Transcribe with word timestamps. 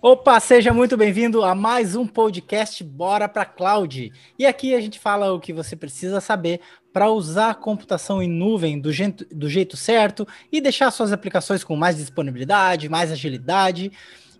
Opa, 0.00 0.38
seja 0.38 0.72
muito 0.72 0.96
bem-vindo 0.96 1.42
a 1.42 1.56
mais 1.56 1.96
um 1.96 2.06
podcast 2.06 2.84
Bora 2.84 3.28
para 3.28 3.44
Cloud. 3.44 4.12
E 4.38 4.46
aqui 4.46 4.72
a 4.72 4.80
gente 4.80 4.96
fala 4.96 5.32
o 5.32 5.40
que 5.40 5.52
você 5.52 5.74
precisa 5.74 6.20
saber 6.20 6.60
para 6.92 7.10
usar 7.10 7.50
a 7.50 7.54
computação 7.54 8.22
em 8.22 8.28
nuvem 8.28 8.78
do 8.78 8.92
jeito, 8.92 9.26
do 9.34 9.48
jeito 9.48 9.76
certo 9.76 10.24
e 10.52 10.60
deixar 10.60 10.92
suas 10.92 11.12
aplicações 11.12 11.64
com 11.64 11.74
mais 11.74 11.96
disponibilidade, 11.96 12.88
mais 12.88 13.10
agilidade. 13.10 13.90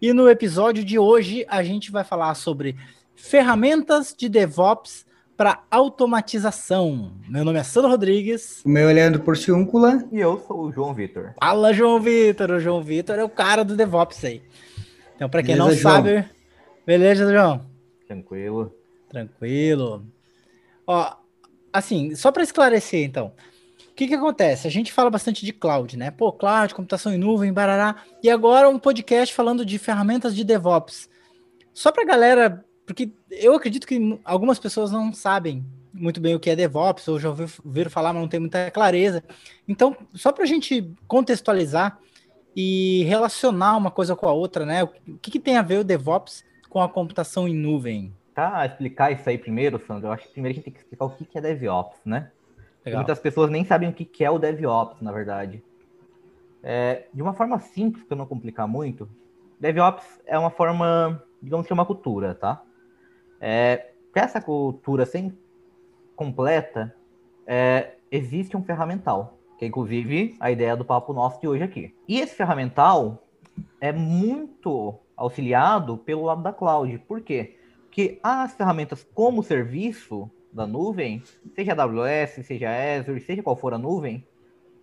E 0.01 0.13
no 0.13 0.31
episódio 0.31 0.85
de 0.85 0.97
hoje 0.97 1.45
a 1.49 1.61
gente 1.65 1.91
vai 1.91 2.05
falar 2.05 2.37
sobre 2.37 2.77
ferramentas 3.17 4.15
de 4.17 4.29
DevOps 4.29 5.05
para 5.37 5.65
automatização. 5.73 7.11
Meu 7.29 7.45
nome 7.45 7.59
é 7.59 7.65
Sandro 7.65 7.91
Rodrigues. 7.91 8.63
O 8.65 8.69
meu 8.69 8.89
é 8.89 8.93
Leandro 8.93 9.23
Porciúncula. 9.23 10.05
E 10.13 10.21
eu 10.21 10.41
sou 10.47 10.67
o 10.67 10.73
João 10.73 10.95
Vitor. 10.95 11.35
Fala, 11.43 11.73
João 11.73 12.01
Vitor. 12.01 12.49
O 12.53 12.61
João 12.61 12.81
Vitor 12.81 13.19
é 13.19 13.25
o 13.25 13.29
cara 13.29 13.65
do 13.65 13.75
DevOps 13.75 14.25
aí. 14.25 14.41
Então, 15.19 15.29
para 15.29 15.43
quem 15.43 15.57
beleza, 15.57 15.69
não 15.69 15.77
João? 15.77 15.95
sabe, 15.95 16.29
beleza, 16.87 17.33
João? 17.33 17.67
Tranquilo. 18.07 18.73
Tranquilo. 19.09 20.07
Ó, 20.87 21.13
assim, 21.73 22.15
só 22.15 22.31
para 22.31 22.45
esclarecer, 22.45 23.03
então, 23.03 23.33
o 23.91 23.95
que 23.97 24.07
que 24.07 24.15
acontece? 24.15 24.69
A 24.69 24.71
gente 24.71 24.93
fala 24.93 25.11
bastante 25.11 25.45
de 25.45 25.53
cloud, 25.53 25.97
né? 25.97 26.13
Pô, 26.13 26.31
cloud, 26.33 26.73
computação 26.73 27.13
em 27.13 27.19
nuvem, 27.19 27.53
barará. 27.53 27.97
E 28.23 28.31
agora 28.31 28.69
um 28.69 28.79
podcast 28.79 29.35
falando 29.35 29.67
de 29.67 29.77
ferramentas 29.77 30.37
de 30.37 30.45
DevOps. 30.45 31.11
Só 31.75 31.91
para 31.91 32.05
galera, 32.05 32.65
porque 32.87 33.11
eu 33.29 33.55
acredito 33.55 33.89
que 33.89 34.21
algumas 34.25 34.61
pessoas 34.61 34.93
não 34.93 35.13
sabem 35.13 35.67
muito 35.93 36.21
bem 36.21 36.37
o 36.37 36.39
que 36.39 36.49
é 36.49 36.55
DevOps, 36.55 37.09
ou 37.09 37.19
já 37.19 37.29
ouviram 37.29 37.91
falar, 37.91 38.13
mas 38.13 38.23
não 38.23 38.29
tem 38.29 38.39
muita 38.39 38.71
clareza. 38.71 39.25
Então, 39.67 39.97
só 40.15 40.31
para 40.31 40.45
a 40.45 40.47
gente 40.47 40.89
contextualizar, 41.09 41.99
e 42.55 43.05
relacionar 43.05 43.77
uma 43.77 43.91
coisa 43.91 44.17
com 44.17 44.29
a 44.29 44.33
outra, 44.33 44.67
né? 44.67 44.85
O 44.85 44.89
que, 45.21 45.31
que 45.31 45.41
tem 45.41 45.57
a 45.57 45.63
ver 45.63 45.79
o 45.79 45.85
DevOps 45.85 46.45
com 46.69 46.83
a 46.83 46.89
computação 46.89 47.47
em 47.47 47.55
nuvem? 47.55 48.13
Tá, 48.35 48.65
explicar 48.67 49.11
isso 49.11 49.29
aí 49.29 49.37
primeiro, 49.37 49.79
Sandro, 49.79 50.09
eu 50.09 50.13
acho 50.13 50.25
que 50.25 50.33
primeiro 50.33 50.53
a 50.53 50.57
gente 50.57 50.65
tem 50.65 50.73
que 50.73 50.81
explicar 50.81 51.05
o 51.07 51.11
que, 51.11 51.25
que 51.25 51.39
é 51.39 51.41
DevOps, 51.41 51.99
né? 52.05 52.31
Muitas 52.87 53.19
pessoas 53.19 53.51
nem 53.51 53.65
sabem 53.65 53.89
o 53.89 53.93
que, 53.93 54.05
que 54.05 54.25
é 54.25 54.31
o 54.31 54.39
DevOps, 54.39 55.01
na 55.03 55.13
verdade. 55.13 55.63
É, 56.63 57.07
de 57.13 57.23
uma 57.23 57.35
forma 57.35 57.59
simples, 57.59 58.05
para 58.05 58.17
não 58.17 58.27
complicar 58.27 58.67
muito, 58.67 59.09
DevOps 59.61 60.05
é 60.27 60.39
uma 60.39 60.51
forma, 60.51 61.23
digamos 61.43 61.67
que 61.67 61.73
é 61.73 61.75
uma 61.75 61.87
cultura, 61.87 62.35
tá? 62.35 62.63
É, 63.41 63.91
para 64.13 64.23
essa 64.23 64.41
cultura 64.41 65.07
ser 65.07 65.33
completa, 66.17 66.95
é, 67.47 67.95
existe 68.11 68.57
um 68.57 68.63
ferramental 68.63 69.38
que 69.59 69.65
é 69.65 69.69
inclusive 69.69 70.37
a 70.39 70.51
ideia 70.51 70.77
do 70.77 70.85
papo 70.85 71.13
nosso 71.13 71.41
de 71.41 71.49
hoje 71.49 71.65
aqui. 71.65 71.95
E 72.07 72.21
esse 72.21 72.35
ferramental 72.35 73.25
é 73.81 73.93
muito 73.93 74.95
auxiliado 75.17 75.99
pelo 75.99 76.25
lado 76.25 76.43
da 76.43 76.53
cloud. 76.53 76.97
Por 77.07 77.21
quê? 77.21 77.57
Porque 77.83 78.21
as 78.23 78.55
ferramentas 78.55 79.05
como 79.13 79.43
serviço 79.43 80.31
da 80.53 80.67
nuvem, 80.67 81.23
seja 81.55 81.73
AWS, 81.73 82.47
seja 82.47 82.69
Azure, 82.71 83.21
seja 83.21 83.43
qual 83.43 83.57
for 83.57 83.75
a 83.75 83.79
nuvem, 83.79 84.25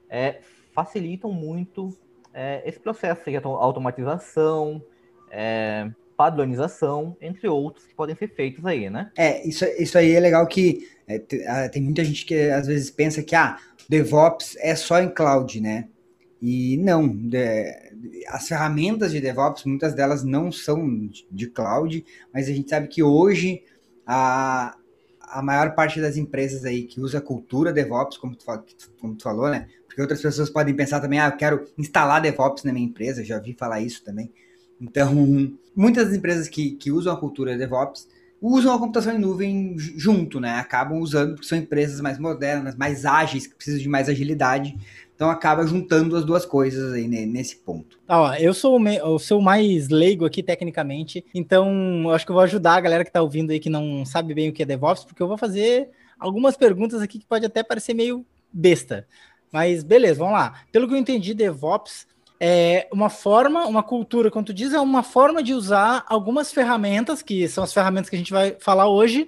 é, 0.10 0.42
facilitam 0.74 1.32
muito 1.32 1.98
é, 2.34 2.62
esse 2.66 2.80
processo, 2.80 3.24
seja 3.24 3.42
automatização, 3.44 4.84
é, 5.32 5.90
padronização, 6.18 7.16
entre 7.22 7.48
outros 7.48 7.86
que 7.86 7.96
podem 7.96 8.16
ser 8.16 8.28
feitos 8.28 8.66
aí, 8.66 8.90
né? 8.90 9.12
É, 9.18 9.48
isso, 9.48 9.66
isso 9.78 9.98
aí 9.98 10.14
é 10.14 10.20
legal 10.20 10.46
que 10.48 10.88
é, 11.08 11.70
tem 11.70 11.82
muita 11.82 12.04
gente 12.04 12.26
que 12.26 12.50
às 12.50 12.68
vezes 12.68 12.90
pensa 12.90 13.22
que 13.22 13.36
ah, 13.36 13.58
DevOps 13.88 14.56
é 14.60 14.76
só 14.76 15.00
em 15.00 15.10
cloud, 15.10 15.62
né? 15.62 15.88
E 16.42 16.78
não, 16.78 17.08
de, 17.08 17.40
as 18.28 18.48
ferramentas 18.48 19.12
de 19.12 19.22
DevOps, 19.22 19.64
muitas 19.66 19.94
delas 19.94 20.24
não 20.24 20.52
são 20.52 21.10
de 21.32 21.48
cloud, 21.48 22.06
mas 22.34 22.48
a 22.48 22.52
gente 22.52 22.70
sabe 22.70 22.88
que 22.88 23.02
hoje 23.02 23.64
a, 24.06 24.76
a 25.22 25.42
maior 25.42 25.74
parte 25.76 26.02
das 26.02 26.18
empresas 26.18 26.66
aí 26.66 26.84
que 26.84 27.00
usa 27.00 27.20
a 27.20 27.22
cultura 27.22 27.74
DevOps, 27.74 28.18
como 28.18 28.36
tu, 28.36 28.46
como 29.00 29.16
tu 29.16 29.24
falou, 29.24 29.50
né? 29.50 29.68
Porque 29.88 30.02
outras 30.02 30.22
pessoas 30.22 30.50
podem 30.50 30.76
pensar 30.76 31.00
também, 31.00 31.20
ah, 31.20 31.28
eu 31.28 31.38
quero 31.38 31.66
instalar 31.78 32.22
DevOps 32.22 32.64
na 32.64 32.74
minha 32.74 32.86
empresa, 32.86 33.24
já 33.24 33.40
vi 33.40 33.54
falar 33.54 33.80
isso 33.82 34.04
também. 34.04 34.32
Então, 34.80 35.14
muitas 35.76 36.08
das 36.08 36.18
empresas 36.18 36.48
que, 36.48 36.72
que 36.72 36.92
usam 36.92 37.14
a 37.14 37.20
cultura 37.20 37.58
DevOps 37.58 38.08
usam 38.46 38.74
a 38.74 38.80
computação 38.80 39.16
em 39.16 39.20
nuvem 39.20 39.76
junto, 39.78 40.40
né? 40.40 40.60
Acabam 40.60 41.00
usando 41.00 41.34
porque 41.34 41.48
são 41.48 41.58
empresas 41.58 42.00
mais 42.00 42.20
modernas, 42.20 42.76
mais 42.76 43.04
ágeis, 43.04 43.48
que 43.48 43.56
precisam 43.56 43.80
de 43.82 43.90
mais 43.90 44.08
agilidade. 44.08 44.78
Então 45.16 45.30
acaba 45.30 45.66
juntando 45.66 46.16
as 46.16 46.26
duas 46.26 46.46
coisas 46.46 46.94
aí 46.94 47.08
nesse 47.08 47.56
ponto. 47.56 47.98
Ó, 48.08 48.34
eu 48.36 48.54
sou, 48.54 48.78
o 48.80 49.18
sou 49.18 49.42
mais 49.42 49.90
leigo 49.90 50.26
aqui 50.26 50.44
tecnicamente, 50.44 51.26
então 51.34 52.10
acho 52.12 52.26
que 52.26 52.32
eu 52.32 52.36
vou 52.36 52.44
ajudar 52.44 52.76
a 52.76 52.82
galera 52.82 53.06
que 53.06 53.12
tá 53.12 53.22
ouvindo 53.22 53.52
aí 53.52 53.60
que 53.60 53.70
não 53.70 54.06
sabe 54.06 54.34
bem 54.34 54.50
o 54.50 54.54
que 54.54 54.62
é 54.62 54.66
DevOps, 54.66 55.06
porque 55.06 55.24
eu 55.24 55.28
vou 55.28 55.38
fazer 55.38 55.90
algumas 56.20 56.58
perguntas 56.58 57.02
aqui 57.02 57.18
que 57.18 57.26
pode 57.26 57.46
até 57.46 57.64
parecer 57.64 57.94
meio 57.94 58.26
besta. 58.52 59.08
Mas 59.52 59.84
beleza, 59.84 60.20
vamos 60.20 60.34
lá. 60.34 60.62
Pelo 60.70 60.88
que 60.88 60.94
eu 60.94 60.98
entendi, 60.98 61.34
DevOps 61.34 62.06
é 62.48 62.88
uma 62.94 63.10
forma, 63.10 63.66
uma 63.66 63.82
cultura, 63.82 64.30
tu 64.30 64.54
diz, 64.54 64.72
é 64.72 64.80
uma 64.80 65.02
forma 65.02 65.42
de 65.42 65.52
usar 65.52 66.06
algumas 66.08 66.52
ferramentas, 66.52 67.24
que 67.24 67.48
são 67.48 67.64
as 67.64 67.74
ferramentas 67.74 68.08
que 68.08 68.16
a 68.16 68.20
gente 68.20 68.32
vai 68.32 68.56
falar 68.60 68.88
hoje, 68.88 69.28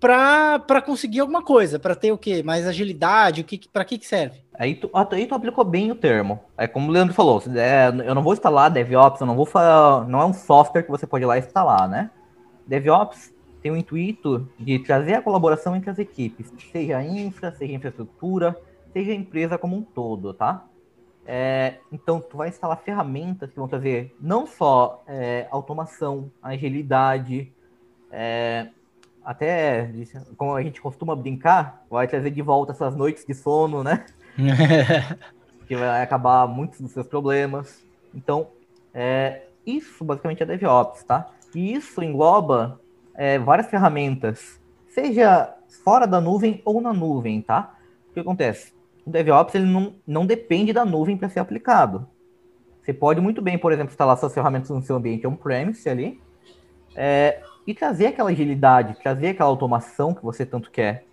para 0.00 0.82
conseguir 0.84 1.20
alguma 1.20 1.44
coisa, 1.44 1.78
para 1.78 1.94
ter 1.94 2.10
o 2.10 2.18
quê? 2.18 2.42
Mais 2.42 2.66
agilidade, 2.66 3.42
o 3.42 3.44
que, 3.44 3.68
para 3.68 3.84
que, 3.84 3.98
que 3.98 4.06
serve? 4.06 4.40
Aí 4.58 4.74
tu, 4.74 4.90
aí 4.92 5.26
tu 5.28 5.34
aplicou 5.36 5.64
bem 5.64 5.92
o 5.92 5.94
termo. 5.94 6.40
É 6.58 6.66
como 6.66 6.88
o 6.88 6.90
Leandro 6.90 7.14
falou, 7.14 7.40
é, 7.54 7.86
eu 8.04 8.16
não 8.16 8.22
vou 8.22 8.32
instalar 8.32 8.68
DevOps, 8.68 9.20
eu 9.20 9.28
não 9.28 9.36
vou 9.36 9.48
não 10.08 10.20
é 10.20 10.24
um 10.24 10.34
software 10.34 10.82
que 10.82 10.90
você 10.90 11.06
pode 11.06 11.22
ir 11.22 11.28
lá 11.28 11.38
instalar, 11.38 11.88
né? 11.88 12.10
DevOps 12.66 13.32
tem 13.62 13.70
o 13.70 13.76
intuito 13.76 14.48
de 14.58 14.80
trazer 14.80 15.14
a 15.14 15.22
colaboração 15.22 15.76
entre 15.76 15.90
as 15.90 16.00
equipes, 16.00 16.52
seja 16.72 17.00
infra, 17.00 17.52
seja 17.52 17.74
infraestrutura, 17.74 18.56
seja 18.92 19.12
empresa 19.12 19.56
como 19.56 19.76
um 19.76 19.82
todo, 19.82 20.34
tá? 20.34 20.64
É, 21.32 21.76
então, 21.92 22.20
tu 22.20 22.36
vai 22.36 22.48
instalar 22.48 22.76
ferramentas 22.78 23.48
que 23.50 23.56
vão 23.56 23.68
trazer 23.68 24.12
não 24.20 24.48
só 24.48 25.00
é, 25.06 25.46
automação, 25.52 26.28
agilidade, 26.42 27.52
é, 28.10 28.66
até, 29.24 29.88
como 30.36 30.56
a 30.56 30.62
gente 30.64 30.80
costuma 30.80 31.14
brincar, 31.14 31.84
vai 31.88 32.08
trazer 32.08 32.32
de 32.32 32.42
volta 32.42 32.72
essas 32.72 32.96
noites 32.96 33.24
de 33.24 33.32
sono, 33.32 33.84
né? 33.84 34.06
que 35.68 35.76
vai 35.76 36.02
acabar 36.02 36.48
muitos 36.48 36.80
dos 36.80 36.90
seus 36.90 37.06
problemas. 37.06 37.80
Então, 38.12 38.48
é, 38.92 39.42
isso 39.64 40.04
basicamente 40.04 40.42
é 40.42 40.46
DevOps, 40.46 41.04
tá? 41.04 41.30
E 41.54 41.74
isso 41.74 42.02
engloba 42.02 42.80
é, 43.14 43.38
várias 43.38 43.68
ferramentas, 43.68 44.60
seja 44.88 45.54
fora 45.84 46.08
da 46.08 46.20
nuvem 46.20 46.60
ou 46.64 46.80
na 46.80 46.92
nuvem, 46.92 47.40
tá? 47.40 47.78
O 48.10 48.14
que 48.14 48.18
acontece? 48.18 48.79
O 49.10 49.12
DevOps 49.12 49.54
ele 49.54 49.66
não, 49.66 49.94
não 50.06 50.24
depende 50.24 50.72
da 50.72 50.84
nuvem 50.84 51.16
para 51.16 51.28
ser 51.28 51.40
aplicado. 51.40 52.08
Você 52.80 52.94
pode 52.94 53.20
muito 53.20 53.42
bem, 53.42 53.58
por 53.58 53.72
exemplo, 53.72 53.90
instalar 53.90 54.16
suas 54.16 54.32
ferramentas 54.32 54.70
no 54.70 54.82
seu 54.82 54.96
ambiente 54.96 55.26
on-premise 55.26 55.88
ali 55.88 56.20
é, 56.96 57.42
e 57.66 57.74
trazer 57.74 58.06
aquela 58.06 58.30
agilidade, 58.30 58.96
trazer 59.02 59.28
aquela 59.28 59.50
automação 59.50 60.14
que 60.14 60.22
você 60.22 60.46
tanto 60.46 60.70
quer. 60.70 61.04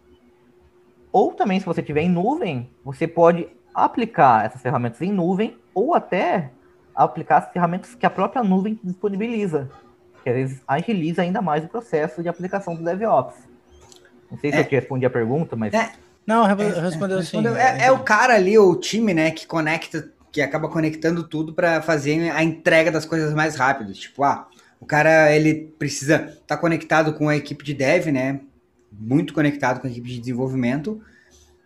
Ou 1.12 1.34
também, 1.34 1.60
se 1.60 1.66
você 1.66 1.82
tiver 1.82 2.02
em 2.02 2.10
nuvem, 2.10 2.70
você 2.86 3.08
pode 3.08 3.48
aplicar 3.74 4.46
essas 4.46 4.62
ferramentas 4.62 5.02
em 5.02 5.12
nuvem 5.12 5.58
ou 5.74 5.94
até 5.94 6.52
aplicar 6.96 7.38
as 7.38 7.52
ferramentas 7.52 7.96
que 7.96 8.06
a 8.06 8.10
própria 8.10 8.44
nuvem 8.44 8.80
disponibiliza, 8.84 9.70
que 10.24 10.30
às 10.30 10.36
vezes 10.36 10.64
agiliza 10.68 11.22
ainda 11.22 11.42
mais 11.42 11.64
o 11.66 11.68
processo 11.68 12.24
de 12.24 12.30
aplicação 12.30 12.76
do 12.76 12.84
DevOps. 12.84 13.36
Não 14.32 14.38
sei 14.38 14.52
se 14.52 14.58
é, 14.58 14.62
eu 14.62 14.68
te 14.68 14.76
respondi 14.76 15.06
a 15.06 15.10
pergunta, 15.10 15.56
mas. 15.56 15.74
É, 15.74 15.92
não, 16.28 16.46
é, 16.46 16.82
respondeu 16.82 17.24
sim. 17.24 17.42
É, 17.56 17.86
é, 17.86 17.92
o 17.92 18.00
cara 18.00 18.36
ali, 18.36 18.60
o 18.60 18.76
time, 18.76 19.14
né, 19.14 19.32
que 19.32 19.48
conecta, 19.48 20.12
que 20.30 20.42
acaba 20.42 20.68
conectando 20.68 21.24
tudo 21.24 21.54
para 21.54 21.82
fazer 21.82 22.30
a 22.32 22.44
entrega 22.44 22.92
das 22.92 23.06
coisas 23.06 23.34
mais 23.34 23.56
rápido. 23.56 23.94
Tipo, 23.94 24.26
ah, 24.26 24.46
o 24.78 24.86
cara 24.86 25.34
ele 25.34 25.74
precisa 25.80 26.16
estar 26.16 26.42
tá 26.46 26.58
conectado 26.58 27.14
com 27.14 27.30
a 27.30 27.38
equipe 27.38 27.64
de 27.64 27.74
dev, 27.74 28.08
né? 28.08 28.42
Muito 28.92 29.34
conectado 29.34 29.80
com 29.80 29.88
a 29.88 29.90
equipe 29.90 30.10
de 30.10 30.20
desenvolvimento 30.20 31.02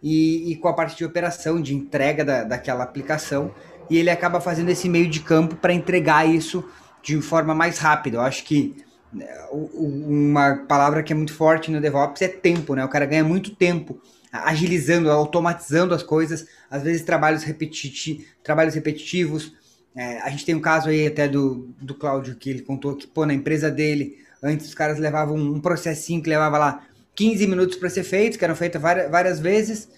e, 0.01 0.51
e 0.51 0.55
com 0.57 0.67
a 0.67 0.73
parte 0.73 0.95
de 0.95 1.03
operação, 1.03 1.59
de 1.59 1.73
entrega 1.73 2.23
da, 2.23 2.43
daquela 2.43 2.83
aplicação. 2.83 3.51
E 3.89 3.97
ele 3.97 4.11
acaba 4.11 4.39
fazendo 4.39 4.69
esse 4.69 4.87
meio 4.87 5.09
de 5.09 5.21
campo 5.21 5.55
para 5.55 5.73
entregar 5.73 6.29
isso 6.29 6.63
de 7.01 7.19
forma 7.19 7.55
mais 7.55 7.79
rápida. 7.79 8.17
Eu 8.17 8.21
acho 8.21 8.43
que 8.43 8.75
né, 9.11 9.27
uma 9.51 10.63
palavra 10.67 11.01
que 11.01 11.11
é 11.11 11.15
muito 11.15 11.33
forte 11.33 11.71
no 11.71 11.81
DevOps 11.81 12.21
é 12.21 12.27
tempo, 12.27 12.75
né? 12.75 12.85
O 12.85 12.89
cara 12.89 13.07
ganha 13.07 13.23
muito 13.23 13.55
tempo 13.55 13.99
agilizando, 14.31 15.11
automatizando 15.11 15.93
as 15.93 16.03
coisas, 16.03 16.47
às 16.69 16.83
vezes 16.83 17.03
trabalhos, 17.03 17.43
repetiti 17.43 18.27
trabalhos 18.43 18.75
repetitivos. 18.75 19.53
É, 19.95 20.19
a 20.21 20.29
gente 20.29 20.45
tem 20.45 20.55
um 20.55 20.61
caso 20.61 20.89
aí 20.89 21.05
até 21.05 21.27
do, 21.27 21.69
do 21.81 21.93
Cláudio 21.93 22.35
que 22.35 22.49
ele 22.49 22.61
contou 22.61 22.95
que, 22.95 23.05
pô, 23.07 23.25
na 23.25 23.33
empresa 23.33 23.69
dele, 23.69 24.17
antes 24.41 24.67
os 24.67 24.73
caras 24.73 24.97
levavam 24.99 25.35
um 25.35 25.59
processinho 25.59 26.23
que 26.23 26.29
levava 26.29 26.57
lá 26.57 26.87
15 27.15 27.45
minutos 27.47 27.75
para 27.75 27.89
ser 27.89 28.03
feito, 28.03 28.37
que 28.37 28.43
eram 28.45 28.55
feitos 28.55 28.81
várias, 28.81 29.11
várias 29.11 29.39
vezes, 29.39 29.89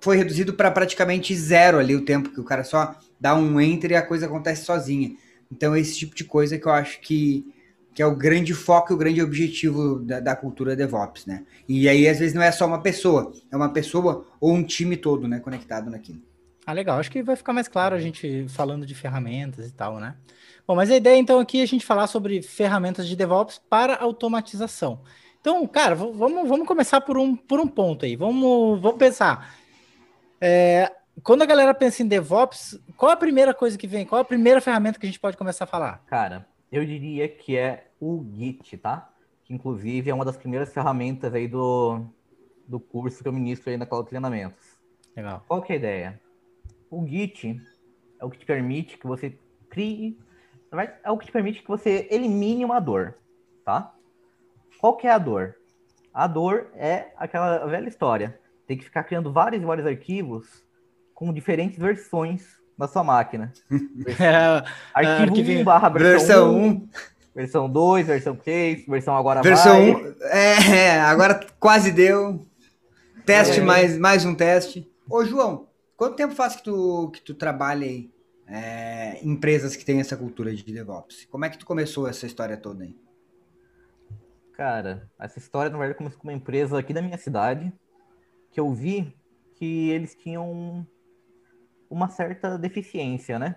foi 0.00 0.16
reduzido 0.16 0.54
para 0.54 0.70
praticamente 0.70 1.34
zero 1.34 1.78
ali 1.78 1.96
o 1.96 2.04
tempo, 2.04 2.30
que 2.30 2.40
o 2.40 2.44
cara 2.44 2.62
só 2.62 2.98
dá 3.18 3.34
um 3.34 3.60
enter 3.60 3.92
e 3.92 3.96
a 3.96 4.02
coisa 4.02 4.26
acontece 4.26 4.64
sozinha. 4.64 5.16
Então, 5.50 5.76
esse 5.76 5.96
tipo 5.96 6.14
de 6.14 6.24
coisa 6.24 6.58
que 6.58 6.66
eu 6.66 6.72
acho 6.72 7.00
que, 7.00 7.46
que 7.96 8.02
é 8.02 8.06
o 8.06 8.14
grande 8.14 8.52
foco 8.52 8.92
e 8.92 8.94
o 8.94 8.98
grande 8.98 9.22
objetivo 9.22 10.00
da, 10.00 10.20
da 10.20 10.36
cultura 10.36 10.76
DevOps, 10.76 11.24
né? 11.24 11.46
E 11.66 11.88
aí, 11.88 12.06
às 12.06 12.18
vezes, 12.18 12.34
não 12.34 12.42
é 12.42 12.52
só 12.52 12.66
uma 12.66 12.82
pessoa, 12.82 13.32
é 13.50 13.56
uma 13.56 13.72
pessoa 13.72 14.26
ou 14.38 14.52
um 14.52 14.62
time 14.62 14.98
todo, 14.98 15.26
né, 15.26 15.40
conectado 15.40 15.90
naquilo. 15.90 16.20
Ah, 16.66 16.74
legal. 16.74 16.98
Acho 16.98 17.10
que 17.10 17.22
vai 17.22 17.34
ficar 17.36 17.54
mais 17.54 17.68
claro 17.68 17.94
a 17.94 17.98
gente 17.98 18.44
falando 18.50 18.84
de 18.84 18.94
ferramentas 18.94 19.66
e 19.66 19.72
tal, 19.72 19.98
né? 19.98 20.14
Bom, 20.68 20.76
mas 20.76 20.90
a 20.90 20.96
ideia 20.96 21.16
então 21.16 21.40
aqui 21.40 21.60
é 21.60 21.62
a 21.62 21.66
gente 21.66 21.86
falar 21.86 22.06
sobre 22.06 22.42
ferramentas 22.42 23.08
de 23.08 23.16
DevOps 23.16 23.62
para 23.70 23.96
automatização. 23.96 25.00
Então, 25.40 25.66
cara, 25.66 25.94
vamos, 25.94 26.46
vamos 26.46 26.68
começar 26.68 27.00
por 27.00 27.16
um, 27.16 27.34
por 27.34 27.58
um 27.60 27.66
ponto 27.66 28.04
aí. 28.04 28.14
Vamos, 28.14 28.78
vamos 28.78 28.98
pensar. 28.98 29.56
É, 30.38 30.92
quando 31.22 31.40
a 31.40 31.46
galera 31.46 31.72
pensa 31.72 32.02
em 32.02 32.06
DevOps, 32.06 32.78
qual 32.94 33.12
a 33.12 33.16
primeira 33.16 33.54
coisa 33.54 33.78
que 33.78 33.86
vem? 33.86 34.04
Qual 34.04 34.20
a 34.20 34.24
primeira 34.24 34.60
ferramenta 34.60 34.98
que 34.98 35.06
a 35.06 35.08
gente 35.08 35.20
pode 35.20 35.38
começar 35.38 35.64
a 35.64 35.68
falar? 35.68 36.02
Cara, 36.06 36.46
eu 36.70 36.84
diria 36.84 37.28
que 37.28 37.56
é 37.56 37.90
o 38.00 38.24
Git, 38.34 38.76
tá? 38.78 39.12
Que 39.44 39.54
inclusive 39.54 40.10
é 40.10 40.14
uma 40.14 40.24
das 40.24 40.36
primeiras 40.36 40.72
ferramentas 40.72 41.32
aí 41.34 41.46
do, 41.46 42.04
do 42.66 42.80
curso 42.80 43.22
que 43.22 43.28
eu 43.28 43.32
ministro 43.32 43.70
aí 43.70 43.76
na 43.76 43.86
Cloud 43.86 44.08
Treinamentos. 44.08 44.76
Legal. 45.16 45.44
Qual 45.46 45.62
que 45.62 45.72
é 45.72 45.76
a 45.76 45.78
ideia? 45.78 46.20
O 46.90 47.06
Git 47.06 47.60
é 48.20 48.24
o 48.24 48.30
que 48.30 48.38
te 48.38 48.46
permite 48.46 48.98
que 48.98 49.06
você 49.06 49.38
crie, 49.70 50.18
é 51.02 51.10
o 51.10 51.18
que 51.18 51.26
te 51.26 51.32
permite 51.32 51.62
que 51.62 51.68
você 51.68 52.08
elimine 52.10 52.64
uma 52.64 52.80
dor, 52.80 53.16
tá? 53.64 53.94
Qual 54.78 54.96
que 54.96 55.06
é 55.06 55.10
a 55.10 55.18
dor? 55.18 55.56
A 56.12 56.26
dor 56.26 56.70
é 56.74 57.12
aquela 57.16 57.66
velha 57.66 57.88
história. 57.88 58.40
Tem 58.66 58.76
que 58.76 58.84
ficar 58.84 59.04
criando 59.04 59.32
vários 59.32 59.62
e 59.62 59.66
vários 59.66 59.86
arquivos 59.86 60.64
com 61.14 61.32
diferentes 61.32 61.78
versões 61.78 62.60
na 62.76 62.86
sua 62.86 63.02
máquina. 63.02 63.52
É, 64.18 64.64
arquivo 64.94 65.50
é, 65.50 65.60
1 65.60 65.64
barra 65.64 65.88
versão 65.88 66.56
1. 66.56 66.88
Versão 67.34 67.68
2, 67.68 68.06
versão 68.06 68.34
3, 68.34 68.86
versão 68.86 69.14
agora 69.14 69.42
versão 69.42 69.74
vai. 69.74 70.10
1, 70.10 70.14
é, 70.22 70.76
é, 70.76 71.00
agora 71.00 71.46
quase 71.60 71.92
deu. 71.92 72.46
Teste, 73.26 73.60
é. 73.60 73.62
mais, 73.62 73.98
mais 73.98 74.24
um 74.24 74.34
teste. 74.34 74.90
Ô, 75.10 75.24
João, 75.24 75.68
quanto 75.96 76.16
tempo 76.16 76.34
faz 76.34 76.56
que 76.56 76.64
tu, 76.64 77.10
que 77.12 77.20
tu 77.20 77.34
trabalha 77.34 77.86
aí? 77.86 78.10
É, 78.48 79.18
empresas 79.22 79.74
que 79.74 79.84
têm 79.84 80.00
essa 80.00 80.16
cultura 80.16 80.54
de 80.54 80.64
DevOps. 80.64 81.26
Como 81.26 81.44
é 81.44 81.50
que 81.50 81.58
tu 81.58 81.66
começou 81.66 82.08
essa 82.08 82.26
história 82.26 82.56
toda 82.56 82.84
aí? 82.84 82.96
Cara, 84.52 85.10
essa 85.18 85.38
história, 85.38 85.70
na 85.70 85.76
verdade, 85.76 85.98
começou 85.98 86.18
com 86.18 86.28
uma 86.28 86.32
empresa 86.32 86.78
aqui 86.78 86.94
da 86.94 87.02
minha 87.02 87.18
cidade, 87.18 87.70
que 88.50 88.58
eu 88.58 88.72
vi 88.72 89.14
que 89.56 89.90
eles 89.90 90.14
tinham 90.14 90.86
uma 91.90 92.08
certa 92.08 92.58
deficiência, 92.58 93.38
né? 93.38 93.56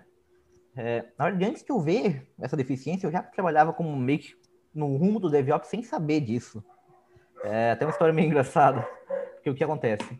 É, 0.76 1.06
na 1.18 1.26
verdade, 1.26 1.50
antes 1.50 1.62
de 1.64 1.70
eu 1.70 1.80
ver 1.80 2.26
essa 2.40 2.56
deficiência, 2.56 3.06
eu 3.06 3.12
já 3.12 3.22
trabalhava 3.22 3.72
como 3.72 3.94
meio 3.96 4.20
que 4.20 4.34
no 4.74 4.96
rumo 4.96 5.18
do 5.18 5.28
DevOps 5.28 5.68
sem 5.68 5.82
saber 5.82 6.20
disso. 6.20 6.64
É 7.42 7.72
até 7.72 7.84
uma 7.84 7.90
história 7.90 8.14
meio 8.14 8.26
engraçada, 8.28 8.82
porque 9.34 9.50
o 9.50 9.54
que 9.54 9.64
acontece? 9.64 10.18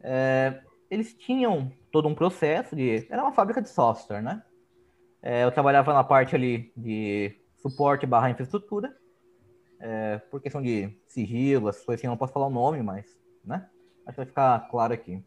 É, 0.00 0.60
eles 0.90 1.14
tinham 1.14 1.72
todo 1.90 2.08
um 2.08 2.14
processo 2.14 2.76
de... 2.76 3.06
Era 3.10 3.22
uma 3.22 3.32
fábrica 3.32 3.60
de 3.60 3.68
software, 3.68 4.22
né? 4.22 4.42
É, 5.22 5.44
eu 5.44 5.52
trabalhava 5.52 5.92
na 5.92 6.02
parte 6.02 6.34
ali 6.34 6.72
de 6.76 7.36
suporte 7.56 8.06
barra 8.06 8.30
infraestrutura, 8.30 8.94
é, 9.78 10.18
por 10.30 10.40
questão 10.40 10.62
de 10.62 10.96
sigilo, 11.06 11.68
essas 11.68 11.84
coisas 11.84 12.00
assim, 12.00 12.06
eu 12.06 12.10
não 12.10 12.16
posso 12.16 12.32
falar 12.32 12.46
o 12.46 12.50
nome, 12.50 12.82
mas, 12.82 13.18
né? 13.44 13.68
Acho 14.06 14.14
que 14.14 14.16
vai 14.16 14.26
ficar 14.26 14.68
claro 14.68 14.92
aqui. 14.92 15.22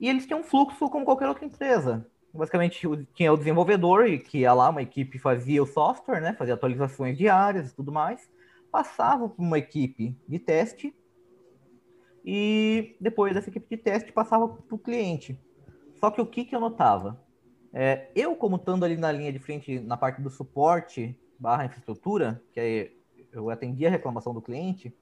E 0.00 0.08
eles 0.08 0.26
tinham 0.26 0.40
um 0.40 0.44
fluxo 0.44 0.88
como 0.88 1.04
qualquer 1.04 1.28
outra 1.28 1.44
empresa. 1.44 2.06
Basicamente, 2.32 2.86
tinha 3.12 3.32
o 3.32 3.36
desenvolvedor, 3.36 4.06
que 4.20 4.38
ia 4.38 4.52
lá, 4.52 4.70
uma 4.70 4.82
equipe 4.82 5.18
fazia 5.18 5.62
o 5.62 5.66
software, 5.66 6.20
né? 6.20 6.32
Fazia 6.34 6.54
atualizações 6.54 7.18
diárias 7.18 7.70
e 7.70 7.74
tudo 7.74 7.92
mais. 7.92 8.30
Passava 8.70 9.28
para 9.28 9.44
uma 9.44 9.58
equipe 9.58 10.16
de 10.26 10.38
teste. 10.38 10.94
E 12.24 12.96
depois 13.00 13.34
dessa 13.34 13.50
equipe 13.50 13.66
de 13.68 13.82
teste, 13.82 14.12
passava 14.12 14.48
para 14.48 14.74
o 14.74 14.78
cliente. 14.78 15.38
Só 15.98 16.10
que 16.10 16.20
o 16.20 16.26
que, 16.26 16.44
que 16.44 16.54
eu 16.54 16.60
notava? 16.60 17.20
É, 17.72 18.10
eu, 18.14 18.34
como 18.34 18.56
estando 18.56 18.84
ali 18.84 18.96
na 18.96 19.12
linha 19.12 19.32
de 19.32 19.38
frente, 19.38 19.78
na 19.80 19.96
parte 19.96 20.22
do 20.22 20.30
suporte 20.30 21.16
barra 21.38 21.64
infraestrutura, 21.64 22.42
que 22.52 22.60
é 22.60 22.92
eu 23.32 23.48
atendi 23.48 23.86
a 23.86 23.90
reclamação 23.90 24.34
do 24.34 24.42
cliente, 24.42 24.92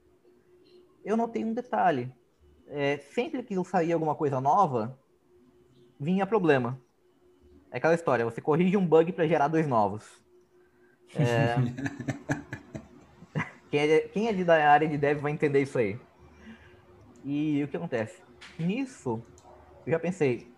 eu 1.03 1.17
notei 1.17 1.43
um 1.43 1.53
detalhe. 1.53 2.11
É, 2.69 2.97
sempre 2.97 3.41
que 3.41 3.55
eu 3.55 3.63
saía 3.63 3.95
alguma 3.95 4.15
coisa 4.15 4.39
nova, 4.39 4.97
vinha 5.99 6.25
problema. 6.25 6.79
É 7.71 7.77
aquela 7.77 7.95
história, 7.95 8.25
você 8.25 8.39
corrige 8.39 8.77
um 8.77 8.85
bug 8.85 9.11
para 9.11 9.27
gerar 9.27 9.47
dois 9.47 9.67
novos. 9.67 10.05
É... 11.15 11.55
quem, 13.69 13.79
é, 13.79 13.99
quem 14.01 14.27
é 14.27 14.33
de 14.33 14.43
da 14.43 14.69
área 14.69 14.87
de 14.87 14.97
dev 14.97 15.19
vai 15.19 15.31
entender 15.31 15.61
isso 15.61 15.77
aí. 15.77 15.99
E 17.23 17.63
o 17.63 17.67
que 17.67 17.77
acontece? 17.77 18.21
Nisso, 18.57 19.21
eu 19.85 19.91
já 19.91 19.99
pensei, 19.99 20.51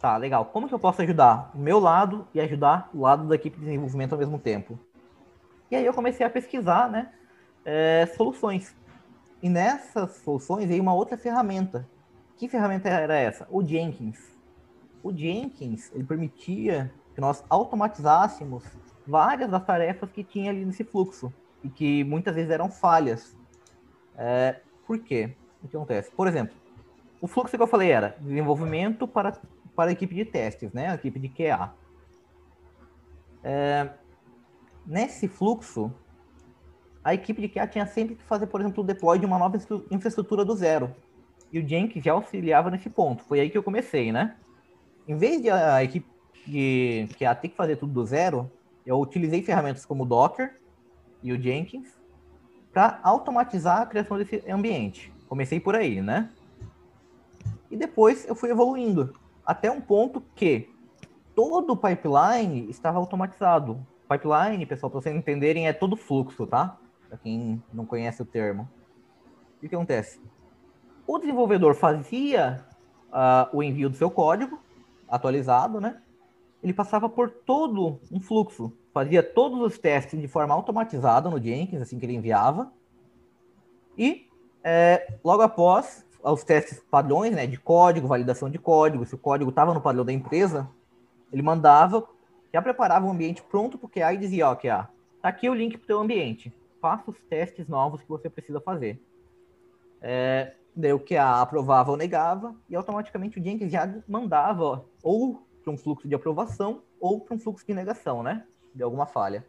tá, 0.00 0.16
legal, 0.16 0.46
como 0.46 0.68
que 0.68 0.74
eu 0.74 0.78
posso 0.78 1.02
ajudar 1.02 1.50
o 1.54 1.58
meu 1.58 1.78
lado 1.78 2.26
e 2.32 2.40
ajudar 2.40 2.88
o 2.94 3.02
lado 3.02 3.26
da 3.26 3.34
equipe 3.34 3.56
de 3.58 3.64
desenvolvimento 3.64 4.12
ao 4.12 4.18
mesmo 4.18 4.38
tempo? 4.38 4.78
E 5.70 5.76
aí 5.76 5.84
eu 5.84 5.92
comecei 5.92 6.24
a 6.24 6.30
pesquisar, 6.30 6.88
né, 6.88 7.12
é, 7.64 8.06
soluções. 8.16 8.74
E 9.42 9.48
nessas 9.48 10.12
soluções 10.16 10.66
veio 10.66 10.82
uma 10.82 10.94
outra 10.94 11.16
ferramenta. 11.16 11.88
Que 12.36 12.48
ferramenta 12.48 12.88
era 12.88 13.16
essa? 13.16 13.46
O 13.50 13.64
Jenkins. 13.64 14.18
O 15.02 15.12
Jenkins, 15.12 15.92
ele 15.94 16.04
permitia 16.04 16.92
que 17.14 17.20
nós 17.20 17.44
automatizássemos 17.48 18.64
várias 19.06 19.50
das 19.50 19.64
tarefas 19.64 20.10
que 20.10 20.22
tinha 20.22 20.50
ali 20.50 20.64
nesse 20.64 20.84
fluxo 20.84 21.32
e 21.62 21.68
que 21.68 22.04
muitas 22.04 22.34
vezes 22.34 22.50
eram 22.50 22.70
falhas. 22.70 23.36
É, 24.16 24.60
por 24.86 24.98
quê? 24.98 25.34
O 25.62 25.68
que 25.68 25.76
acontece? 25.76 26.10
Por 26.10 26.28
exemplo, 26.28 26.54
o 27.20 27.26
fluxo 27.26 27.56
que 27.56 27.62
eu 27.62 27.66
falei 27.66 27.90
era 27.90 28.16
desenvolvimento 28.20 29.06
para, 29.06 29.32
para 29.74 29.90
a 29.90 29.92
equipe 29.92 30.14
de 30.14 30.24
testes, 30.24 30.72
né? 30.72 30.90
A 30.90 30.94
equipe 30.94 31.18
de 31.18 31.28
QA. 31.28 31.72
É, 33.42 33.90
nesse 34.86 35.26
fluxo, 35.28 35.92
a 37.02 37.14
equipe 37.14 37.40
de 37.40 37.48
QA 37.48 37.66
tinha 37.66 37.86
sempre 37.86 38.14
que 38.14 38.22
fazer, 38.24 38.46
por 38.46 38.60
exemplo, 38.60 38.82
o 38.82 38.86
deploy 38.86 39.18
de 39.18 39.26
uma 39.26 39.38
nova 39.38 39.58
infraestrutura 39.90 40.44
do 40.44 40.54
zero. 40.54 40.94
E 41.52 41.58
o 41.58 41.66
Jenkins 41.66 42.04
já 42.04 42.12
auxiliava 42.12 42.70
nesse 42.70 42.90
ponto. 42.90 43.22
Foi 43.24 43.40
aí 43.40 43.48
que 43.48 43.56
eu 43.56 43.62
comecei, 43.62 44.12
né? 44.12 44.36
Em 45.06 45.16
vez 45.16 45.40
de 45.40 45.50
a 45.50 45.82
equipe 45.82 46.06
de 46.46 47.08
QA 47.18 47.34
ter 47.34 47.48
que 47.48 47.56
fazer 47.56 47.76
tudo 47.76 47.92
do 47.92 48.04
zero, 48.04 48.50
eu 48.84 48.98
utilizei 49.00 49.42
ferramentas 49.42 49.84
como 49.86 50.02
o 50.02 50.06
Docker 50.06 50.56
e 51.22 51.32
o 51.32 51.40
Jenkins 51.40 51.88
para 52.72 53.00
automatizar 53.02 53.82
a 53.82 53.86
criação 53.86 54.18
desse 54.18 54.42
ambiente. 54.50 55.12
Comecei 55.28 55.58
por 55.58 55.74
aí, 55.74 56.02
né? 56.02 56.30
E 57.70 57.76
depois 57.76 58.26
eu 58.26 58.34
fui 58.34 58.50
evoluindo 58.50 59.14
até 59.44 59.70
um 59.70 59.80
ponto 59.80 60.22
que 60.34 60.70
todo 61.34 61.72
o 61.72 61.76
pipeline 61.76 62.68
estava 62.68 62.98
automatizado. 62.98 63.86
Pipeline, 64.08 64.64
pessoal, 64.66 64.90
para 64.90 65.00
vocês 65.00 65.16
entenderem, 65.16 65.68
é 65.68 65.72
todo 65.72 65.96
fluxo, 65.96 66.46
tá? 66.46 66.78
Para 67.08 67.18
quem 67.18 67.62
não 67.72 67.86
conhece 67.86 68.22
o 68.22 68.24
termo. 68.26 68.68
O 69.56 69.60
que 69.60 69.74
acontece? 69.74 70.20
O 71.06 71.18
desenvolvedor 71.18 71.74
fazia 71.74 72.64
uh, 73.08 73.56
o 73.56 73.62
envio 73.62 73.88
do 73.88 73.96
seu 73.96 74.10
código 74.10 74.60
atualizado, 75.08 75.80
né? 75.80 76.00
Ele 76.62 76.72
passava 76.72 77.08
por 77.08 77.30
todo 77.30 78.00
um 78.10 78.20
fluxo, 78.20 78.72
fazia 78.92 79.22
todos 79.22 79.60
os 79.60 79.78
testes 79.78 80.20
de 80.20 80.28
forma 80.28 80.54
automatizada 80.54 81.30
no 81.30 81.40
Jenkins, 81.40 81.80
assim 81.80 81.98
que 81.98 82.04
ele 82.04 82.14
enviava. 82.14 82.72
E 83.96 84.28
é, 84.62 85.18
logo 85.24 85.42
após 85.42 86.04
os 86.22 86.44
testes 86.44 86.80
padrões, 86.90 87.34
né, 87.34 87.46
de 87.46 87.58
código, 87.58 88.08
validação 88.08 88.50
de 88.50 88.58
código, 88.58 89.06
se 89.06 89.14
o 89.14 89.18
código 89.18 89.50
estava 89.50 89.72
no 89.72 89.80
padrão 89.80 90.04
da 90.04 90.12
empresa, 90.12 90.68
ele 91.32 91.42
mandava 91.42 92.06
já 92.52 92.62
preparava 92.62 93.06
o 93.06 93.10
ambiente 93.10 93.42
pronto 93.42 93.78
para 93.78 93.86
o 93.86 93.90
QA 93.90 94.14
e 94.14 94.18
dizia, 94.18 94.48
ó, 94.48 94.54
QA, 94.54 94.88
tá 95.20 95.28
aqui 95.28 95.48
o 95.48 95.54
link 95.54 95.76
para 95.76 95.84
o 95.84 95.86
teu 95.86 96.00
ambiente. 96.00 96.52
Faça 96.80 97.10
os 97.10 97.18
testes 97.24 97.66
novos 97.68 98.02
que 98.02 98.08
você 98.08 98.30
precisa 98.30 98.60
fazer. 98.60 99.02
É, 100.00 100.54
daí 100.74 100.92
o 100.92 101.00
QA 101.00 101.40
aprovava 101.40 101.90
ou 101.90 101.96
negava, 101.96 102.54
e 102.68 102.76
automaticamente 102.76 103.38
o 103.38 103.42
Jenkins 103.42 103.72
já 103.72 104.02
mandava 104.06 104.84
ou 105.02 105.46
para 105.62 105.72
um 105.72 105.76
fluxo 105.76 106.08
de 106.08 106.14
aprovação 106.14 106.82
ou 107.00 107.20
para 107.20 107.34
um 107.34 107.38
fluxo 107.38 107.66
de 107.66 107.74
negação, 107.74 108.22
né? 108.22 108.46
De 108.74 108.82
alguma 108.82 109.06
falha. 109.06 109.44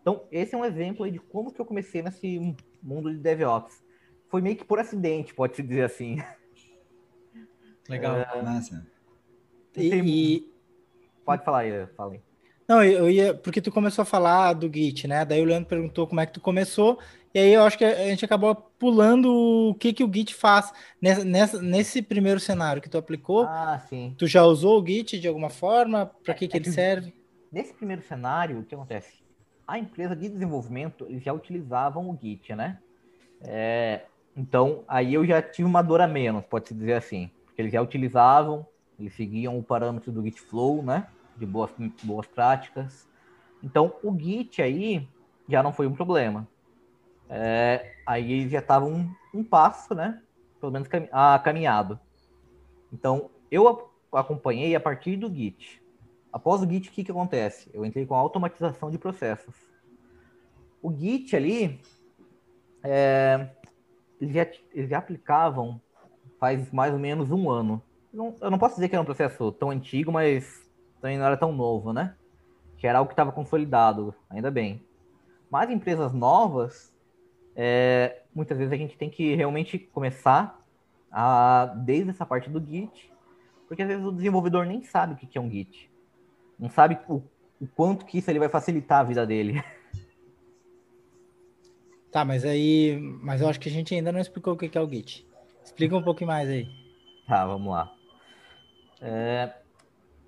Então, 0.00 0.24
esse 0.30 0.54
é 0.54 0.58
um 0.58 0.64
exemplo 0.64 1.04
aí 1.04 1.10
de 1.10 1.18
como 1.18 1.52
que 1.52 1.60
eu 1.60 1.66
comecei 1.66 2.02
nesse 2.02 2.56
mundo 2.82 3.12
de 3.12 3.18
DevOps. 3.18 3.84
Foi 4.28 4.40
meio 4.40 4.56
que 4.56 4.64
por 4.64 4.78
acidente, 4.78 5.34
pode-se 5.34 5.62
dizer 5.62 5.82
assim. 5.82 6.16
Legal. 7.88 8.16
É... 8.16 8.42
Nossa. 8.42 8.86
E, 9.76 9.94
e, 9.94 10.50
Pode 11.24 11.44
falar 11.44 11.60
aí, 11.60 11.86
falei. 11.96 12.22
Não, 12.70 12.84
eu 12.84 13.10
ia, 13.10 13.34
porque 13.34 13.60
tu 13.60 13.72
começou 13.72 14.02
a 14.02 14.06
falar 14.06 14.52
do 14.52 14.72
Git, 14.72 15.08
né? 15.08 15.24
Daí 15.24 15.42
o 15.42 15.44
Leandro 15.44 15.68
perguntou 15.68 16.06
como 16.06 16.20
é 16.20 16.26
que 16.26 16.34
tu 16.34 16.40
começou, 16.40 17.00
e 17.34 17.38
aí 17.40 17.52
eu 17.52 17.64
acho 17.64 17.76
que 17.76 17.84
a 17.84 18.06
gente 18.06 18.24
acabou 18.24 18.54
pulando 18.54 19.28
o 19.70 19.74
que 19.74 19.92
que 19.92 20.04
o 20.04 20.12
Git 20.12 20.32
faz 20.32 20.72
nessa, 21.02 21.24
nessa 21.24 21.60
nesse 21.60 22.00
primeiro 22.00 22.38
cenário 22.38 22.80
que 22.80 22.88
tu 22.88 22.96
aplicou. 22.96 23.42
Ah, 23.42 23.82
sim. 23.88 24.14
Tu 24.16 24.28
já 24.28 24.44
usou 24.44 24.80
o 24.80 24.86
Git 24.86 25.18
de 25.18 25.26
alguma 25.26 25.50
forma? 25.50 26.06
Para 26.22 26.32
que 26.32 26.46
que 26.46 26.56
é 26.56 26.60
ele 26.60 26.70
serve? 26.70 27.12
nesse 27.50 27.74
primeiro 27.74 28.02
cenário, 28.02 28.60
o 28.60 28.64
que 28.64 28.72
acontece? 28.72 29.20
A 29.66 29.76
empresa 29.76 30.14
de 30.14 30.28
desenvolvimento, 30.28 31.06
eles 31.08 31.24
já 31.24 31.32
utilizavam 31.32 32.08
o 32.08 32.16
Git, 32.22 32.54
né? 32.54 32.78
É, 33.40 34.02
então, 34.36 34.84
aí 34.86 35.12
eu 35.12 35.26
já 35.26 35.42
tive 35.42 35.66
uma 35.66 35.82
dor 35.82 36.00
a 36.00 36.06
menos, 36.06 36.44
pode-se 36.44 36.72
dizer 36.72 36.92
assim. 36.92 37.32
Porque 37.46 37.62
eles 37.62 37.72
já 37.72 37.82
utilizavam, 37.82 38.64
eles 38.96 39.12
seguiam 39.14 39.58
o 39.58 39.62
parâmetro 39.64 40.12
do 40.12 40.22
Git 40.22 40.40
Flow, 40.40 40.84
né? 40.84 41.08
De 41.40 41.46
boas, 41.46 41.70
boas 42.02 42.26
práticas. 42.26 43.08
Então, 43.62 43.94
o 44.02 44.16
Git 44.16 44.60
aí 44.60 45.08
já 45.48 45.62
não 45.62 45.72
foi 45.72 45.86
um 45.86 45.94
problema. 45.94 46.46
É, 47.28 47.94
aí 48.06 48.46
já 48.48 48.58
estavam 48.58 48.92
um, 48.92 49.14
um, 49.40 49.42
passo, 49.42 49.94
né? 49.94 50.22
Pelo 50.60 50.70
menos 50.70 50.86
cam 50.86 51.08
a, 51.10 51.38
caminhado. 51.38 51.98
Então, 52.92 53.30
eu 53.50 53.90
acompanhei 54.12 54.76
a 54.76 54.80
partir 54.80 55.16
do 55.16 55.32
Git. 55.32 55.82
Após 56.30 56.60
o 56.60 56.68
Git, 56.68 56.90
o 56.90 56.92
que, 56.92 57.02
que 57.02 57.10
acontece? 57.10 57.70
Eu 57.72 57.86
entrei 57.86 58.04
com 58.04 58.14
a 58.14 58.18
automatização 58.18 58.90
de 58.90 58.98
processos. 58.98 59.54
O 60.82 60.92
Git 60.92 61.34
ali, 61.34 61.80
é, 62.82 63.48
eles, 64.20 64.34
já, 64.34 64.46
eles 64.74 64.90
já 64.90 64.98
aplicavam 64.98 65.80
faz 66.38 66.72
mais 66.72 66.92
ou 66.92 66.98
menos 66.98 67.30
um 67.30 67.50
ano. 67.50 67.82
Não, 68.12 68.34
eu 68.40 68.50
não 68.50 68.58
posso 68.58 68.74
dizer 68.74 68.88
que 68.88 68.94
era 68.94 69.02
um 69.02 69.06
processo 69.06 69.52
tão 69.52 69.70
antigo, 69.70 70.10
mas 70.10 70.68
também 71.00 71.18
não 71.18 71.26
era 71.26 71.36
tão 71.36 71.52
novo, 71.52 71.92
né? 71.92 72.14
Que 72.76 72.86
era 72.86 72.98
algo 72.98 73.08
que 73.08 73.14
estava 73.14 73.32
consolidado, 73.32 74.14
ainda 74.28 74.50
bem. 74.50 74.84
Mas 75.50 75.70
empresas 75.70 76.12
novas, 76.12 76.94
é, 77.56 78.22
muitas 78.34 78.56
vezes 78.56 78.72
a 78.72 78.76
gente 78.76 78.96
tem 78.96 79.10
que 79.10 79.34
realmente 79.34 79.78
começar 79.78 80.64
a, 81.10 81.74
desde 81.76 82.10
essa 82.10 82.24
parte 82.24 82.48
do 82.48 82.64
Git, 82.64 83.12
porque 83.66 83.82
às 83.82 83.88
vezes 83.88 84.04
o 84.04 84.12
desenvolvedor 84.12 84.66
nem 84.66 84.82
sabe 84.82 85.14
o 85.14 85.16
que 85.16 85.36
é 85.36 85.40
um 85.40 85.50
Git. 85.50 85.90
Não 86.58 86.68
sabe 86.68 86.98
o, 87.08 87.22
o 87.60 87.66
quanto 87.66 88.04
que 88.04 88.18
isso 88.18 88.30
ele 88.30 88.38
vai 88.38 88.48
facilitar 88.48 89.00
a 89.00 89.04
vida 89.04 89.26
dele. 89.26 89.62
Tá, 92.10 92.24
mas 92.24 92.44
aí. 92.44 92.98
Mas 93.22 93.40
eu 93.40 93.48
acho 93.48 93.60
que 93.60 93.68
a 93.68 93.72
gente 93.72 93.94
ainda 93.94 94.10
não 94.10 94.18
explicou 94.18 94.54
o 94.54 94.56
que 94.56 94.76
é 94.76 94.80
o 94.80 94.88
Git. 94.88 95.24
Explica 95.62 95.96
um 95.96 96.02
pouquinho 96.02 96.26
mais 96.26 96.48
aí. 96.48 96.68
Tá, 97.24 97.46
vamos 97.46 97.70
lá. 97.70 97.94
É, 99.00 99.54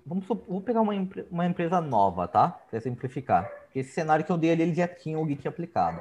vamos, 0.05 0.25
vou 0.27 0.61
pegar 0.61 0.81
uma, 0.81 0.93
uma 1.31 1.45
empresa 1.45 1.81
nova, 1.81 2.27
tá? 2.27 2.49
Para 2.69 2.79
simplificar. 2.79 3.49
Porque 3.65 3.79
esse 3.79 3.91
cenário 3.91 4.25
que 4.25 4.31
eu 4.31 4.37
dei 4.37 4.51
ali, 4.51 4.63
ele 4.63 4.73
já 4.73 4.87
tinha 4.87 5.19
o 5.19 5.27
Git 5.27 5.47
aplicado. 5.47 5.99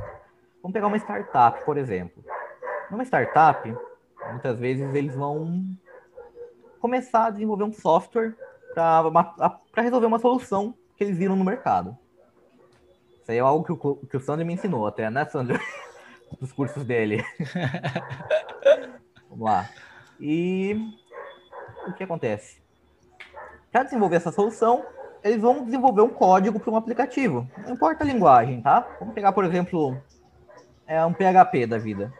Vamos 0.62 0.72
pegar 0.72 0.86
uma 0.86 0.96
startup, 0.96 1.64
por 1.64 1.76
exemplo. 1.76 2.24
Numa 2.90 3.04
startup, 3.04 3.74
muitas 4.30 4.58
vezes 4.58 4.94
eles 4.94 5.14
vão 5.14 5.64
começar 6.78 7.26
a 7.26 7.30
desenvolver 7.30 7.64
um 7.64 7.72
software 7.72 8.34
para 8.74 9.82
resolver 9.82 10.06
uma 10.06 10.18
solução 10.18 10.74
que 10.96 11.04
eles 11.04 11.16
viram 11.16 11.36
no 11.36 11.44
mercado. 11.44 11.96
Isso 13.20 13.30
aí 13.30 13.38
é 13.38 13.40
algo 13.40 13.64
que 13.64 13.72
o, 13.72 13.96
que 13.96 14.16
o 14.16 14.20
Sandro 14.20 14.44
me 14.44 14.52
ensinou 14.52 14.86
até, 14.86 15.08
né, 15.08 15.24
Sandro? 15.26 15.58
Dos 16.40 16.52
cursos 16.52 16.84
dele. 16.84 17.24
Vamos 19.28 19.44
lá. 19.44 19.68
E 20.18 20.76
o 21.86 21.92
que 21.92 22.04
acontece? 22.04 22.61
Para 23.72 23.84
desenvolver 23.84 24.16
essa 24.16 24.30
solução, 24.30 24.84
eles 25.24 25.40
vão 25.40 25.64
desenvolver 25.64 26.02
um 26.02 26.10
código 26.10 26.60
para 26.60 26.70
um 26.70 26.76
aplicativo. 26.76 27.48
Não 27.66 27.72
importa 27.72 28.04
a 28.04 28.06
linguagem, 28.06 28.60
tá? 28.60 28.86
Vamos 29.00 29.14
pegar, 29.14 29.32
por 29.32 29.44
exemplo, 29.44 29.96
é 30.86 31.04
um 31.04 31.12
PHP 31.12 31.66
da 31.66 31.78
vida. 31.78 32.12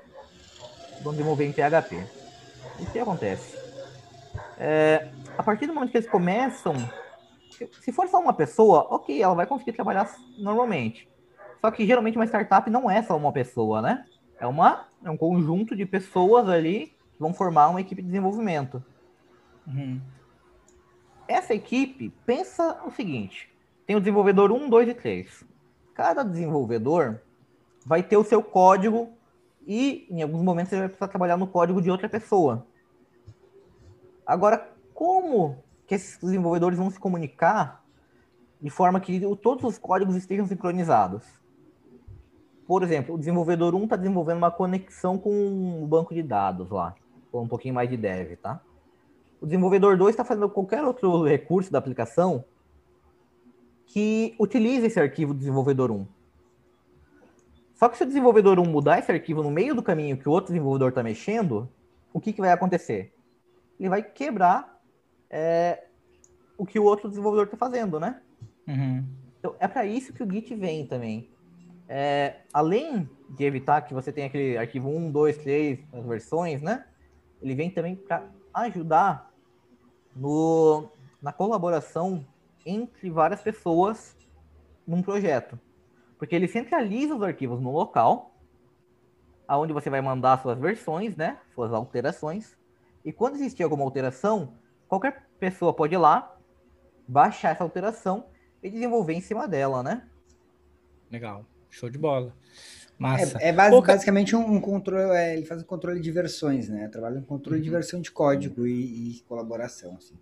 Vamos 1.03 1.13
desenvolver 1.13 1.45
em 1.45 1.53
PHP. 1.53 2.05
O 2.81 2.87
que 2.91 2.99
acontece? 2.99 3.61
É, 4.59 5.11
a 5.37 5.43
partir 5.43 5.67
do 5.67 5.75
momento 5.75 5.91
que 5.91 5.99
eles 5.99 6.09
começam 6.09 6.75
se 7.81 7.93
for 7.93 8.09
só 8.09 8.19
uma 8.19 8.33
pessoa, 8.33 8.87
ok, 8.91 9.23
ela 9.23 9.35
vai 9.35 9.47
conseguir 9.47 9.73
trabalhar 9.73 10.11
normalmente. 10.39 11.09
Só 11.61 11.71
que 11.71 11.87
geralmente 11.87 12.17
uma 12.17 12.27
startup 12.27 12.69
não 12.71 12.91
é 12.91 13.03
só 13.03 13.17
uma 13.17 13.33
pessoa, 13.33 13.81
né? 13.81 14.05
É, 14.41 14.47
uma, 14.47 14.87
é 15.05 15.11
um 15.11 15.17
conjunto 15.17 15.77
de 15.77 15.87
pessoas 15.87 16.49
ali 16.49 16.87
que 17.13 17.21
vão 17.21 17.33
formar 17.33 17.69
uma 17.69 17.81
equipe 17.81 18.03
de 18.03 18.09
desenvolvimento. 18.09 18.83
Uhum. 19.67 20.01
Essa 21.33 21.55
equipe 21.55 22.11
pensa 22.27 22.83
o 22.85 22.91
seguinte: 22.91 23.51
tem 23.87 23.97
o 23.97 24.01
desenvolvedor 24.01 24.53
1, 24.53 24.69
2 24.69 24.89
e 24.91 24.95
3. 24.95 25.45
Cada 25.95 26.23
desenvolvedor 26.23 27.21
vai 27.87 28.03
ter 28.03 28.19
o 28.19 28.25
seu 28.25 28.43
código 28.43 29.09
e 29.67 30.07
em 30.11 30.23
alguns 30.23 30.43
momentos 30.43 30.71
ele 30.73 30.83
vai 30.83 30.89
precisar 30.89 31.09
trabalhar 31.09 31.39
no 31.39 31.47
código 31.47 31.81
de 31.81 31.91
outra 31.91 32.07
pessoa. 32.07 32.67
Agora, 34.27 34.71
como 34.93 35.57
que 35.87 35.95
esses 35.95 36.19
desenvolvedores 36.19 36.79
vão 36.79 36.91
se 36.91 37.01
comunicar 37.01 37.83
de 38.61 38.69
forma 38.69 39.01
que 39.01 39.21
todos 39.37 39.65
os 39.65 39.79
códigos 39.79 40.15
estejam 40.15 40.47
sincronizados. 40.47 41.25
Por 42.67 42.83
exemplo, 42.83 43.15
o 43.15 43.19
desenvolvedor 43.19 43.75
1 43.75 43.85
está 43.85 43.97
desenvolvendo 43.97 44.39
uma 44.39 44.51
conexão 44.51 45.19
com 45.19 45.31
um 45.31 45.87
banco 45.87 46.15
de 46.15 46.23
dados 46.23 46.71
lá, 46.71 46.95
com 47.33 47.43
um 47.43 47.49
pouquinho 47.49 47.75
mais 47.75 47.91
de 47.91 47.97
dev, 47.97 48.37
tá? 48.37 48.61
O 49.43 49.45
desenvolvedor 49.45 49.97
2 49.97 50.11
está 50.13 50.25
fazendo 50.25 50.49
qualquer 50.49 50.85
outro 50.85 51.25
recurso 51.25 51.73
da 51.73 51.77
aplicação 51.81 52.45
que 53.87 54.37
utilize 54.39 54.87
esse 54.87 55.01
arquivo 55.01 55.35
do 55.35 55.39
desenvolvedor 55.41 55.91
1. 55.91 56.07
Só 57.75 57.89
que 57.89 57.99
se 57.99 58.05
o 58.05 58.07
desenvolvedor 58.07 58.61
1 58.61 58.65
mudar 58.65 59.01
esse 59.01 59.11
arquivo 59.11 59.43
no 59.43 59.51
meio 59.51 59.75
do 59.75 59.83
caminho 59.83 60.17
que 60.17 60.29
o 60.29 60.33
outro 60.33 60.53
desenvolvedor 60.53 60.91
está 60.91 61.03
mexendo, 61.03 61.69
o 62.13 62.21
que, 62.21 62.33
que 62.33 62.41
vai 62.41 62.53
acontecer? 62.53 63.13
Ele 63.81 63.89
vai 63.89 64.01
quebrar 64.01 64.81
é, 65.29 65.87
o 66.57 66.65
que 66.65 66.79
o 66.79 66.85
outro 66.85 67.09
desenvolvedor 67.09 67.47
está 67.47 67.57
fazendo, 67.57 67.99
né? 67.99 68.21
Uhum. 68.69 69.05
Então, 69.41 69.57
é 69.59 69.67
para 69.67 69.85
isso 69.85 70.13
que 70.13 70.23
o 70.23 70.31
Git 70.31 70.55
vem 70.55 70.87
também. 70.87 71.29
É, 71.89 72.37
além 72.53 73.11
de 73.29 73.43
evitar 73.43 73.83
que 73.83 73.93
você 73.93 74.13
tenha 74.13 74.29
aquele 74.29 74.57
arquivo 74.57 74.89
1, 74.89 75.11
2, 75.11 75.39
3, 75.39 75.81
as 75.93 76.07
versões, 76.07 76.63
né? 76.63 76.85
Ele 77.43 77.57
vem 77.57 77.71
também 77.71 77.97
para 77.97 78.23
ajudar 78.55 79.32
no, 80.15 80.89
na 81.21 81.33
colaboração 81.33 82.25
entre 82.65 83.11
várias 83.11 83.41
pessoas 83.41 84.17
num 84.87 85.03
projeto. 85.03 85.59
Porque 86.19 86.35
ele 86.35 86.47
centraliza 86.47 87.15
os 87.15 87.23
arquivos 87.23 87.61
no 87.61 87.73
local, 87.73 88.35
aonde 89.47 89.73
você 89.73 89.91
vai 89.91 90.01
mandar 90.01 90.41
suas 90.41 90.59
versões, 90.59 91.17
né? 91.17 91.39
Suas 91.55 91.73
alterações. 91.73 92.57
E 93.05 93.13
quando 93.13 93.35
existir 93.35 93.63
alguma 93.63 93.85
alteração, 93.85 94.55
qualquer 94.89 95.29
pessoa 95.41 95.75
pode 95.75 95.95
ir 95.95 95.99
lá, 95.99 96.37
baixar 97.09 97.51
essa 97.51 97.65
alteração 97.65 98.27
e 98.63 98.71
desenvolver 98.71 99.15
em 99.15 99.21
cima 99.21 99.49
dela, 99.49 99.83
né? 99.83 100.09
Legal, 101.11 101.45
show 101.69 101.91
de 101.91 101.99
bola. 101.99 102.35
Massa. 103.03 103.39
É, 103.41 103.49
é 103.49 103.53
base, 103.53 103.81
basicamente 103.81 104.37
um, 104.37 104.55
um 104.55 104.61
controle, 104.61 105.11
é, 105.17 105.37
ele 105.37 105.45
faz 105.45 105.61
um 105.61 105.67
controle 105.67 106.01
de 106.01 106.11
versões, 106.11 106.69
né? 106.69 106.89
Trabalha 106.89 107.21
com 107.21 107.27
controle 107.27 107.59
uhum. 107.59 107.65
de 107.65 107.71
versão 107.71 108.01
de 108.01 108.11
código 108.11 108.67
e, 108.67 109.17
e 109.17 109.21
colaboração. 109.29 109.97
Assim. 109.97 110.15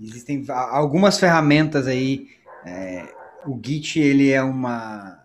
Existem 0.00 0.44
algumas 0.48 1.18
ferramentas 1.18 1.86
aí. 1.86 2.28
É, 2.64 3.12
o 3.46 3.58
Git 3.62 3.98
ele 3.98 4.30
é 4.30 4.42
uma, 4.42 5.24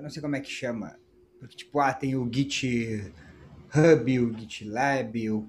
eu 0.00 0.02
não 0.02 0.10
sei 0.10 0.22
como 0.22 0.34
é 0.34 0.40
que 0.40 0.50
chama, 0.50 0.96
porque 1.38 1.56
tipo, 1.56 1.78
ah, 1.78 1.92
tem 1.92 2.16
o 2.16 2.28
Git 2.32 3.12
Hub, 3.74 4.18
o 4.18 4.38
GitLab, 4.38 5.30
o 5.30 5.48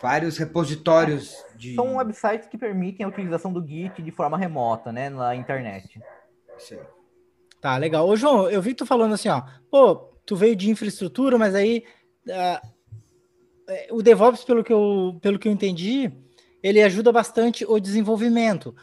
vários 0.00 0.36
repositórios 0.36 1.36
de. 1.54 1.74
São 1.74 1.96
websites 1.96 2.48
que 2.48 2.58
permitem 2.58 3.04
a 3.04 3.08
utilização 3.08 3.52
do 3.52 3.64
Git 3.64 4.02
de 4.02 4.10
forma 4.10 4.36
remota, 4.36 4.90
né, 4.90 5.10
na 5.10 5.36
internet. 5.36 6.00
Sim. 6.58 6.78
Tá, 7.62 7.76
legal. 7.76 8.08
Ô, 8.08 8.16
João, 8.16 8.50
eu 8.50 8.60
vi 8.60 8.74
tu 8.74 8.84
falando 8.84 9.14
assim, 9.14 9.28
ó, 9.28 9.40
pô, 9.70 9.94
tu 10.26 10.34
veio 10.34 10.56
de 10.56 10.68
infraestrutura, 10.68 11.38
mas 11.38 11.54
aí 11.54 11.84
uh, 12.26 13.96
o 13.96 14.02
DevOps, 14.02 14.42
pelo 14.42 14.64
que, 14.64 14.72
eu, 14.72 15.16
pelo 15.22 15.38
que 15.38 15.46
eu 15.46 15.52
entendi, 15.52 16.10
ele 16.60 16.82
ajuda 16.82 17.12
bastante 17.12 17.64
o 17.64 17.78
desenvolvimento. 17.78 18.74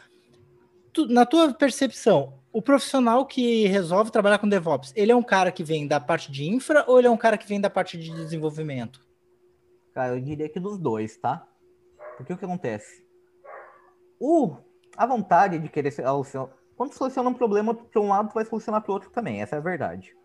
Tu, 0.94 1.06
na 1.08 1.26
tua 1.26 1.52
percepção, 1.52 2.40
o 2.50 2.62
profissional 2.62 3.26
que 3.26 3.66
resolve 3.66 4.10
trabalhar 4.10 4.38
com 4.38 4.48
DevOps, 4.48 4.94
ele 4.96 5.12
é 5.12 5.16
um 5.16 5.22
cara 5.22 5.52
que 5.52 5.62
vem 5.62 5.86
da 5.86 6.00
parte 6.00 6.32
de 6.32 6.48
infra 6.48 6.82
ou 6.88 6.98
ele 6.98 7.06
é 7.06 7.10
um 7.10 7.18
cara 7.18 7.36
que 7.36 7.46
vem 7.46 7.60
da 7.60 7.68
parte 7.68 7.98
de 7.98 8.10
desenvolvimento? 8.10 9.06
Cara, 9.92 10.14
eu 10.14 10.20
diria 10.22 10.48
que 10.48 10.58
dos 10.58 10.78
dois, 10.78 11.18
tá? 11.18 11.46
Porque 12.16 12.32
o 12.32 12.38
que 12.38 12.46
acontece? 12.46 13.04
O, 14.18 14.56
a 14.96 15.04
vontade 15.04 15.58
de 15.58 15.68
querer 15.68 15.90
solucionar. 15.90 16.59
Quando 16.80 16.94
soluciona 16.94 17.28
um 17.28 17.34
problema 17.34 17.74
para 17.74 18.00
um 18.00 18.08
lado, 18.08 18.30
tu 18.30 18.32
vai 18.32 18.44
solucionar 18.46 18.80
para 18.80 18.90
o 18.90 18.94
outro 18.94 19.10
também. 19.10 19.42
Essa 19.42 19.56
é 19.56 19.58
a 19.58 19.60
verdade. 19.60 20.16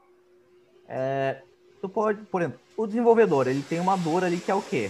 É, 0.87 1.41
tu 1.81 1.89
pode, 1.89 2.23
por 2.27 2.41
exemplo, 2.41 2.61
o 2.77 2.87
desenvolvedor, 2.87 3.45
ele 3.45 3.61
tem 3.61 3.77
uma 3.81 3.97
dor 3.97 4.23
ali 4.23 4.39
que 4.39 4.49
é 4.49 4.55
o 4.55 4.61
quê? 4.61 4.89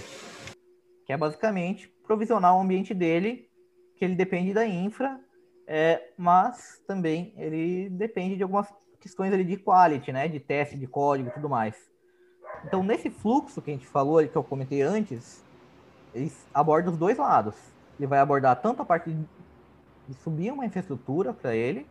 Que 1.08 1.14
é 1.14 1.18
basicamente 1.18 1.92
provisionar 2.06 2.56
o 2.56 2.62
ambiente 2.62 2.94
dele, 2.94 3.50
que 3.96 4.06
ele 4.06 4.14
depende 4.14 4.54
da 4.54 4.64
infra, 4.64 5.20
é, 5.66 6.12
mas 6.16 6.84
também 6.86 7.34
ele 7.36 7.90
depende 7.90 8.36
de 8.36 8.44
algumas 8.44 8.68
questões 9.00 9.34
ali 9.34 9.44
de 9.44 9.58
quality, 9.58 10.12
né? 10.12 10.28
De 10.28 10.40
teste 10.40 10.78
de 10.78 10.86
código 10.86 11.30
e 11.30 11.32
tudo 11.32 11.50
mais. 11.50 11.76
Então, 12.64 12.84
nesse 12.84 13.10
fluxo 13.10 13.60
que 13.60 13.72
a 13.72 13.74
gente 13.74 13.88
falou, 13.88 14.24
que 14.28 14.36
eu 14.36 14.44
comentei 14.44 14.84
antes, 14.84 15.44
ele 16.14 16.32
aborda 16.54 16.92
os 16.92 16.98
dois 17.00 17.18
lados. 17.18 17.56
Ele 18.00 18.06
vai 18.06 18.20
abordar 18.20 18.62
tanto 18.62 18.84
a 18.84 18.86
parte 18.86 19.10
de 20.08 20.14
subir 20.16 20.52
uma 20.52 20.66
infraestrutura 20.66 21.34
para 21.34 21.56
ele, 21.56 21.88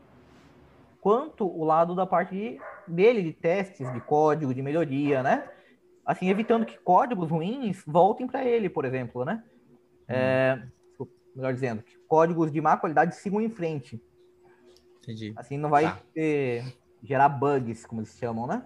quanto 1.01 1.47
o 1.47 1.65
lado 1.65 1.95
da 1.95 2.07
parte 2.07 2.59
dele, 2.87 3.23
de 3.23 3.33
testes, 3.33 3.93
de 3.93 4.01
código, 4.01 4.55
de 4.55 4.63
melhoria, 4.63 5.23
né? 5.23 5.49
Assim, 6.05 6.29
evitando 6.29 6.67
que 6.67 6.79
códigos 6.79 7.31
ruins 7.31 7.83
voltem 7.87 8.27
para 8.27 8.45
ele, 8.45 8.69
por 8.69 8.85
exemplo, 8.85 9.25
né? 9.25 9.43
É, 10.09 10.63
melhor 11.35 11.53
dizendo, 11.53 11.83
que 11.83 11.97
códigos 12.07 12.53
de 12.53 12.61
má 12.61 12.77
qualidade 12.77 13.17
sigam 13.17 13.41
em 13.41 13.51
frente. 13.51 14.01
Entendi. 15.03 15.33
Assim 15.37 15.59
não 15.59 15.69
vai 15.69 15.85
Tá. 15.85 16.01
ter- 16.15 16.65
gerar 17.03 17.29
bugs, 17.29 17.85
como 17.85 18.01
eles 18.01 18.17
chamam, 18.17 18.47
né? 18.47 18.65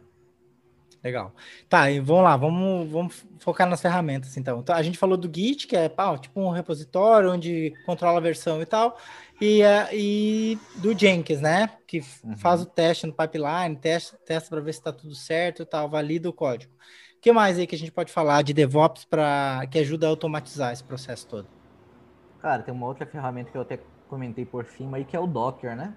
Legal. 1.02 1.32
Tá, 1.68 1.90
e 1.90 2.00
vamos 2.00 2.24
lá, 2.24 2.36
vamos, 2.36 2.90
vamos 2.90 3.26
focar 3.38 3.68
nas 3.68 3.80
ferramentas, 3.80 4.36
então. 4.36 4.58
Então, 4.60 4.74
A 4.74 4.82
gente 4.82 4.98
falou 4.98 5.16
do 5.16 5.32
Git, 5.32 5.66
que 5.66 5.76
é 5.76 5.88
pá, 5.88 6.18
tipo 6.18 6.40
um 6.40 6.50
repositório 6.50 7.30
onde 7.32 7.72
controla 7.86 8.18
a 8.18 8.20
versão 8.20 8.60
e 8.60 8.66
tal, 8.66 8.98
e, 9.40 9.62
é- 9.62 9.88
e 9.92 10.58
do 10.82 10.98
Jenkins, 10.98 11.40
né? 11.40 11.68
Que 11.86 12.00
Uhum. 12.24 12.36
faz 12.36 12.60
o 12.62 12.66
teste 12.66 13.06
no 13.06 13.12
pipeline, 13.14 13.76
testa, 13.76 14.18
testa 14.24 14.50
para 14.50 14.60
ver 14.60 14.72
se 14.72 14.80
está 14.80 14.92
tudo 14.92 15.14
certo 15.14 15.62
e 15.62 15.66
tal, 15.66 15.88
valida 15.88 16.28
o 16.28 16.32
código. 16.32 16.72
O 17.16 17.20
que 17.20 17.32
mais 17.32 17.58
aí 17.58 17.66
que 17.66 17.74
a 17.74 17.78
gente 17.78 17.92
pode 17.92 18.12
falar 18.12 18.42
de 18.42 18.52
DevOps 18.52 19.04
para 19.04 19.66
que 19.70 19.78
ajuda 19.78 20.06
a 20.06 20.10
automatizar 20.10 20.72
esse 20.72 20.82
processo 20.84 21.26
todo? 21.28 21.48
Cara, 22.40 22.62
tem 22.62 22.72
uma 22.74 22.86
outra 22.86 23.06
ferramenta 23.06 23.50
que 23.50 23.56
eu 23.56 23.62
até 23.62 23.78
comentei 24.08 24.44
por 24.44 24.64
cima 24.66 24.96
aí, 24.96 25.04
que 25.04 25.16
é 25.16 25.20
o 25.20 25.26
Docker, 25.26 25.76
né? 25.76 25.94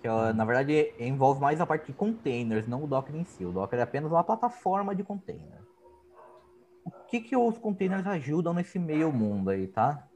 Que 0.00 0.08
ó, 0.08 0.32
na 0.32 0.44
verdade 0.44 0.94
envolve 0.98 1.40
mais 1.40 1.60
a 1.60 1.66
parte 1.66 1.86
de 1.86 1.92
containers, 1.92 2.66
não 2.66 2.84
o 2.84 2.86
Docker 2.86 3.14
em 3.14 3.24
si. 3.24 3.44
O 3.44 3.52
Docker 3.52 3.78
é 3.78 3.82
apenas 3.82 4.10
uma 4.10 4.24
plataforma 4.24 4.94
de 4.94 5.04
container. 5.04 5.60
O 6.84 6.90
que, 7.06 7.20
que 7.20 7.36
os 7.36 7.58
containers 7.58 8.06
ajudam 8.06 8.54
nesse 8.54 8.78
meio 8.78 9.12
mundo 9.12 9.50
aí, 9.50 9.66
tá? 9.66 10.06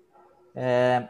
É, 0.54 1.08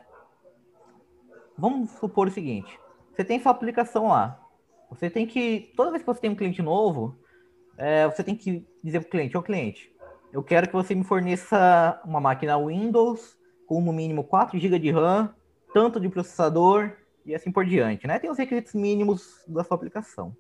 Vamos 1.57 1.91
supor 1.93 2.29
o 2.29 2.31
seguinte: 2.31 2.79
você 3.13 3.25
tem 3.25 3.41
sua 3.41 3.53
aplicação 3.53 4.09
lá. 4.09 4.41
Você 4.91 5.09
tem 5.09 5.27
que. 5.27 5.73
Toda 5.77 5.91
vez 5.91 6.03
que 6.03 6.07
você 6.07 6.21
tem 6.21 6.31
um 6.31 6.35
cliente 6.35 6.63
novo, 6.63 7.17
é, 7.79 8.07
você 8.07 8.23
tem 8.23 8.35
que 8.35 8.67
dizer 8.83 9.01
para 9.01 9.07
o 9.07 9.11
cliente: 9.11 9.37
Ô 9.37 9.43
cliente, 9.43 9.95
eu 10.33 10.43
quero 10.43 10.67
que 10.67 10.75
você 10.75 10.95
me 10.95 11.05
forneça 11.05 12.01
uma 12.05 12.21
máquina 12.21 12.59
Windows 12.59 13.37
com 13.67 13.81
no 13.81 13.93
mínimo 13.93 14.25
4 14.25 14.59
GB 14.59 14.79
de 14.79 14.91
RAM, 14.91 15.35
tanto 15.73 16.01
de 16.01 16.09
processador 16.09 16.93
e 17.25 17.35
assim 17.35 17.51
por 17.51 17.65
diante, 17.65 18.07
né? 18.07 18.19
Tem 18.19 18.31
os 18.31 18.39
requisitos 18.39 18.75
mínimos 18.75 19.43
da 19.47 19.65
sua 19.65 19.77
aplicação. 19.77 20.37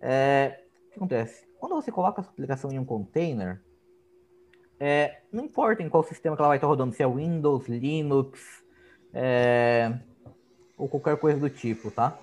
É, 0.00 0.64
o 0.86 0.90
que 0.90 0.96
acontece? 0.96 1.46
Quando 1.58 1.74
você 1.74 1.90
coloca 1.90 2.20
a 2.20 2.24
sua 2.24 2.32
aplicação 2.32 2.70
em 2.70 2.78
um 2.78 2.84
container, 2.84 3.60
é, 4.80 5.22
não 5.32 5.44
importa 5.44 5.82
em 5.82 5.88
qual 5.88 6.02
sistema 6.02 6.36
que 6.36 6.42
ela 6.42 6.48
vai 6.48 6.56
estar 6.56 6.68
rodando, 6.68 6.94
se 6.94 7.02
é 7.02 7.06
Windows, 7.06 7.66
Linux, 7.68 8.64
é, 9.12 9.98
ou 10.76 10.88
qualquer 10.88 11.16
coisa 11.16 11.40
do 11.40 11.50
tipo, 11.50 11.90
tá? 11.90 12.16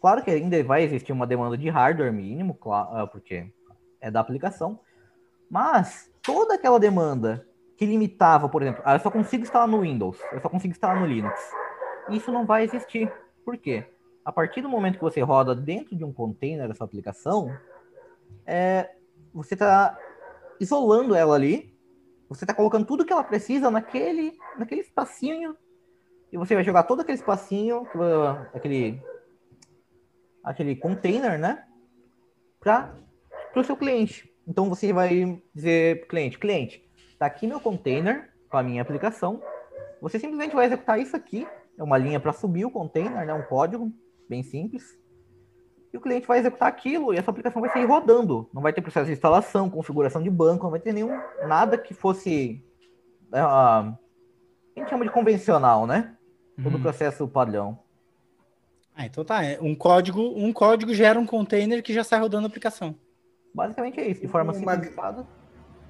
Claro 0.00 0.22
que 0.22 0.30
ainda 0.30 0.62
vai 0.64 0.82
existir 0.82 1.12
uma 1.12 1.26
demanda 1.26 1.56
de 1.56 1.68
hardware 1.68 2.12
mínimo, 2.12 2.54
claro, 2.54 3.06
porque 3.08 3.52
é 4.00 4.10
da 4.10 4.18
aplicação, 4.18 4.80
mas 5.48 6.10
toda 6.20 6.54
aquela 6.54 6.80
demanda 6.80 7.46
que 7.76 7.86
limitava, 7.86 8.48
por 8.48 8.62
exemplo, 8.62 8.82
ah, 8.84 8.96
eu 8.96 9.00
só 9.00 9.10
consigo 9.10 9.44
instalar 9.44 9.68
no 9.68 9.80
Windows, 9.80 10.18
eu 10.32 10.40
só 10.40 10.48
consigo 10.48 10.72
instalar 10.72 10.98
no 10.98 11.06
Linux. 11.06 11.40
Isso 12.08 12.30
não 12.32 12.46
vai 12.46 12.64
existir. 12.64 13.12
Por 13.44 13.56
quê? 13.56 13.84
A 14.24 14.32
partir 14.32 14.60
do 14.60 14.68
momento 14.68 14.96
que 14.96 15.04
você 15.04 15.20
roda 15.20 15.54
dentro 15.54 15.96
de 15.96 16.04
um 16.04 16.12
container 16.12 16.70
essa 16.70 16.84
aplicação, 16.84 17.54
é, 18.46 18.90
você 19.32 19.54
está 19.54 19.98
isolando 20.60 21.14
ela 21.14 21.34
ali, 21.34 21.76
você 22.28 22.44
está 22.44 22.54
colocando 22.54 22.86
tudo 22.86 23.04
que 23.04 23.12
ela 23.12 23.24
precisa 23.24 23.70
naquele, 23.70 24.38
naquele 24.56 24.80
espacinho, 24.80 25.56
e 26.30 26.38
você 26.38 26.54
vai 26.54 26.64
jogar 26.64 26.84
todo 26.84 27.00
aquele 27.00 27.18
espacinho, 27.18 27.86
aquele, 28.54 29.02
aquele 30.42 30.76
container, 30.76 31.38
né? 31.38 31.66
Para 32.58 32.94
o 33.54 33.64
seu 33.64 33.76
cliente. 33.76 34.32
Então 34.46 34.68
você 34.68 34.92
vai 34.92 35.42
dizer 35.54 36.06
cliente, 36.06 36.38
cliente, 36.38 36.82
Está 37.22 37.28
aqui 37.28 37.46
meu 37.46 37.60
container 37.60 38.32
com 38.50 38.56
a 38.56 38.64
minha 38.64 38.82
aplicação. 38.82 39.40
Você 40.00 40.18
simplesmente 40.18 40.56
vai 40.56 40.66
executar 40.66 40.98
isso 40.98 41.14
aqui. 41.14 41.46
É 41.82 41.84
uma 41.84 41.98
linha 41.98 42.20
para 42.20 42.32
subir 42.32 42.64
o 42.64 42.70
container, 42.70 43.26
né? 43.26 43.34
um 43.34 43.42
código 43.42 43.92
bem 44.28 44.40
simples. 44.44 44.96
E 45.92 45.96
o 45.96 46.00
cliente 46.00 46.28
vai 46.28 46.38
executar 46.38 46.68
aquilo 46.68 47.12
e 47.12 47.16
essa 47.18 47.28
aplicação 47.30 47.60
vai 47.60 47.70
sair 47.72 47.84
rodando. 47.84 48.48
Não 48.54 48.62
vai 48.62 48.72
ter 48.72 48.80
processo 48.80 49.06
de 49.06 49.12
instalação, 49.12 49.68
configuração 49.68 50.22
de 50.22 50.30
banco, 50.30 50.62
não 50.62 50.70
vai 50.70 50.78
ter 50.80 50.92
nenhum 50.92 51.10
nada 51.46 51.76
que 51.76 51.92
fosse. 51.92 52.64
Uh, 53.32 53.36
a 53.36 53.98
gente 54.76 54.88
chama 54.88 55.04
de 55.04 55.10
convencional, 55.10 55.86
né? 55.86 56.16
Todo 56.62 56.74
o 56.74 56.76
Uhum. 56.76 56.82
processo 56.82 57.26
padrão. 57.26 57.78
Ah, 58.94 59.04
então 59.06 59.24
tá. 59.24 59.42
é 59.44 59.58
Um 59.60 59.74
código, 59.74 60.20
um 60.36 60.52
código 60.52 60.94
gera 60.94 61.18
um 61.18 61.26
container 61.26 61.82
que 61.82 61.92
já 61.92 62.04
sai 62.04 62.20
rodando 62.20 62.46
a 62.46 62.48
aplicação. 62.48 62.94
Basicamente 63.52 63.98
é 63.98 64.08
isso, 64.08 64.20
de 64.20 64.28
forma 64.28 64.52
Uma- 64.52 64.74
simplificada. 64.74 65.26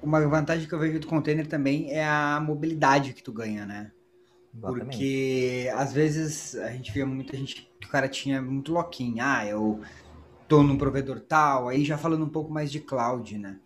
Uma 0.01 0.19
vantagem 0.27 0.67
que 0.67 0.73
eu 0.73 0.79
vejo 0.79 0.99
do 0.99 1.07
container 1.07 1.47
também 1.47 1.91
é 1.93 2.03
a 2.05 2.41
mobilidade 2.41 3.13
que 3.13 3.23
tu 3.23 3.31
ganha, 3.31 3.65
né? 3.65 3.91
Exatamente. 4.55 4.89
Porque 4.89 5.69
às 5.75 5.93
vezes 5.93 6.55
a 6.55 6.71
gente 6.71 6.91
via 6.91 7.05
muita 7.05 7.35
gente 7.35 7.67
que 7.79 7.87
o 7.87 7.89
cara 7.89 8.07
tinha 8.07 8.41
muito 8.41 8.71
lock-in. 8.71 9.19
Ah, 9.19 9.45
eu 9.45 9.81
tô 10.47 10.63
num 10.63 10.77
provedor 10.77 11.19
tal, 11.19 11.69
aí 11.69 11.83
já 11.85 11.97
falando 11.97 12.25
um 12.25 12.29
pouco 12.29 12.51
mais 12.51 12.71
de 12.71 12.79
cloud, 12.79 13.37
né? 13.37 13.59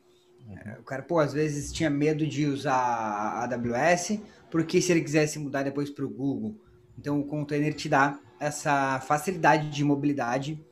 É, 0.50 0.80
O 0.80 0.84
cara, 0.84 1.04
pô, 1.04 1.20
às 1.20 1.34
vezes 1.34 1.72
tinha 1.74 1.90
medo 1.90 2.26
de 2.26 2.46
usar 2.46 2.74
a 2.74 3.44
AWS, 3.44 4.22
porque 4.50 4.82
se 4.82 4.92
ele 4.92 5.02
quisesse 5.02 5.40
mudar 5.40 5.64
depois 5.64 5.90
para 5.90 6.06
o 6.06 6.10
Google. 6.10 6.56
Então 6.98 7.20
o 7.20 7.26
container 7.26 7.74
te 7.74 7.90
dá 7.90 8.20
essa 8.40 9.00
facilidade 9.02 9.70
de 9.70 9.84
mobilidade 9.84 10.64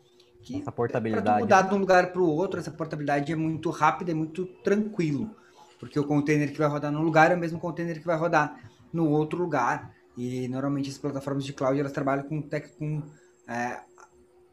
que 0.41 0.61
Essa 0.61 0.65
para 0.65 0.71
tu 0.71 0.75
portabilidade. 0.75 1.41
mudar 1.41 1.63
de 1.63 1.73
um 1.73 1.77
lugar 1.79 2.11
para 2.11 2.21
o 2.21 2.29
outro, 2.29 2.59
essa 2.59 2.71
portabilidade 2.71 3.31
é 3.31 3.35
muito 3.35 3.69
rápida 3.69 4.11
e 4.11 4.13
muito 4.15 4.45
tranquilo. 4.63 5.35
Porque 5.79 5.99
o 5.99 6.05
container 6.05 6.51
que 6.51 6.57
vai 6.57 6.67
rodar 6.67 6.91
num 6.91 7.01
lugar 7.01 7.31
é 7.31 7.35
o 7.35 7.39
mesmo 7.39 7.59
container 7.59 7.99
que 7.99 8.05
vai 8.05 8.17
rodar 8.17 8.59
no 8.93 9.09
outro 9.09 9.39
lugar. 9.39 9.94
E 10.17 10.47
normalmente 10.47 10.89
as 10.89 10.97
plataformas 10.97 11.45
de 11.45 11.53
cloud 11.53 11.79
elas 11.79 11.91
trabalham 11.91 12.23
com, 12.23 12.41
tec- 12.41 12.75
com 12.77 13.01
é, 13.47 13.79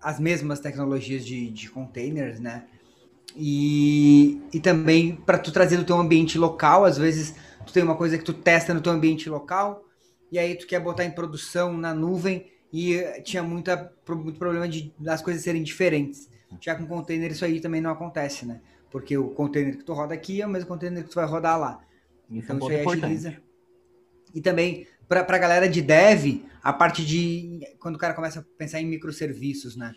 as 0.01 0.19
mesmas 0.21 0.61
tecnologias 0.61 1.25
de, 1.25 1.51
de 1.51 1.71
containers, 1.71 2.41
né? 2.41 2.67
E, 3.37 4.41
e 4.53 4.61
também 4.61 5.17
para 5.17 5.39
tu 5.39 5.53
trazer 5.53 5.79
do 5.79 5.85
teu 5.85 5.97
ambiente 5.97 6.39
local, 6.39 6.85
às 6.85 6.99
vezes 6.99 7.35
tu 7.67 7.73
tem 7.73 7.83
uma 7.83 7.97
coisa 7.97 8.19
que 8.19 8.25
tu 8.25 8.35
testa 8.35 8.75
no 8.75 8.81
teu 8.83 8.93
ambiente 8.93 9.29
local 9.31 9.85
e 10.31 10.39
aí 10.39 10.57
tu 10.57 10.67
quer 10.67 10.81
botar 10.81 11.05
em 11.05 11.11
produção 11.11 11.77
na 11.77 11.95
nuvem 11.95 12.47
e 12.73 12.95
eh, 12.95 13.21
tinha 13.23 13.43
muita, 13.43 13.93
muito 14.09 14.39
problema 14.39 14.69
de 14.69 14.93
das 14.99 15.23
coisas 15.23 15.43
serem 15.43 15.63
diferentes. 15.63 16.29
Já 16.61 16.75
com 16.75 16.87
container 16.87 17.31
isso 17.33 17.45
aí 17.45 17.61
também 17.61 17.81
não 17.81 17.91
acontece, 17.91 18.47
né? 18.47 18.61
Porque 18.91 19.17
o 19.17 19.31
container 19.31 19.77
que 19.77 19.85
tu 19.85 19.95
roda 19.95 20.15
aqui 20.15 20.43
é 20.43 20.47
o 20.47 20.51
mesmo 20.51 20.69
container 20.69 21.03
que 21.03 21.11
tu 21.11 21.15
vai 21.17 21.27
rodar 21.27 21.59
lá. 21.59 21.81
É 22.31 22.39
Então 22.39 22.59
ponto 22.59 22.59
isso 22.59 22.71
aí 22.73 22.79
importante. 22.79 22.83
agiliza. 22.83 23.43
E 24.35 24.41
também, 24.41 24.87
para 25.09 25.21
a 25.21 25.39
galera 25.39 25.69
de 25.69 25.83
dev, 25.83 26.45
a 26.63 26.73
parte 26.73 27.05
de. 27.05 27.61
Quando 27.79 27.97
o 27.97 27.99
cara 27.99 28.15
começa 28.15 28.41
a 28.41 28.45
pensar 28.59 28.81
em 28.81 28.87
microserviços, 28.87 29.77
né? 29.77 29.95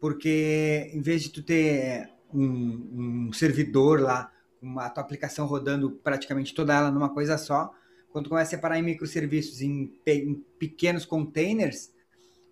Porque 0.00 0.90
em 0.92 1.00
vez 1.00 1.22
de 1.22 1.30
tu 1.30 1.42
ter 1.42 2.08
um, 2.32 3.28
um 3.28 3.32
servidor 3.32 4.00
lá, 4.00 4.32
uma 4.60 4.88
tua 4.90 5.02
aplicação 5.02 5.46
rodando 5.46 5.90
praticamente 5.90 6.54
toda 6.54 6.74
ela 6.74 6.90
numa 6.90 7.08
coisa 7.08 7.36
só, 7.36 7.72
quando 8.10 8.26
tu 8.26 8.30
começa 8.30 8.48
a 8.48 8.56
separar 8.56 8.78
em 8.78 8.82
microserviços, 8.82 9.60
em, 9.60 9.92
em 10.06 10.34
pequenos 10.58 11.04
containers, 11.04 11.92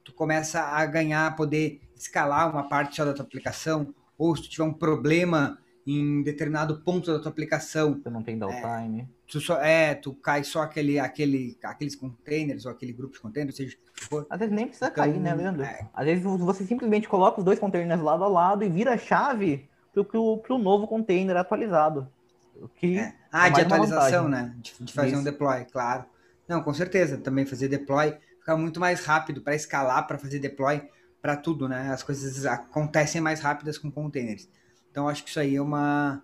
tu 0.05 0.13
começa 0.13 0.61
a 0.61 0.85
ganhar, 0.87 1.37
poder 1.37 1.81
escalar 1.95 2.51
uma 2.51 2.69
parte 2.69 2.97
só 2.97 3.05
da 3.05 3.13
tua 3.13 3.25
aplicação, 3.25 3.95
ou 4.17 4.35
se 4.35 4.43
tu 4.43 4.51
tiver 4.51 4.65
um 4.65 4.73
problema 4.73 5.59
em 5.87 6.23
determinado 6.23 6.81
ponto 6.81 7.13
da 7.13 7.19
tua 7.19 7.31
aplicação, 7.31 8.01
Você 8.01 8.11
não 8.11 8.23
tem 8.23 8.39
downtime. 8.39 9.09
Tu 9.31 9.41
só 9.41 9.61
é, 9.61 9.95
tu 9.95 10.13
cai 10.15 10.43
só 10.45 10.63
aquele, 10.63 10.99
aquele, 10.99 11.57
aqueles 11.63 11.95
containers 11.97 12.67
ou 12.67 12.73
aquele 12.73 12.93
grupo 12.93 13.15
de 13.15 13.21
containers, 13.21 13.57
seja 13.57 13.77
for. 13.95 14.27
Às 14.29 14.39
vezes 14.39 14.55
nem 14.55 14.67
precisa 14.67 14.91
Então, 14.91 15.05
cair, 15.05 15.21
né, 15.21 15.35
Leandro? 15.35 15.63
é. 15.63 15.89
Às 15.95 16.05
vezes 16.07 16.25
você 16.25 16.65
simplesmente 16.65 17.09
coloca 17.09 17.39
os 17.39 17.45
dois 17.45 17.59
containers 17.59 18.01
lado 18.01 18.25
a 18.25 18.29
lado 18.29 18.65
e 18.65 18.69
vira 18.69 18.95
a 18.95 18.99
chave 18.99 19.69
pro, 19.93 20.05
pro, 20.05 20.39
pro 20.39 20.59
novo 20.59 20.87
container 20.87 21.37
atualizado. 21.37 22.09
O 22.57 22.69
que 22.69 22.99
É. 22.99 23.15
Ah, 23.33 23.47
É 23.47 23.51
de 23.51 23.61
atualização, 23.61 24.25
vantagem. 24.25 24.49
né? 24.49 24.55
De, 24.59 24.75
de 24.85 24.93
fazer 24.93 25.15
um 25.15 25.23
Isso. 25.23 25.25
deploy, 25.25 25.65
claro. 25.67 26.05
Não, 26.49 26.63
com 26.63 26.75
certeza. 26.75 27.17
Também 27.17 27.47
fazer 27.47 27.69
deploy 27.69 28.17
fica 28.41 28.57
muito 28.57 28.81
mais 28.81 29.05
rápido 29.05 29.41
para 29.41 29.55
escalar, 29.55 30.07
para 30.07 30.19
fazer 30.19 30.39
deploy, 30.41 30.83
para 31.23 31.37
tudo, 31.37 31.69
né? 31.69 31.91
As 31.93 32.03
coisas 32.03 32.45
acontecem 32.47 33.21
mais 33.21 33.41
rápidas 33.41 33.79
com 33.79 33.91
containers. 33.91 34.49
Então, 34.91 35.09
acho 35.09 35.23
que 35.23 35.31
isso 35.31 35.39
aí 35.39 35.55
é 35.57 35.63
uma. 35.63 36.23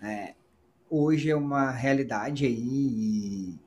é, 0.00 0.34
hoje 0.94 1.30
é 1.30 1.36
uma 1.36 1.70
realidade 1.70 2.46
aí. 2.46 2.58
E 2.58 3.58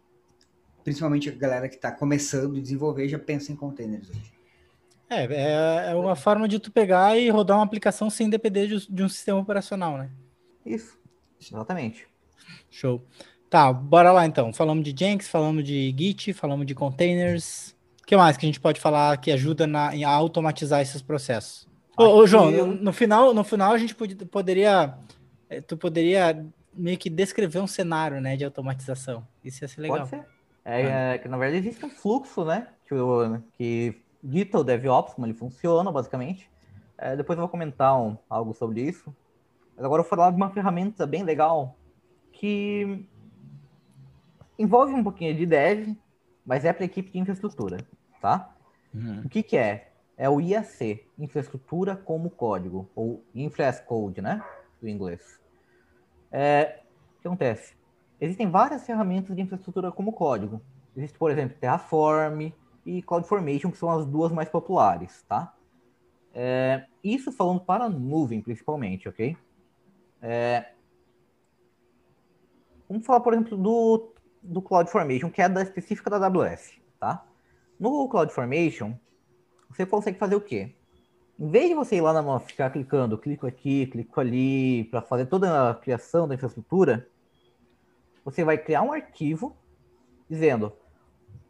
principalmente 0.83 1.29
a 1.29 1.33
galera 1.33 1.67
que 1.67 1.75
está 1.75 1.91
começando 1.91 2.57
a 2.57 2.61
desenvolver 2.61 3.09
já 3.09 3.19
pensa 3.19 3.51
em 3.51 3.55
containers 3.55 4.09
hoje. 4.09 4.33
É, 5.09 5.23
é, 5.25 5.91
é 5.91 5.95
uma 5.95 6.15
forma 6.15 6.47
de 6.47 6.59
tu 6.59 6.71
pegar 6.71 7.17
e 7.17 7.29
rodar 7.29 7.57
uma 7.57 7.63
aplicação 7.63 8.09
sem 8.09 8.29
depender 8.29 8.67
de, 8.67 8.91
de 8.91 9.03
um 9.03 9.09
sistema 9.09 9.39
operacional, 9.39 9.97
né? 9.97 10.09
Isso. 10.65 10.97
Exatamente. 11.39 12.07
Show. 12.69 13.01
Tá, 13.49 13.71
bora 13.71 14.11
lá 14.11 14.25
então. 14.25 14.51
Falamos 14.51 14.83
de 14.83 14.93
Jenkins, 14.97 15.29
falamos 15.29 15.63
de 15.63 15.95
Git, 15.97 16.33
falamos 16.33 16.65
de 16.65 16.75
containers. 16.75 17.75
que 18.05 18.17
mais 18.17 18.35
que 18.35 18.45
a 18.45 18.47
gente 18.47 18.59
pode 18.59 18.79
falar 18.79 19.17
que 19.17 19.31
ajuda 19.31 19.65
na, 19.65 19.89
a 19.89 20.09
automatizar 20.09 20.81
esses 20.81 21.01
processos? 21.01 21.67
Ô, 21.97 22.03
ô, 22.03 22.27
João, 22.27 22.51
no, 22.51 22.65
no, 22.67 22.93
final, 22.93 23.33
no 23.33 23.43
final 23.43 23.71
a 23.71 23.77
gente 23.77 23.95
poderia, 23.95 24.97
eh, 25.49 25.61
tu 25.61 25.75
poderia 25.77 26.45
meio 26.77 26.97
que 26.97 27.09
descrever 27.09 27.59
um 27.59 27.67
cenário, 27.67 28.21
né, 28.21 28.35
de 28.35 28.45
automatização. 28.45 29.27
Isso 29.43 29.63
ia 29.63 29.67
ser 29.67 29.81
legal. 29.81 29.97
Pode 29.99 30.09
ser. 30.09 30.25
É, 30.63 31.13
é, 31.13 31.17
que 31.17 31.27
na 31.27 31.37
verdade 31.37 31.65
existe 31.65 31.85
um 31.85 31.89
fluxo, 31.89 32.43
né, 32.43 32.67
que, 32.85 32.95
que 33.57 34.01
dita 34.21 34.59
o 34.59 34.63
DevOps, 34.63 35.13
como 35.13 35.25
ele 35.25 35.33
funciona, 35.33 35.91
basicamente. 35.91 36.49
É, 36.97 37.15
depois 37.15 37.37
eu 37.37 37.41
vou 37.41 37.49
comentar 37.49 37.99
um, 37.99 38.17
algo 38.29 38.53
sobre 38.53 38.81
isso. 38.81 39.15
Mas 39.75 39.85
agora 39.85 40.01
eu 40.01 40.03
vou 40.03 40.09
falar 40.09 40.31
de 40.31 40.37
uma 40.37 40.49
ferramenta 40.49 41.05
bem 41.05 41.23
legal 41.23 41.77
que 42.31 43.05
envolve 44.57 44.93
um 44.93 45.03
pouquinho 45.03 45.35
de 45.35 45.45
dev, 45.45 45.95
mas 46.45 46.65
é 46.65 46.73
para 46.73 46.85
equipe 46.85 47.11
de 47.11 47.19
infraestrutura, 47.19 47.77
tá? 48.21 48.55
Uhum. 48.93 49.21
O 49.25 49.29
que, 49.29 49.43
que 49.43 49.57
é? 49.57 49.91
É 50.17 50.27
o 50.27 50.41
IAC, 50.41 51.05
Infraestrutura 51.19 51.95
como 51.95 52.31
Código, 52.31 52.89
ou 52.95 53.23
Infra 53.35 53.67
as 53.67 53.79
Code, 53.79 54.19
né? 54.19 54.43
Do 54.81 54.87
inglês. 54.87 55.39
É, 56.31 56.81
o 57.17 57.21
que 57.21 57.27
acontece? 57.27 57.75
Existem 58.19 58.49
várias 58.49 58.85
ferramentas 58.85 59.35
de 59.35 59.41
infraestrutura 59.41 59.91
como 59.91 60.11
código. 60.11 60.61
Existe, 60.95 61.17
por 61.17 61.29
exemplo, 61.29 61.57
Terraform 61.59 62.51
e 62.85 63.01
CloudFormation, 63.01 63.71
que 63.71 63.77
são 63.77 63.89
as 63.91 64.05
duas 64.05 64.31
mais 64.31 64.49
populares, 64.49 65.23
tá? 65.27 65.53
É, 66.33 66.85
isso 67.03 67.31
falando 67.31 67.61
para 67.61 67.89
nuvem, 67.89 68.41
principalmente, 68.41 69.07
ok? 69.07 69.37
É, 70.21 70.71
vamos 72.89 73.05
falar, 73.05 73.19
por 73.19 73.33
exemplo, 73.33 73.57
do, 73.57 74.13
do 74.41 74.61
CloudFormation, 74.61 75.29
que 75.29 75.41
é 75.41 75.49
da 75.49 75.61
específica 75.61 76.09
da 76.09 76.25
AWS, 76.25 76.73
tá? 76.99 77.25
No 77.79 78.07
CloudFormation, 78.09 78.93
você 79.69 79.85
consegue 79.85 80.17
fazer 80.17 80.35
o 80.35 80.41
quê? 80.41 80.73
Em 81.39 81.49
vez 81.49 81.69
de 81.69 81.75
você 81.75 81.97
ir 81.97 82.01
lá 82.01 82.11
na 82.11 82.21
mão, 82.23 82.39
ficar 82.39 82.71
clicando, 82.71 83.15
clico 83.15 83.45
aqui, 83.45 83.85
clico 83.85 84.19
ali, 84.19 84.85
para 84.85 85.03
fazer 85.03 85.27
toda 85.27 85.69
a 85.69 85.75
criação 85.75 86.27
da 86.27 86.33
infraestrutura, 86.33 87.07
você 88.25 88.43
vai 88.43 88.57
criar 88.57 88.81
um 88.81 88.91
arquivo 88.91 89.55
dizendo, 90.27 90.73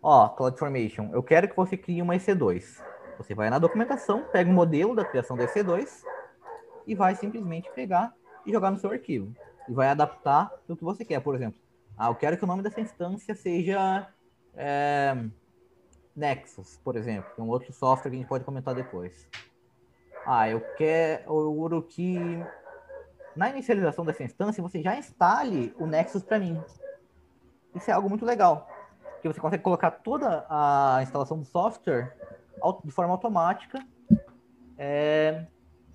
ó, 0.03 0.27
CloudFormation, 0.27 1.09
eu 1.13 1.23
quero 1.23 1.47
que 1.47 1.55
você 1.55 1.77
crie 1.77 2.01
uma 2.01 2.15
EC2. 2.15 2.81
Você 3.17 3.33
vai 3.33 3.49
na 3.49 3.57
documentação, 3.59 4.25
pega 4.31 4.49
o 4.49 4.53
modelo 4.53 4.93
da 4.93 5.05
criação 5.05 5.37
da 5.37 5.45
EC2 5.47 6.03
e 6.85 6.93
vai 6.93 7.15
simplesmente 7.15 7.71
pegar 7.71 8.13
e 8.45 8.51
jogar 8.51 8.71
no 8.71 8.77
seu 8.77 8.91
arquivo. 8.91 9.33
E 9.69 9.73
vai 9.73 9.87
adaptar 9.87 10.51
o 10.67 10.75
que 10.75 10.83
você 10.83 11.05
quer. 11.05 11.21
Por 11.21 11.33
exemplo, 11.33 11.59
ah, 11.97 12.09
eu 12.09 12.15
quero 12.15 12.37
que 12.37 12.43
o 12.43 12.47
nome 12.47 12.61
dessa 12.61 12.81
instância 12.81 13.33
seja 13.35 14.07
é, 14.53 15.15
Nexus, 16.13 16.77
por 16.83 16.97
exemplo, 16.97 17.31
é 17.37 17.41
um 17.41 17.47
outro 17.47 17.71
software 17.71 18.11
que 18.11 18.17
a 18.17 18.19
gente 18.19 18.29
pode 18.29 18.43
comentar 18.43 18.75
depois. 18.75 19.27
Ah, 20.29 20.49
eu 20.49 20.59
quero 20.75 21.81
que 21.83 22.19
na 23.33 23.49
inicialização 23.49 24.03
dessa 24.03 24.25
instância 24.25 24.61
você 24.61 24.81
já 24.81 24.97
instale 24.97 25.73
o 25.79 25.87
Nexus 25.87 26.21
para 26.21 26.37
mim. 26.37 26.61
Isso 27.73 27.89
é 27.89 27.93
algo 27.93 28.09
muito 28.09 28.25
legal, 28.25 28.67
que 29.21 29.27
você 29.29 29.39
consegue 29.39 29.63
colocar 29.63 29.89
toda 29.89 30.45
a 30.49 30.99
instalação 31.01 31.39
do 31.39 31.45
software 31.45 32.13
de 32.83 32.91
forma 32.91 33.13
automática 33.13 33.79
é, 34.77 35.45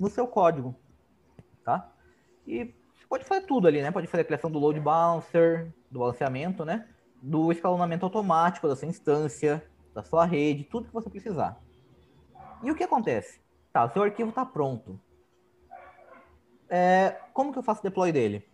no 0.01 0.09
seu 0.09 0.27
código, 0.27 0.75
tá? 1.63 1.93
E 2.47 2.75
você 2.95 3.07
pode 3.07 3.25
fazer 3.25 3.43
tudo 3.43 3.69
ali, 3.69 3.83
né? 3.83 3.91
Pode 3.91 4.07
fazer 4.07 4.23
a 4.23 4.25
criação 4.25 4.51
do 4.51 4.59
load 4.59 4.81
balancer, 4.81 5.71
do 5.91 5.99
balanceamento, 5.99 6.65
né? 6.65 6.89
Do 7.21 7.53
escalonamento 7.53 8.07
automático 8.07 8.67
da 8.67 8.77
sua 8.77 8.89
instância, 8.89 9.63
da 9.95 10.03
sua 10.03 10.25
rede, 10.25 10.65
tudo 10.65 10.87
que 10.87 10.95
você 10.95 11.11
precisar. 11.11 11.61
E 12.63 12.71
o 12.71 12.75
que 12.75 12.85
acontece? 12.85 13.42
Tá, 13.73 13.89
seu 13.89 14.03
arquivo 14.03 14.29
está 14.29 14.45
pronto. 14.45 15.01
É, 16.69 17.21
como 17.33 17.53
que 17.53 17.59
eu 17.59 17.63
faço 17.63 17.83
deploy 17.83 18.13
dele? 18.13 18.47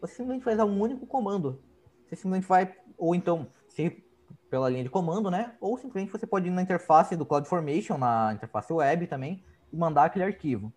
Você 0.00 0.16
simplesmente 0.16 0.48
usar 0.48 0.64
um 0.64 0.80
único 0.80 1.06
comando. 1.06 1.62
Você 2.04 2.16
simplesmente 2.16 2.46
vai, 2.46 2.74
ou 2.98 3.14
então, 3.14 3.48
se 3.68 4.04
pela 4.50 4.68
linha 4.68 4.84
de 4.84 4.90
comando, 4.90 5.30
né? 5.30 5.56
Ou 5.60 5.76
simplesmente 5.78 6.12
você 6.12 6.26
pode 6.26 6.46
ir 6.46 6.50
na 6.50 6.62
interface 6.62 7.16
do 7.16 7.26
CloudFormation, 7.26 7.98
na 7.98 8.34
interface 8.34 8.72
web 8.72 9.06
também, 9.06 9.42
e 9.72 9.76
mandar 9.76 10.04
aquele 10.04 10.24
arquivo. 10.24 10.72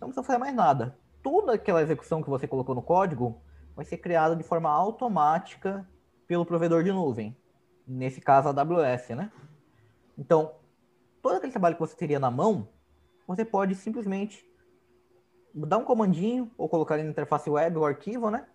Não 0.00 0.08
precisa 0.08 0.26
fazer 0.26 0.38
mais 0.38 0.54
nada. 0.54 0.98
Toda 1.22 1.54
aquela 1.54 1.82
execução 1.82 2.22
que 2.22 2.30
você 2.30 2.46
colocou 2.46 2.74
no 2.74 2.82
código 2.82 3.42
vai 3.74 3.84
ser 3.84 3.98
criada 3.98 4.34
de 4.34 4.42
forma 4.42 4.70
automática 4.70 5.86
pelo 6.26 6.46
provedor 6.46 6.82
de 6.82 6.92
nuvem. 6.92 7.36
Nesse 7.86 8.20
caso, 8.20 8.48
a 8.48 8.52
AWS, 8.52 9.10
né? 9.10 9.30
Então, 10.16 10.54
todo 11.26 11.38
aquele 11.38 11.50
trabalho 11.50 11.74
que 11.74 11.80
você 11.80 11.96
teria 11.96 12.20
na 12.20 12.30
mão, 12.30 12.68
você 13.26 13.44
pode 13.44 13.74
simplesmente 13.74 14.48
dar 15.52 15.78
um 15.78 15.84
comandinho 15.84 16.48
ou 16.56 16.68
colocar 16.68 16.96
na 16.96 17.02
interface 17.02 17.50
web 17.50 17.76
o 17.76 17.84
arquivo, 17.84 18.30
né? 18.30 18.46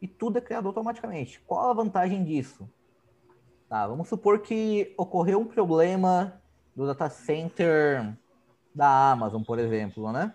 E 0.00 0.08
tudo 0.08 0.38
é 0.38 0.40
criado 0.40 0.66
automaticamente. 0.66 1.38
Qual 1.40 1.68
a 1.68 1.74
vantagem 1.74 2.24
disso? 2.24 2.66
Tá, 3.68 3.86
vamos 3.86 4.08
supor 4.08 4.38
que 4.38 4.94
ocorreu 4.96 5.38
um 5.38 5.44
problema 5.44 6.40
do 6.74 6.86
data 6.86 7.10
center 7.10 8.16
da 8.74 9.10
Amazon, 9.10 9.42
por 9.42 9.58
exemplo, 9.58 10.10
né? 10.10 10.34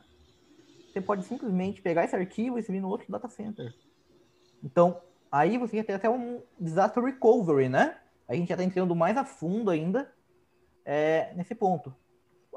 Você 0.93 1.02
pode 1.02 1.25
simplesmente 1.25 1.82
pegar 1.82 2.04
esse 2.04 2.15
arquivo 2.15 2.60
e 2.60 2.63
subir 2.63 2.82
no 2.82 2.89
outro 2.89 3.12
data 3.12 3.28
center. 3.28 3.73
Então, 4.63 5.02
aí 5.32 5.58
você 5.58 5.84
tem 5.84 5.95
até 5.95 6.08
um 6.08 6.43
disaster 6.60 7.04
recovery, 7.04 7.67
né? 7.67 7.97
A 8.28 8.36
gente 8.36 8.49
já 8.49 8.54
está 8.54 8.63
entrando 8.63 8.95
mais 8.95 9.17
a 9.17 9.25
fundo 9.25 9.71
ainda 9.71 10.13
é, 10.89 11.32
nesse 11.36 11.54
ponto. 11.54 11.95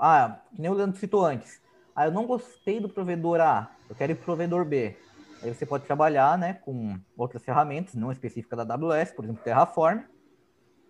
Ah, 0.00 0.40
que 0.54 0.62
nem 0.62 0.70
o 0.70 0.74
Leandro 0.74 0.98
citou 0.98 1.22
antes. 1.22 1.60
Ah, 1.94 2.06
eu 2.06 2.10
não 2.10 2.26
gostei 2.26 2.80
do 2.80 2.88
provedor 2.88 3.38
A, 3.42 3.70
eu 3.90 3.94
quero 3.94 4.12
ir 4.12 4.14
pro 4.14 4.24
provedor 4.24 4.64
B. 4.64 4.96
Aí 5.42 5.52
você 5.52 5.66
pode 5.66 5.84
trabalhar 5.84 6.38
né, 6.38 6.54
com 6.54 6.98
outras 7.14 7.44
ferramentas, 7.44 7.94
não 7.94 8.10
específicas 8.10 8.66
da 8.66 8.74
AWS, 8.74 9.12
por 9.12 9.24
exemplo, 9.26 9.42
Terraform. 9.42 10.00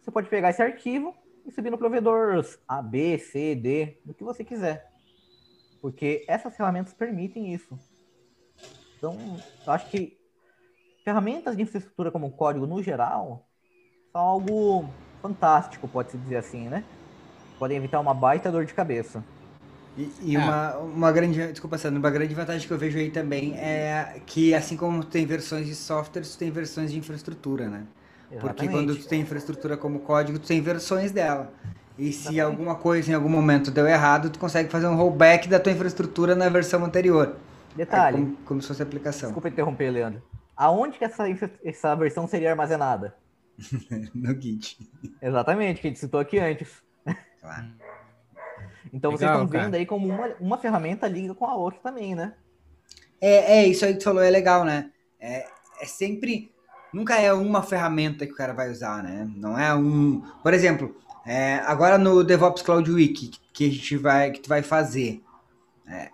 Você 0.00 0.10
pode 0.12 0.28
pegar 0.28 0.50
esse 0.50 0.62
arquivo 0.62 1.16
e 1.44 1.50
subir 1.50 1.70
no 1.70 1.78
provedor 1.78 2.46
A, 2.68 2.80
B, 2.80 3.18
C, 3.18 3.56
D, 3.56 3.98
do 4.04 4.14
que 4.14 4.22
você 4.22 4.44
quiser. 4.44 4.88
Porque 5.80 6.24
essas 6.28 6.56
ferramentas 6.56 6.94
permitem 6.94 7.52
isso. 7.52 7.76
Então, 8.96 9.16
eu 9.66 9.72
acho 9.72 9.90
que 9.90 10.16
ferramentas 11.04 11.56
de 11.56 11.62
infraestrutura 11.62 12.12
como 12.12 12.30
código 12.30 12.68
no 12.68 12.80
geral 12.80 13.48
são 14.12 14.20
algo 14.20 14.88
fantástico, 15.20 15.88
pode-se 15.88 16.16
dizer 16.18 16.36
assim, 16.36 16.68
né? 16.68 16.84
Podem 17.62 17.76
evitar 17.76 18.00
uma 18.00 18.12
baita 18.12 18.50
dor 18.50 18.64
de 18.64 18.74
cabeça. 18.74 19.22
E, 19.96 20.10
e 20.20 20.34
é. 20.34 20.38
uma, 20.40 20.76
uma 20.78 21.12
grande, 21.12 21.46
desculpa, 21.52 21.78
Sandro, 21.78 22.00
uma 22.00 22.10
grande 22.10 22.34
vantagem 22.34 22.66
que 22.66 22.72
eu 22.72 22.76
vejo 22.76 22.98
aí 22.98 23.08
também 23.08 23.54
é 23.54 24.20
que 24.26 24.52
assim 24.52 24.76
como 24.76 25.04
tem 25.04 25.24
versões 25.24 25.68
de 25.68 25.76
software, 25.76 26.22
tu 26.22 26.36
tem 26.36 26.50
versões 26.50 26.90
de 26.90 26.98
infraestrutura, 26.98 27.68
né? 27.68 27.84
Exatamente. 28.28 28.40
Porque 28.40 28.68
quando 28.68 28.96
tu 28.96 29.06
tem 29.06 29.20
infraestrutura 29.20 29.76
como 29.76 30.00
código, 30.00 30.40
tu 30.40 30.48
tem 30.48 30.60
versões 30.60 31.12
dela. 31.12 31.52
E 31.96 32.10
se 32.10 32.22
Exatamente. 32.22 32.40
alguma 32.40 32.74
coisa 32.74 33.12
em 33.12 33.14
algum 33.14 33.28
momento 33.28 33.70
deu 33.70 33.86
errado, 33.86 34.28
tu 34.28 34.40
consegue 34.40 34.68
fazer 34.68 34.88
um 34.88 34.96
rollback 34.96 35.48
da 35.48 35.60
tua 35.60 35.70
infraestrutura 35.70 36.34
na 36.34 36.48
versão 36.48 36.84
anterior. 36.84 37.36
Detalhe. 37.76 38.16
como, 38.16 38.36
como 38.44 38.60
se 38.60 38.66
fosse 38.66 38.82
aplicação. 38.82 39.28
Desculpa 39.28 39.48
interromper, 39.48 39.88
Leandro. 39.88 40.20
Aonde 40.56 40.98
que 40.98 41.04
essa, 41.04 41.24
essa 41.62 41.94
versão 41.94 42.26
seria 42.26 42.50
armazenada? 42.50 43.14
no 44.12 44.34
Git. 44.40 44.78
Exatamente, 45.22 45.80
que 45.80 45.86
a 45.86 45.90
gente 45.90 46.00
citou 46.00 46.18
aqui 46.18 46.40
antes. 46.40 46.82
Claro. 47.42 47.66
Então 48.92 49.10
Legal, 49.10 49.18
vocês 49.18 49.30
estão 49.30 49.46
vendo 49.46 49.74
aí 49.74 49.84
como 49.84 50.06
uma, 50.06 50.28
uma 50.38 50.58
ferramenta 50.58 51.08
liga 51.08 51.34
com 51.34 51.44
a 51.44 51.54
outra 51.56 51.80
também, 51.80 52.14
né? 52.14 52.34
É, 53.20 53.58
é, 53.58 53.66
isso 53.66 53.84
aí 53.84 53.92
que 53.92 53.98
tu 53.98 54.04
falou 54.04 54.22
é 54.22 54.30
legal, 54.30 54.64
né? 54.64 54.90
É, 55.20 55.46
é 55.80 55.86
sempre. 55.86 56.52
Nunca 56.92 57.18
é 57.18 57.32
uma 57.32 57.62
ferramenta 57.62 58.26
que 58.26 58.32
o 58.32 58.36
cara 58.36 58.52
vai 58.52 58.70
usar, 58.70 59.02
né? 59.02 59.28
Não 59.36 59.58
é 59.58 59.74
um. 59.74 60.20
Por 60.42 60.54
exemplo, 60.54 60.96
é, 61.26 61.56
agora 61.66 61.98
no 61.98 62.22
DevOps 62.22 62.62
Cloud 62.62 62.90
Week 62.90 63.32
que 63.52 63.66
a 63.66 63.70
gente 63.70 63.96
vai, 63.96 64.30
que 64.30 64.40
tu 64.40 64.48
vai 64.48 64.62
fazer. 64.62 65.22
É, 65.86 66.10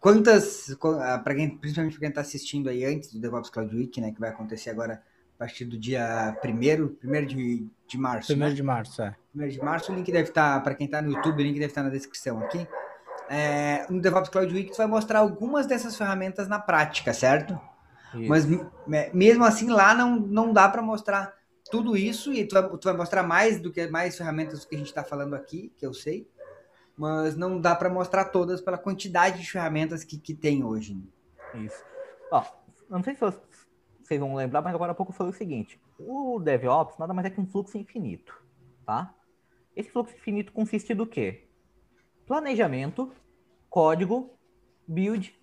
quantas. 0.00 0.76
Para 1.24 1.34
quem, 1.34 1.56
principalmente 1.56 1.94
para 1.94 2.00
quem 2.00 2.08
está 2.08 2.20
assistindo 2.20 2.68
aí 2.68 2.84
antes 2.84 3.12
do 3.12 3.20
DevOps 3.20 3.50
Cloud 3.50 3.74
Week, 3.74 4.00
né? 4.00 4.12
Que 4.12 4.20
vai 4.20 4.30
acontecer 4.30 4.70
agora 4.70 5.02
a 5.34 5.38
partir 5.38 5.64
do 5.64 5.76
dia 5.76 6.36
1 6.44 7.26
de, 7.26 7.66
de 7.86 7.98
março. 7.98 8.32
1 8.32 8.36
né? 8.36 8.50
de 8.50 8.62
março, 8.62 9.02
é. 9.02 9.14
1 9.34 9.48
de 9.48 9.62
março, 9.62 9.92
o 9.92 9.94
link 9.94 10.10
deve 10.10 10.28
estar, 10.28 10.54
tá, 10.54 10.60
para 10.60 10.74
quem 10.74 10.86
está 10.86 11.02
no 11.02 11.12
YouTube, 11.12 11.42
o 11.42 11.46
link 11.46 11.54
deve 11.54 11.66
estar 11.66 11.82
tá 11.82 11.88
na 11.88 11.92
descrição 11.92 12.38
aqui. 12.40 12.66
É, 13.28 13.86
no 13.90 14.00
DevOps 14.00 14.28
Cloud 14.28 14.52
Week, 14.54 14.70
tu 14.70 14.76
vai 14.76 14.86
mostrar 14.86 15.20
algumas 15.20 15.66
dessas 15.66 15.96
ferramentas 15.96 16.46
na 16.46 16.58
prática, 16.58 17.12
certo? 17.12 17.58
Isso. 18.14 18.28
Mas 18.28 18.46
mesmo 19.12 19.44
assim, 19.44 19.70
lá 19.70 19.94
não, 19.94 20.16
não 20.16 20.52
dá 20.52 20.68
para 20.68 20.82
mostrar 20.82 21.34
tudo 21.70 21.96
isso 21.96 22.32
e 22.32 22.46
tu 22.46 22.54
vai, 22.54 22.68
tu 22.68 22.84
vai 22.84 22.96
mostrar 22.96 23.22
mais 23.22 23.60
do 23.60 23.72
que 23.72 23.86
mais 23.88 24.16
ferramentas 24.16 24.60
do 24.60 24.68
que 24.68 24.74
a 24.74 24.78
gente 24.78 24.88
está 24.88 25.02
falando 25.02 25.34
aqui, 25.34 25.72
que 25.76 25.84
eu 25.84 25.92
sei, 25.92 26.28
mas 26.96 27.34
não 27.34 27.60
dá 27.60 27.74
para 27.74 27.90
mostrar 27.90 28.26
todas 28.26 28.60
pela 28.60 28.78
quantidade 28.78 29.40
de 29.40 29.50
ferramentas 29.50 30.04
que, 30.04 30.18
que 30.18 30.34
tem 30.34 30.62
hoje. 30.62 30.96
Isso. 31.54 31.82
Ó, 32.30 32.44
não 32.88 33.02
sei 33.02 33.14
se 33.14 33.20
vocês 34.06 34.20
vão 34.20 34.34
lembrar, 34.34 34.62
mas 34.62 34.74
agora 34.74 34.92
há 34.92 34.94
pouco 34.94 35.12
eu 35.12 35.16
falei 35.16 35.32
o 35.32 35.36
seguinte: 35.36 35.80
o 35.98 36.38
DevOps 36.38 36.98
nada 36.98 37.14
mais 37.14 37.26
é 37.26 37.30
que 37.30 37.40
um 37.40 37.46
fluxo 37.46 37.78
infinito. 37.78 38.34
tá? 38.84 39.14
Esse 39.74 39.90
fluxo 39.90 40.14
infinito 40.14 40.52
consiste 40.52 40.94
do 40.94 41.06
quê? 41.06 41.48
Planejamento, 42.26 43.12
código, 43.68 44.30
build, 44.86 45.34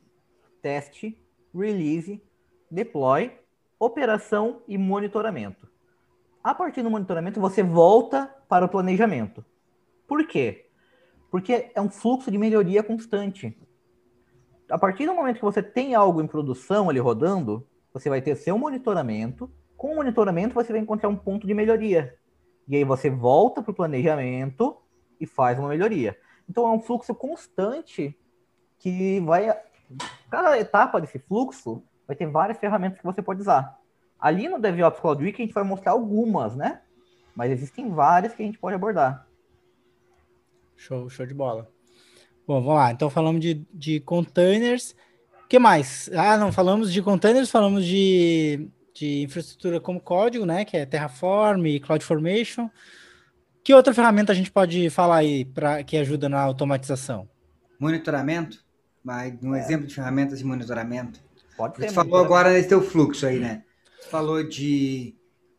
teste, 0.61 1.21
release, 1.53 2.23
deploy, 2.69 3.31
operação 3.79 4.61
e 4.67 4.77
monitoramento. 4.77 5.67
A 6.43 6.55
partir 6.55 6.81
do 6.81 6.89
monitoramento, 6.89 7.39
você 7.39 7.61
volta 7.61 8.27
para 8.47 8.65
o 8.65 8.69
planejamento. 8.69 9.45
Por 10.07 10.25
quê? 10.27 10.69
Porque 11.29 11.71
é 11.73 11.81
um 11.81 11.89
fluxo 11.89 12.31
de 12.31 12.37
melhoria 12.37 12.83
constante. 12.83 13.57
A 14.69 14.77
partir 14.77 15.05
do 15.05 15.13
momento 15.13 15.37
que 15.37 15.45
você 15.45 15.61
tem 15.61 15.93
algo 15.93 16.21
em 16.21 16.27
produção 16.27 16.89
ali 16.89 16.99
rodando, 16.99 17.67
você 17.93 18.09
vai 18.09 18.21
ter 18.21 18.35
seu 18.35 18.57
monitoramento. 18.57 19.51
Com 19.75 19.93
o 19.93 19.95
monitoramento, 19.95 20.53
você 20.53 20.71
vai 20.71 20.81
encontrar 20.81 21.09
um 21.09 21.15
ponto 21.15 21.47
de 21.47 21.53
melhoria. 21.53 22.15
E 22.67 22.75
aí 22.75 22.83
você 22.83 23.09
volta 23.09 23.61
para 23.61 23.71
o 23.71 23.75
planejamento 23.75 24.77
e 25.19 25.25
faz 25.25 25.59
uma 25.59 25.69
melhoria. 25.69 26.17
Então 26.49 26.67
é 26.67 26.71
um 26.71 26.79
fluxo 26.79 27.13
constante 27.13 28.17
que 28.79 29.19
vai. 29.21 29.47
Cada 30.29 30.57
etapa 30.59 31.01
desse 31.01 31.19
fluxo 31.19 31.83
vai 32.07 32.15
ter 32.15 32.27
várias 32.27 32.57
ferramentas 32.57 32.99
que 32.99 33.05
você 33.05 33.21
pode 33.21 33.41
usar. 33.41 33.77
Ali 34.19 34.47
no 34.47 34.59
DevOps 34.59 34.99
Cloud 34.99 35.23
Week 35.23 35.41
a 35.41 35.45
gente 35.45 35.53
vai 35.53 35.63
mostrar 35.63 35.93
algumas, 35.93 36.55
né? 36.55 36.81
Mas 37.35 37.51
existem 37.51 37.89
várias 37.89 38.33
que 38.33 38.43
a 38.43 38.45
gente 38.45 38.59
pode 38.59 38.75
abordar. 38.75 39.27
Show, 40.75 41.09
show 41.09 41.25
de 41.25 41.33
bola. 41.33 41.67
Bom, 42.45 42.61
vamos 42.61 42.75
lá. 42.75 42.91
Então 42.91 43.09
falamos 43.09 43.41
de, 43.41 43.65
de 43.73 43.99
containers. 43.99 44.95
O 45.51 45.53
que 45.53 45.59
mais? 45.59 46.09
Ah, 46.13 46.37
não, 46.37 46.49
falamos 46.49 46.93
de 46.93 47.01
containers, 47.01 47.51
falamos 47.51 47.83
de, 47.83 48.69
de 48.93 49.23
infraestrutura 49.23 49.81
como 49.81 49.99
código, 49.99 50.45
né? 50.45 50.63
Que 50.63 50.77
é 50.77 50.85
Terraform 50.85 51.65
e 51.65 51.77
CloudFormation. 51.77 52.69
Que 53.61 53.73
outra 53.73 53.93
ferramenta 53.93 54.31
a 54.31 54.35
gente 54.35 54.49
pode 54.49 54.89
falar 54.89 55.17
aí 55.17 55.43
para 55.43 55.83
que 55.83 55.97
ajuda 55.97 56.29
na 56.29 56.39
automatização? 56.39 57.27
Monitoramento? 57.77 58.63
Vai 59.03 59.37
um 59.43 59.53
é. 59.53 59.59
exemplo 59.59 59.87
de 59.87 59.93
ferramentas 59.93 60.39
de 60.39 60.45
monitoramento. 60.45 61.19
Pode. 61.57 61.75
Você 61.75 61.89
falou 61.89 62.23
agora 62.23 62.53
nesse 62.53 62.69
teu 62.69 62.81
fluxo 62.81 63.25
aí, 63.25 63.37
né? 63.37 63.65
Você 63.99 64.07
falou 64.07 64.47
de. 64.47 65.13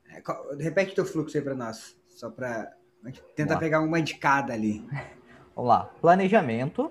É, 0.09 0.22
repete 0.59 0.94
teu 0.94 1.05
fluxo 1.05 1.37
aí 1.37 1.44
para 1.44 1.55
nós, 1.55 1.94
só 2.09 2.31
para 2.31 2.72
tentar 3.37 3.59
pegar 3.59 3.83
uma 3.83 4.00
de 4.00 4.14
cada 4.14 4.55
ali. 4.55 4.83
Vamos 5.55 5.68
lá. 5.68 5.85
Planejamento, 6.00 6.90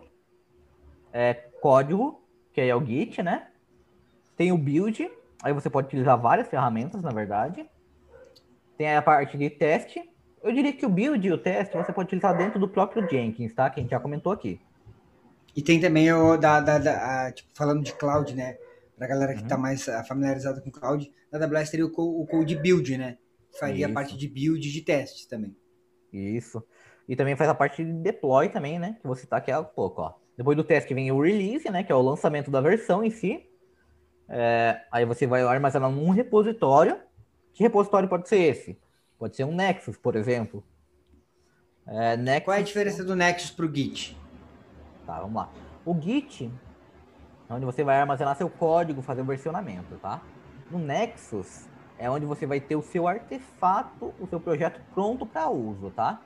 é, 1.12 1.34
código, 1.34 2.21
que 2.54 2.62
aí 2.62 2.70
é 2.70 2.76
o 2.76 2.86
Git, 2.86 3.22
né? 3.22 3.48
Tem 4.36 4.52
o 4.52 4.58
build, 4.58 5.10
aí 5.44 5.54
você 5.54 5.70
pode 5.70 5.88
utilizar 5.88 6.20
várias 6.20 6.48
ferramentas, 6.48 7.02
na 7.02 7.12
verdade. 7.12 7.66
Tem 8.78 8.96
a 8.96 9.02
parte 9.02 9.38
de 9.38 9.50
teste. 9.50 10.02
Eu 10.42 10.52
diria 10.52 10.74
que 10.74 10.86
o 10.86 10.90
build 10.90 11.26
e 11.26 11.32
o 11.32 11.38
teste 11.38 11.78
você 11.78 11.94
pode 11.94 12.08
utilizar 12.08 12.36
dentro 12.36 12.60
do 12.60 12.68
próprio 12.68 13.08
Jenkins, 13.08 13.54
tá? 13.54 13.70
Que 13.70 13.80
a 13.80 13.84
gente 13.84 13.92
já 13.92 14.00
comentou 14.00 14.32
aqui. 14.32 14.60
E 15.56 15.62
tem 15.62 15.80
também 15.80 16.12
o 16.12 16.38
da, 16.38 16.60
da, 16.60 16.78
da 16.78 17.26
a, 17.28 17.32
tipo, 17.32 17.50
falando 17.54 17.84
de 17.84 17.94
cloud, 17.94 18.34
né? 18.36 18.58
Pra 18.98 19.08
galera 19.08 19.34
que 19.34 19.44
tá 19.44 19.56
uhum. 19.56 19.62
mais 19.62 19.88
ah, 19.90 20.04
familiarizada 20.04 20.62
com 20.62 20.72
cloud, 20.72 21.12
na 21.32 21.44
AWS 21.44 21.70
teria 21.70 21.86
o, 21.86 22.22
o 22.22 22.26
code 22.26 22.56
build, 22.56 22.98
né? 22.98 23.18
Faria 23.60 23.86
Isso. 23.86 23.92
a 23.92 23.94
parte 23.94 24.18
de 24.18 24.28
build 24.28 24.72
de 24.72 24.82
testes 24.82 25.26
também. 25.26 25.56
Isso. 26.12 26.64
E 27.08 27.16
também 27.16 27.36
faz 27.36 27.50
a 27.50 27.56
parte 27.56 27.84
de 27.84 27.92
deploy 27.92 28.50
também, 28.50 28.80
né? 28.80 28.98
Que 29.02 29.08
você 29.08 29.26
tá 29.26 29.38
aqui 29.38 29.52
há 29.52 29.62
pouco, 29.64 30.02
ó. 30.02 30.14
Depois 30.42 30.58
do 30.58 30.64
teste 30.64 30.92
vem 30.92 31.12
o 31.12 31.22
release, 31.22 31.70
né? 31.70 31.84
Que 31.84 31.92
é 31.92 31.96
o 31.96 32.02
lançamento 32.02 32.50
da 32.50 32.60
versão 32.60 33.04
em 33.04 33.12
si. 33.12 33.48
É, 34.28 34.82
aí 34.92 35.06
você 35.06 35.28
vai 35.28 35.44
armazenar 35.44 35.92
num 35.92 36.10
repositório. 36.10 36.98
Que 37.54 37.62
repositório 37.62 38.10
pode 38.10 38.28
ser 38.28 38.38
esse? 38.38 38.82
Pode 39.20 39.36
ser 39.36 39.44
um 39.44 39.54
Nexus, 39.54 39.98
por 39.98 40.16
exemplo. 40.16 40.64
É, 41.86 42.18
Nexus... 42.18 42.46
Qual 42.46 42.58
é 42.58 42.60
a 42.60 42.64
diferença 42.64 43.04
do 43.04 43.16
Nexus 43.16 43.52
para 43.52 43.68
o 43.68 43.72
Git? 43.72 44.18
Tá, 45.06 45.20
vamos 45.20 45.36
lá. 45.36 45.48
O 45.86 45.94
Git 46.02 46.52
é 47.48 47.54
onde 47.54 47.66
você 47.68 47.84
vai 47.84 48.00
armazenar 48.00 48.36
seu 48.36 48.50
código, 48.50 49.04
fazer 49.04 49.22
o 49.22 49.26
versionamento, 49.26 49.96
tá? 50.02 50.24
No 50.72 50.80
Nexus 50.80 51.68
é 52.00 52.10
onde 52.10 52.26
você 52.26 52.48
vai 52.48 52.60
ter 52.60 52.76
o 52.76 52.82
seu 52.82 53.08
artefato, 53.08 54.12
o 54.20 54.26
seu 54.26 54.40
projeto 54.40 54.82
pronto 54.96 55.24
para 55.24 55.48
uso, 55.52 55.92
tá? 55.92 56.20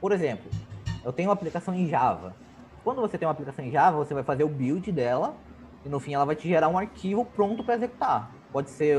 Por 0.00 0.10
exemplo, 0.10 0.50
eu 1.04 1.12
tenho 1.12 1.28
uma 1.28 1.34
aplicação 1.34 1.74
em 1.74 1.86
Java. 1.86 2.34
Quando 2.84 3.00
você 3.00 3.16
tem 3.16 3.26
uma 3.26 3.32
aplicação 3.32 3.64
em 3.64 3.70
Java, 3.70 3.96
você 3.96 4.12
vai 4.12 4.24
fazer 4.24 4.42
o 4.42 4.48
build 4.48 4.90
dela 4.90 5.34
e 5.84 5.88
no 5.88 6.00
fim 6.00 6.14
ela 6.14 6.24
vai 6.24 6.34
te 6.34 6.48
gerar 6.48 6.68
um 6.68 6.76
arquivo 6.76 7.24
pronto 7.24 7.62
para 7.62 7.74
executar. 7.74 8.30
Pode 8.52 8.70
ser 8.70 8.98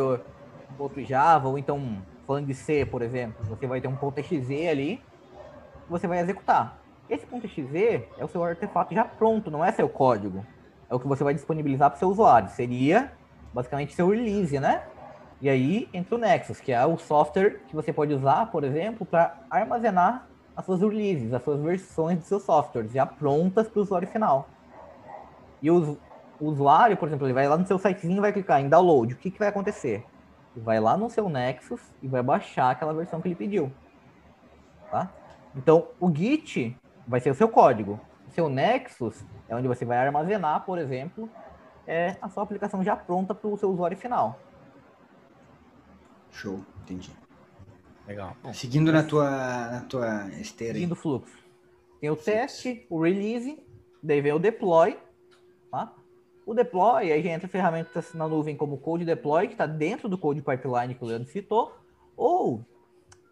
outro 0.79 1.03
Java 1.03 1.49
ou 1.49 1.57
então 1.57 2.01
falando 2.25 2.45
de 2.45 2.53
C, 2.53 2.85
por 2.85 3.01
exemplo, 3.01 3.45
você 3.45 3.67
vai 3.67 3.81
ter 3.81 3.89
um 3.89 3.97
.exe 4.15 4.67
ali 4.67 5.01
que 5.85 5.91
você 5.91 6.07
vai 6.07 6.19
executar. 6.19 6.77
Esse 7.09 7.25
.exe 7.25 8.07
é 8.17 8.23
o 8.23 8.27
seu 8.29 8.41
artefato 8.43 8.93
já 8.93 9.03
pronto, 9.03 9.51
não 9.51 9.63
é 9.63 9.71
seu 9.71 9.89
código. 9.89 10.45
É 10.89 10.95
o 10.95 10.99
que 10.99 11.07
você 11.07 11.23
vai 11.23 11.33
disponibilizar 11.33 11.89
para 11.89 11.97
o 11.97 11.99
seu 11.99 12.07
usuário. 12.07 12.49
Seria 12.49 13.11
basicamente 13.53 13.93
seu 13.93 14.09
release, 14.09 14.57
né? 14.59 14.83
E 15.41 15.49
aí 15.49 15.89
entra 15.93 16.15
o 16.15 16.17
Nexus, 16.17 16.61
que 16.61 16.71
é 16.71 16.85
o 16.85 16.97
software 16.97 17.59
que 17.67 17.75
você 17.75 17.91
pode 17.91 18.13
usar, 18.13 18.45
por 18.45 18.63
exemplo, 18.63 19.05
para 19.05 19.35
armazenar 19.49 20.25
as 20.55 20.65
suas 20.65 20.81
releases, 20.81 21.33
as 21.33 21.43
suas 21.43 21.59
versões 21.59 22.19
dos 22.19 22.27
seus 22.27 22.43
softwares 22.43 22.91
já 22.91 23.05
prontas 23.05 23.67
para 23.67 23.79
o 23.79 23.83
usuário 23.83 24.07
final. 24.07 24.47
E 25.61 25.71
o, 25.71 25.97
usuário, 26.39 26.97
por 26.97 27.07
exemplo, 27.07 27.25
ele 27.25 27.33
vai 27.33 27.47
lá 27.47 27.57
no 27.57 27.65
seu 27.65 27.79
sitezinho 27.79 28.17
e 28.17 28.21
vai 28.21 28.33
clicar 28.33 28.61
em 28.61 28.69
download. 28.69 29.13
O 29.13 29.17
que, 29.17 29.31
que 29.31 29.39
vai 29.39 29.47
acontecer? 29.47 30.05
Ele 30.55 30.63
vai 30.63 30.79
lá 30.79 30.97
no 30.97 31.09
seu 31.09 31.29
Nexus 31.29 31.81
e 32.01 32.07
vai 32.07 32.21
baixar 32.21 32.71
aquela 32.71 32.93
versão 32.93 33.21
que 33.21 33.29
ele 33.29 33.35
pediu. 33.35 33.71
Tá? 34.91 35.09
Então, 35.55 35.87
o 35.99 36.13
Git 36.13 36.77
vai 37.07 37.19
ser 37.19 37.31
o 37.31 37.35
seu 37.35 37.47
código. 37.47 37.99
O 38.27 38.31
seu 38.31 38.49
Nexus 38.49 39.23
é 39.47 39.55
onde 39.55 39.67
você 39.67 39.85
vai 39.85 39.97
armazenar, 39.97 40.65
por 40.65 40.77
exemplo, 40.77 41.29
é 41.87 42.15
a 42.21 42.29
sua 42.29 42.43
aplicação 42.43 42.83
já 42.83 42.95
pronta 42.95 43.33
para 43.33 43.47
o 43.47 43.57
seu 43.57 43.69
usuário 43.69 43.97
final. 43.97 44.39
Show, 46.31 46.59
entendi. 46.81 47.11
Legal. 48.07 48.35
Bom, 48.43 48.53
Seguindo 48.53 48.91
na 48.91 49.03
tua, 49.03 49.29
na 49.29 49.81
tua 49.81 50.27
esteira. 50.39 50.73
Seguindo 50.73 50.91
o 50.91 50.95
fluxo. 50.95 51.37
Tem 51.99 52.09
o 52.09 52.15
teste, 52.15 52.85
o 52.89 53.01
release, 53.01 53.63
daí 54.01 54.21
vem 54.21 54.33
o 54.33 54.39
deploy. 54.39 54.97
Tá? 55.71 55.93
O 56.45 56.53
deploy, 56.53 57.11
aí 57.11 57.27
entra 57.29 57.47
ferramentas 57.47 58.13
na 58.13 58.27
nuvem 58.27 58.57
como 58.57 58.75
o 58.75 58.77
Code 58.77 59.05
Deploy, 59.05 59.47
que 59.47 59.53
está 59.53 59.65
dentro 59.65 60.09
do 60.09 60.17
Code 60.17 60.41
Pipeline 60.41 60.93
que 60.93 61.03
o 61.03 61.07
Leandro 61.07 61.29
citou, 61.29 61.73
ou 62.17 62.61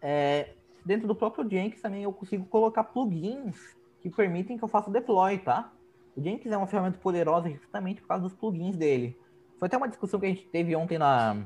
é, 0.00 0.54
dentro 0.84 1.06
do 1.06 1.14
próprio 1.14 1.48
Jenkins 1.48 1.82
também 1.82 2.02
eu 2.02 2.12
consigo 2.12 2.46
colocar 2.46 2.84
plugins 2.84 3.76
que 4.00 4.08
permitem 4.08 4.56
que 4.56 4.64
eu 4.64 4.68
faça 4.68 4.88
o 4.88 4.92
deploy, 4.92 5.38
tá? 5.38 5.70
O 6.16 6.22
Jenkins 6.22 6.50
é 6.50 6.56
uma 6.56 6.66
ferramenta 6.66 6.98
poderosa 6.98 7.50
justamente 7.50 8.00
por 8.00 8.08
causa 8.08 8.22
dos 8.22 8.32
plugins 8.32 8.76
dele. 8.76 9.16
Foi 9.58 9.66
até 9.66 9.76
uma 9.76 9.88
discussão 9.88 10.18
que 10.18 10.26
a 10.26 10.28
gente 10.30 10.46
teve 10.46 10.74
ontem 10.74 10.98
na, 10.98 11.44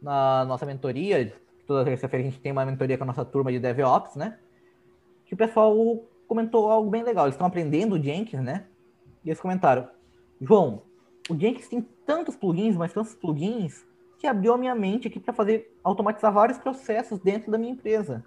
na 0.00 0.44
nossa 0.44 0.64
mentoria, 0.64 1.34
toda 1.66 1.84
terça-feira 1.84 2.26
a 2.26 2.30
gente 2.30 2.40
tem 2.40 2.52
uma 2.52 2.64
mentoria 2.64 2.96
com 2.96 3.04
a 3.04 3.06
nossa 3.06 3.24
turma 3.24 3.50
de 3.52 3.58
DevOps, 3.58 4.16
né? 4.16 4.38
Que 5.26 5.34
o 5.34 5.36
pessoal 5.36 5.74
comentou 6.26 6.70
algo 6.70 6.90
bem 6.90 7.02
legal. 7.02 7.26
Eles 7.26 7.34
estão 7.34 7.46
aprendendo 7.46 7.94
o 7.94 8.02
Jenkins, 8.02 8.40
né? 8.40 8.66
E 9.24 9.30
eles 9.30 9.40
comentaram: 9.40 9.88
João, 10.40 10.82
o 11.28 11.38
Jenkins 11.38 11.68
tem 11.68 11.82
tantos 12.06 12.36
plugins, 12.36 12.76
mas 12.76 12.92
tantos 12.92 13.14
plugins, 13.14 13.84
que 14.18 14.26
abriu 14.26 14.54
a 14.54 14.58
minha 14.58 14.74
mente 14.74 15.08
aqui 15.08 15.18
para 15.18 15.32
fazer 15.32 15.74
automatizar 15.82 16.32
vários 16.32 16.58
processos 16.58 17.18
dentro 17.18 17.50
da 17.50 17.58
minha 17.58 17.72
empresa. 17.72 18.24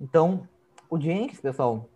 Então, 0.00 0.48
o 0.88 1.00
Jenkins, 1.00 1.40
pessoal, 1.40 1.88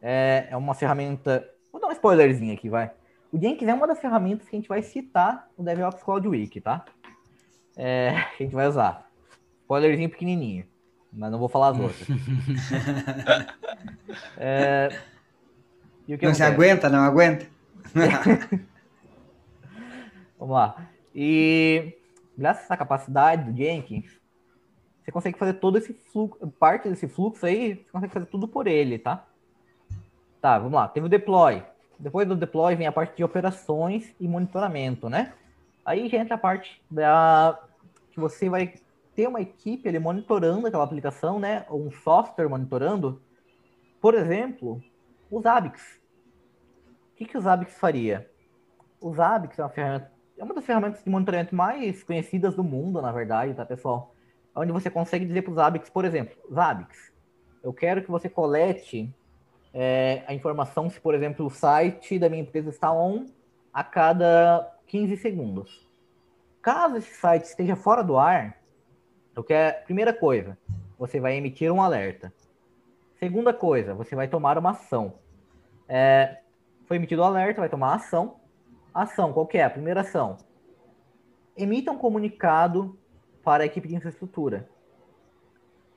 é, 0.00 0.48
é 0.50 0.56
uma 0.56 0.74
ferramenta. 0.74 1.48
Vou 1.70 1.80
dar 1.80 1.88
um 1.88 1.92
spoilerzinho 1.92 2.54
aqui, 2.54 2.68
vai. 2.68 2.90
O 3.32 3.38
Jenkins 3.40 3.68
é 3.68 3.74
uma 3.74 3.86
das 3.86 4.00
ferramentas 4.00 4.48
que 4.48 4.54
a 4.54 4.58
gente 4.58 4.68
vai 4.68 4.82
citar 4.82 5.48
no 5.58 5.64
DevOps 5.64 6.02
Cloud 6.02 6.26
Week, 6.28 6.60
tá? 6.60 6.84
É, 7.76 8.10
a 8.38 8.42
gente 8.42 8.54
vai 8.54 8.68
usar. 8.68 9.10
Spoilerzinho 9.64 10.10
pequenininho, 10.10 10.66
mas 11.12 11.32
não 11.32 11.38
vou 11.38 11.48
falar 11.48 11.70
as 11.70 11.80
outras. 11.80 12.06
é... 14.36 14.90
não 16.20 16.34
se 16.34 16.42
aguenta, 16.42 16.90
não 16.90 17.00
aguenta? 17.00 17.46
Vamos 20.38 20.54
lá. 20.54 20.86
E 21.14 21.96
graças 22.36 22.62
a 22.62 22.64
essa 22.66 22.76
capacidade 22.76 23.50
do 23.50 23.56
Jenkins, 23.56 24.20
você 25.02 25.10
consegue 25.10 25.38
fazer 25.38 25.54
todo 25.54 25.78
esse 25.78 25.92
fluxo, 25.92 26.46
parte 26.58 26.88
desse 26.88 27.08
fluxo 27.08 27.46
aí, 27.46 27.74
você 27.74 27.92
consegue 27.92 28.12
fazer 28.12 28.26
tudo 28.26 28.46
por 28.46 28.66
ele, 28.66 28.98
tá? 28.98 29.26
Tá, 30.40 30.58
vamos 30.58 30.74
lá. 30.74 30.88
Teve 30.88 31.06
o 31.06 31.08
deploy. 31.08 31.62
Depois 31.98 32.28
do 32.28 32.36
deploy 32.36 32.76
vem 32.76 32.86
a 32.86 32.92
parte 32.92 33.16
de 33.16 33.24
operações 33.24 34.14
e 34.20 34.28
monitoramento, 34.28 35.08
né? 35.08 35.32
Aí 35.84 36.08
já 36.08 36.18
entra 36.18 36.34
a 36.34 36.38
parte 36.38 36.82
da 36.90 37.58
que 38.10 38.20
você 38.20 38.48
vai 38.48 38.74
ter 39.14 39.28
uma 39.28 39.40
equipe 39.40 39.88
ali 39.88 39.98
monitorando 39.98 40.66
aquela 40.66 40.84
aplicação, 40.84 41.38
né? 41.38 41.64
Ou 41.68 41.86
um 41.86 41.90
software 41.90 42.48
monitorando. 42.48 43.22
Por 44.00 44.14
exemplo, 44.14 44.82
os 45.30 45.42
Zabbix. 45.42 46.00
O 47.12 47.16
que, 47.16 47.24
que 47.24 47.38
o 47.38 47.40
Zabbix 47.40 47.74
faria? 47.78 48.30
O 49.00 49.12
Zabbix 49.14 49.58
é 49.58 49.62
uma 49.62 49.68
ferramenta, 49.68 50.12
é 50.36 50.44
uma 50.44 50.54
das 50.54 50.64
ferramentas 50.64 51.02
de 51.02 51.10
monitoramento 51.10 51.54
mais 51.54 52.02
conhecidas 52.02 52.56
do 52.56 52.64
mundo, 52.64 53.00
na 53.00 53.12
verdade, 53.12 53.54
tá, 53.54 53.64
pessoal? 53.64 54.14
Onde 54.54 54.72
você 54.72 54.90
consegue 54.90 55.24
dizer 55.24 55.42
para 55.42 55.50
os 55.50 55.56
Zabbix, 55.56 55.90
por 55.90 56.04
exemplo, 56.04 56.36
Zabbix, 56.52 57.12
eu 57.62 57.72
quero 57.72 58.02
que 58.02 58.10
você 58.10 58.28
colete 58.28 59.14
é, 59.72 60.22
a 60.26 60.34
informação 60.34 60.88
se, 60.90 61.00
por 61.00 61.14
exemplo, 61.14 61.46
o 61.46 61.50
site 61.50 62.18
da 62.18 62.28
minha 62.28 62.42
empresa 62.42 62.70
está 62.70 62.92
on 62.92 63.26
a 63.72 63.82
cada 63.82 64.72
15 64.86 65.16
segundos. 65.16 65.88
Caso 66.62 66.96
esse 66.96 67.12
site 67.14 67.44
esteja 67.44 67.76
fora 67.76 68.02
do 68.02 68.16
ar, 68.16 68.58
eu 69.34 69.42
quero, 69.42 69.84
primeira 69.84 70.12
coisa, 70.12 70.56
você 70.98 71.20
vai 71.20 71.36
emitir 71.36 71.70
um 71.72 71.82
alerta. 71.82 72.32
Segunda 73.18 73.52
coisa, 73.52 73.94
você 73.94 74.14
vai 74.14 74.28
tomar 74.28 74.58
uma 74.58 74.70
ação. 74.70 75.14
É, 75.88 76.40
foi 76.86 76.96
emitido 76.96 77.22
o 77.22 77.24
alerta, 77.24 77.60
vai 77.60 77.68
tomar 77.68 77.94
ação. 77.94 78.36
Ação, 78.92 79.32
qual 79.32 79.46
que 79.46 79.58
é? 79.58 79.64
A 79.64 79.70
primeira 79.70 80.02
ação. 80.02 80.36
Emita 81.56 81.90
um 81.90 81.98
comunicado 81.98 82.98
para 83.42 83.62
a 83.62 83.66
equipe 83.66 83.88
de 83.88 83.96
infraestrutura. 83.96 84.68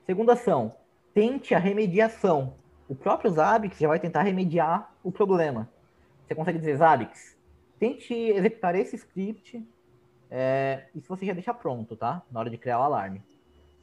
Segunda 0.04 0.32
ação, 0.32 0.74
tente 1.14 1.54
a 1.54 1.58
remediação. 1.58 2.54
O 2.88 2.94
próprio 2.94 3.30
Zabbix 3.30 3.78
já 3.78 3.88
vai 3.88 4.00
tentar 4.00 4.22
remediar 4.22 4.92
o 5.02 5.12
problema. 5.12 5.68
Você 6.26 6.34
consegue 6.34 6.58
dizer, 6.58 6.76
Zabbix, 6.76 7.36
tente 7.78 8.14
executar 8.14 8.74
esse 8.74 8.96
script, 8.96 9.66
é, 10.30 10.86
isso 10.94 11.08
você 11.08 11.24
já 11.24 11.32
deixa 11.32 11.54
pronto, 11.54 11.96
tá? 11.96 12.22
Na 12.30 12.40
hora 12.40 12.50
de 12.50 12.58
criar 12.58 12.80
o 12.80 12.82
alarme. 12.82 13.22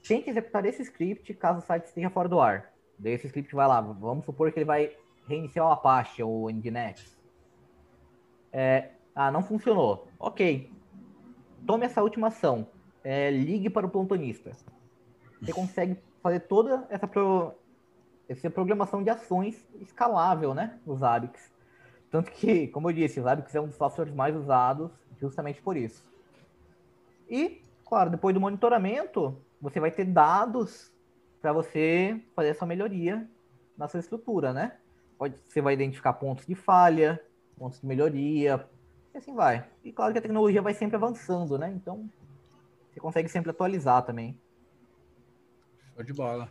Tente 0.07 0.29
executar 0.29 0.65
esse 0.65 0.83
script 0.83 1.33
caso 1.33 1.59
o 1.59 1.61
site 1.61 1.85
esteja 1.85 2.09
fora 2.09 2.29
do 2.29 2.39
ar. 2.39 2.71
Daí 2.97 3.13
esse 3.13 3.27
script 3.27 3.53
vai 3.55 3.67
lá, 3.67 3.81
vamos 3.81 4.25
supor 4.25 4.51
que 4.51 4.59
ele 4.59 4.65
vai 4.65 4.95
reiniciar 5.27 5.65
o 5.65 5.71
Apache 5.71 6.21
ou 6.21 6.45
o 6.45 6.49
Nginx. 6.49 7.17
É, 8.53 8.91
ah, 9.15 9.31
não 9.31 9.41
funcionou. 9.41 10.07
Ok. 10.19 10.71
Tome 11.65 11.85
essa 11.85 12.01
última 12.03 12.27
ação. 12.27 12.67
É, 13.03 13.31
ligue 13.31 13.69
para 13.69 13.85
o 13.85 13.89
plantonista. 13.89 14.51
Você 15.41 15.51
consegue 15.51 15.97
fazer 16.21 16.41
toda 16.41 16.85
essa, 16.89 17.07
pro, 17.07 17.53
essa 18.29 18.49
programação 18.49 19.03
de 19.03 19.09
ações 19.09 19.67
escalável, 19.81 20.53
né? 20.53 20.79
Nos 20.85 20.99
Zabbix. 20.99 21.51
Tanto 22.09 22.31
que, 22.31 22.67
como 22.67 22.89
eu 22.89 22.93
disse, 22.93 23.19
o 23.19 23.23
Zabbix 23.23 23.53
é 23.53 23.59
um 23.59 23.67
dos 23.67 23.75
softwares 23.75 24.13
mais 24.13 24.35
usados 24.35 24.91
justamente 25.19 25.61
por 25.61 25.75
isso. 25.75 26.03
E, 27.29 27.61
claro, 27.87 28.09
depois 28.09 28.33
do 28.33 28.41
monitoramento, 28.41 29.41
você 29.61 29.79
vai 29.79 29.91
ter 29.91 30.05
dados 30.05 30.91
para 31.41 31.53
você 31.53 32.21
fazer 32.35 32.49
essa 32.49 32.65
melhoria 32.65 33.27
na 33.77 33.87
sua 33.87 33.99
estrutura, 33.99 34.53
né? 34.53 34.77
Pode, 35.17 35.35
você 35.47 35.61
vai 35.61 35.73
identificar 35.73 36.13
pontos 36.13 36.45
de 36.45 36.55
falha, 36.55 37.21
pontos 37.57 37.79
de 37.79 37.85
melhoria, 37.87 38.67
e 39.13 39.17
assim 39.17 39.33
vai. 39.33 39.65
E 39.83 39.91
claro 39.91 40.11
que 40.11 40.19
a 40.19 40.21
tecnologia 40.21 40.61
vai 40.61 40.73
sempre 40.73 40.95
avançando, 40.95 41.57
né? 41.57 41.71
Então, 41.75 42.09
você 42.91 42.99
consegue 42.99 43.29
sempre 43.29 43.51
atualizar 43.51 44.03
também. 44.03 44.37
Show 45.93 46.03
de 46.03 46.13
bola. 46.13 46.49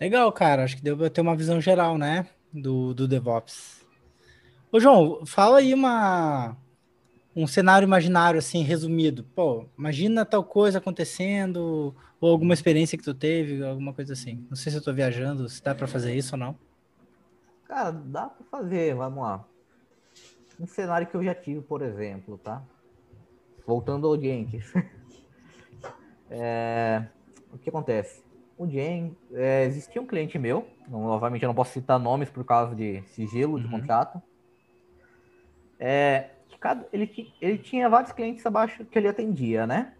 Legal, 0.00 0.30
cara. 0.32 0.64
Acho 0.64 0.76
que 0.76 0.82
deu 0.82 0.96
para 0.96 1.10
ter 1.10 1.20
uma 1.20 1.36
visão 1.36 1.60
geral, 1.60 1.98
né? 1.98 2.26
Do, 2.52 2.94
do 2.94 3.06
DevOps. 3.06 3.86
Ô, 4.72 4.78
João, 4.78 5.26
fala 5.26 5.58
aí 5.58 5.74
uma, 5.74 6.56
um 7.34 7.46
cenário 7.46 7.86
imaginário, 7.86 8.38
assim, 8.38 8.62
resumido. 8.62 9.24
Pô, 9.34 9.66
imagina 9.78 10.24
tal 10.24 10.42
coisa 10.42 10.78
acontecendo, 10.78 11.94
ou 12.20 12.30
alguma 12.30 12.54
experiência 12.54 12.98
que 12.98 13.04
tu 13.04 13.14
teve, 13.14 13.64
alguma 13.64 13.92
coisa 13.94 14.12
assim. 14.12 14.44
Não 14.48 14.56
sei 14.56 14.72
se 14.72 14.78
eu 14.78 14.82
tô 14.82 14.92
viajando, 14.92 15.48
se 15.48 15.62
dá 15.62 15.74
para 15.74 15.86
fazer 15.86 16.14
isso 16.14 16.34
ou 16.34 16.38
não. 16.38 16.56
Cara, 17.66 17.92
dá 17.92 18.26
para 18.26 18.44
fazer, 18.50 18.94
vamos 18.94 19.22
lá. 19.22 19.44
Um 20.58 20.66
cenário 20.66 21.06
que 21.06 21.14
eu 21.14 21.24
já 21.24 21.34
tive, 21.34 21.60
por 21.62 21.82
exemplo, 21.82 22.36
tá? 22.36 22.62
Voltando 23.66 24.08
ao 24.08 24.20
Jenkins. 24.20 24.72
é, 26.28 27.04
o 27.52 27.58
que 27.58 27.68
acontece? 27.68 28.22
O 28.58 28.66
Jenkins, 28.68 29.16
é, 29.32 29.64
existia 29.64 30.02
um 30.02 30.06
cliente 30.06 30.38
meu, 30.38 30.66
novamente 30.88 31.44
eu 31.44 31.46
não 31.46 31.54
posso 31.54 31.72
citar 31.72 31.98
nomes 31.98 32.28
por 32.28 32.44
causa 32.44 32.74
de 32.74 33.02
sigilo 33.06 33.54
uhum. 33.54 33.62
de 33.62 33.68
contrato. 33.68 34.20
É, 35.78 36.30
cada, 36.60 36.86
ele, 36.92 37.32
ele 37.40 37.58
tinha 37.58 37.88
vários 37.88 38.12
clientes 38.12 38.44
abaixo 38.44 38.84
que 38.84 38.98
ele 38.98 39.08
atendia, 39.08 39.66
né? 39.66 39.94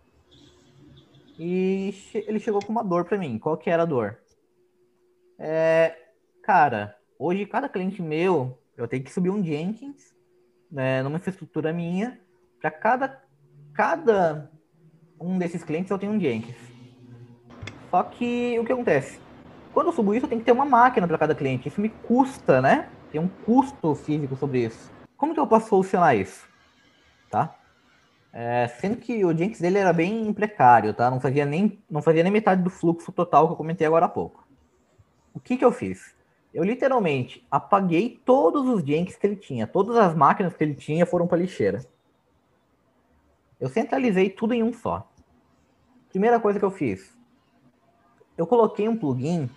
E 1.39 1.95
ele 2.15 2.39
chegou 2.39 2.63
com 2.63 2.71
uma 2.71 2.85
dor 2.85 3.05
para 3.05 3.19
mim. 3.19 3.39
Qual 3.39 3.57
que 3.57 3.71
era 3.71 3.85
a 3.85 3.87
dor? 3.87 4.19
É, 5.39 5.97
cara, 6.43 7.01
Hoje, 7.23 7.45
cada 7.45 7.69
cliente 7.69 8.01
meu, 8.01 8.59
eu 8.75 8.89
tenho 8.89 9.05
que 9.05 9.13
subir 9.13 9.29
um 9.29 9.45
Jenkins 9.45 10.15
né, 10.73 11.03
numa 11.03 11.19
infraestrutura 11.19 11.71
minha. 11.71 12.19
Para 12.59 12.71
cada, 12.71 13.23
cada 13.75 14.51
um 15.21 15.37
desses 15.37 15.63
clientes, 15.63 15.91
eu 15.91 15.99
tenho 15.99 16.13
um 16.13 16.19
Jenkins. 16.19 16.57
Só 17.91 18.03
que 18.05 18.59
o 18.59 18.65
que 18.65 18.73
acontece? 18.73 19.21
Quando 19.75 19.89
eu 19.89 19.93
subo 19.93 20.15
isso, 20.15 20.25
eu 20.25 20.31
tenho 20.31 20.41
que 20.41 20.47
ter 20.47 20.53
uma 20.53 20.65
máquina 20.65 21.07
para 21.07 21.19
cada 21.19 21.35
cliente. 21.35 21.69
Isso 21.69 21.79
me 21.79 21.91
custa, 21.91 22.63
né? 22.63 22.89
Tem 23.13 23.21
um 23.21 23.29
custo 23.29 23.95
físico 23.95 24.35
sobre 24.35 24.65
isso. 24.65 24.91
Como 25.15 25.35
que 25.35 25.41
eu 25.41 25.47
posso 25.47 25.69
solucionar 25.69 26.17
isso? 26.17 26.49
Tá? 27.31 27.57
É, 28.33 28.69
sendo 28.81 28.97
que 28.97 29.25
o 29.25 29.37
Jenkins 29.37 29.61
dele 29.61 29.79
era 29.79 29.93
bem 29.93 30.33
precário, 30.33 30.93
tá? 30.93 31.11
Não 31.11 31.21
fazia 31.21 31.47
nem, 31.47 31.83
não 31.89 32.03
fazia 32.03 32.23
nem 32.23 32.33
metade 32.33 32.63
do 32.63 32.71
fluxo 32.71 33.11
total 33.11 33.47
que 33.47 33.53
eu 33.53 33.57
comentei 33.57 33.87
agora 33.87 34.07
há 34.07 34.09
pouco. 34.09 34.47
O 35.33 35.41
que 35.41 35.57
que 35.57 35.65
eu 35.65 35.73
fiz? 35.73 36.15
Eu 36.53 36.65
literalmente 36.65 37.47
apaguei 37.51 38.21
todos 38.25 38.69
os 38.69 38.83
Jenkins 38.83 39.17
que 39.17 39.27
ele 39.27 39.37
tinha. 39.37 39.67
Todas 39.67 39.97
as 39.97 40.15
máquinas 40.15 40.55
que 40.55 40.63
ele 40.63 40.75
tinha 40.75 41.07
foram 41.07 41.27
para 41.27 41.39
lixeira. 41.39 41.85
Eu 43.61 43.69
centralizei 43.69 44.29
tudo 44.31 44.53
em 44.53 44.63
um 44.63 44.73
só. 44.73 45.09
Primeira 46.09 46.41
coisa 46.41 46.59
que 46.59 46.65
eu 46.65 46.71
fiz. 46.71 47.17
Eu 48.37 48.47
coloquei 48.47 48.89
um 48.89 48.97
plugin 48.97 49.49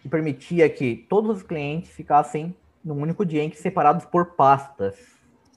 que 0.00 0.08
permitia 0.08 0.68
que 0.70 1.06
todos 1.08 1.38
os 1.38 1.42
clientes 1.42 1.90
ficassem 1.90 2.56
num 2.84 3.00
único 3.00 3.28
Jenkins 3.28 3.60
separados 3.60 4.04
por 4.06 4.34
pastas, 4.34 4.98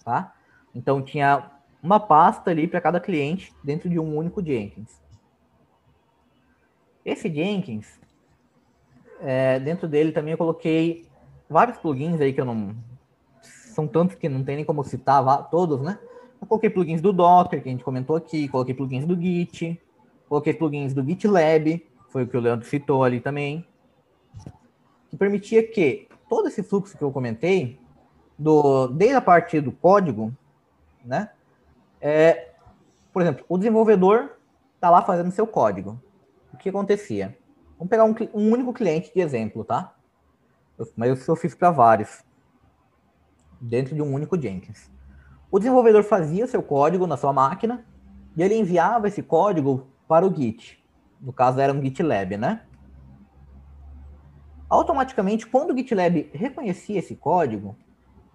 tá? 0.03 0.34
Então 0.75 1.01
tinha 1.01 1.49
uma 1.81 1.99
pasta 1.99 2.51
ali 2.51 2.67
para 2.67 2.81
cada 2.81 2.99
cliente 2.99 3.53
dentro 3.63 3.89
de 3.89 3.97
um 3.97 4.17
único 4.17 4.45
Jenkins. 4.45 5.01
Esse 7.05 7.33
Jenkins, 7.33 7.99
é, 9.21 9.59
dentro 9.59 9.87
dele 9.87 10.11
também 10.11 10.33
eu 10.33 10.37
coloquei 10.37 11.05
vários 11.49 11.77
plugins 11.77 12.19
aí 12.19 12.33
que 12.33 12.41
eu 12.41 12.45
não. 12.45 12.75
São 13.41 13.87
tantos 13.87 14.15
que 14.15 14.27
não 14.27 14.43
tem 14.43 14.57
nem 14.57 14.65
como 14.65 14.83
citar 14.83 15.49
todos, 15.49 15.81
né? 15.81 15.99
Eu 16.41 16.47
coloquei 16.47 16.69
plugins 16.69 17.01
do 17.01 17.13
Docker, 17.13 17.61
que 17.61 17.69
a 17.69 17.71
gente 17.71 17.83
comentou 17.83 18.15
aqui, 18.15 18.47
coloquei 18.47 18.73
plugins 18.73 19.05
do 19.05 19.19
Git, 19.19 19.79
coloquei 20.27 20.53
plugins 20.53 20.93
do 20.93 21.03
GitLab, 21.03 21.85
foi 22.09 22.23
o 22.23 22.27
que 22.27 22.37
o 22.37 22.39
Leandro 22.39 22.65
citou 22.67 23.03
ali 23.03 23.19
também, 23.19 23.65
que 25.09 25.17
permitia 25.17 25.65
que 25.65 26.07
todo 26.29 26.47
esse 26.47 26.63
fluxo 26.63 26.97
que 26.97 27.03
eu 27.03 27.11
comentei, 27.11 27.79
do, 28.37 28.87
desde 28.87 29.15
a 29.15 29.21
parte 29.21 29.61
do 29.61 29.71
código, 29.71 30.33
né? 31.05 31.29
É, 32.01 32.51
por 33.13 33.21
exemplo, 33.21 33.45
o 33.47 33.57
desenvolvedor 33.57 34.37
está 34.75 34.89
lá 34.89 35.01
fazendo 35.01 35.31
seu 35.31 35.47
código. 35.47 36.01
O 36.53 36.57
que 36.57 36.69
acontecia? 36.69 37.37
Vamos 37.77 37.89
pegar 37.89 38.05
um, 38.05 38.15
um 38.33 38.51
único 38.51 38.73
cliente 38.73 39.13
de 39.13 39.21
exemplo, 39.21 39.63
tá? 39.63 39.93
Eu, 40.77 40.87
mas 40.95 41.27
eu 41.27 41.35
fiz 41.35 41.55
para 41.55 41.71
vários. 41.71 42.23
Dentro 43.59 43.95
de 43.95 44.01
um 44.01 44.13
único 44.13 44.39
Jenkins. 44.39 44.91
O 45.49 45.57
desenvolvedor 45.57 46.03
fazia 46.03 46.47
seu 46.47 46.61
código 46.61 47.07
na 47.07 47.17
sua 47.17 47.31
máquina 47.31 47.85
e 48.35 48.43
ele 48.43 48.55
enviava 48.55 49.07
esse 49.07 49.23
código 49.23 49.87
para 50.07 50.25
o 50.25 50.33
Git. 50.33 50.83
No 51.21 51.31
caso, 51.31 51.59
era 51.59 51.71
um 51.71 51.81
GitLab, 51.81 52.37
né? 52.37 52.61
Automaticamente, 54.69 55.47
quando 55.47 55.71
o 55.71 55.77
GitLab 55.77 56.29
reconhecia 56.33 56.99
esse 56.99 57.15
código, 57.15 57.77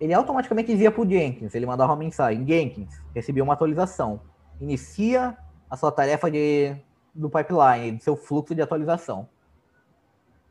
ele 0.01 0.15
automaticamente 0.15 0.73
dizia 0.73 0.91
para 0.91 1.03
o 1.03 1.09
Jenkins, 1.09 1.55
ele 1.55 1.67
mandava 1.67 1.93
uma 1.93 1.99
mensagem, 1.99 2.47
Jenkins, 2.47 3.01
recebeu 3.15 3.45
uma 3.45 3.53
atualização. 3.53 4.21
Inicia 4.61 5.37
a 5.69 5.77
sua 5.77 5.93
tarefa 5.93 6.31
de 6.31 6.77
do 7.14 7.29
pipeline, 7.29 7.99
do 7.99 8.03
seu 8.03 8.16
fluxo 8.16 8.55
de 8.55 8.62
atualização. 8.62 9.29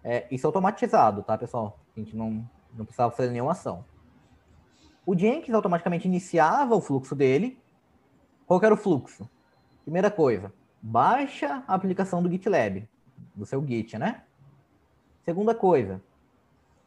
É, 0.03 0.28
isso 0.30 0.45
é 0.45 0.47
automatizado, 0.47 1.23
tá, 1.23 1.38
pessoal? 1.38 1.80
A 1.95 1.99
gente 1.99 2.15
não, 2.15 2.47
não 2.73 2.86
precisava 2.86 3.11
fazer 3.11 3.32
nenhuma 3.32 3.53
ação. 3.53 3.84
O 5.05 5.17
Jenkins 5.17 5.55
automaticamente 5.55 6.07
iniciava 6.07 6.76
o 6.76 6.82
fluxo 6.82 7.15
dele. 7.15 7.57
Qual 8.45 8.61
era 8.61 8.73
o 8.73 8.78
fluxo? 8.78 9.28
Primeira 9.84 10.11
coisa, 10.11 10.53
baixa 10.82 11.63
a 11.67 11.73
aplicação 11.73 12.21
do 12.21 12.30
GitLab, 12.30 12.88
do 13.36 13.45
seu 13.45 13.65
Git, 13.65 13.97
né? 13.97 14.23
Segunda 15.23 15.55
coisa, 15.55 16.01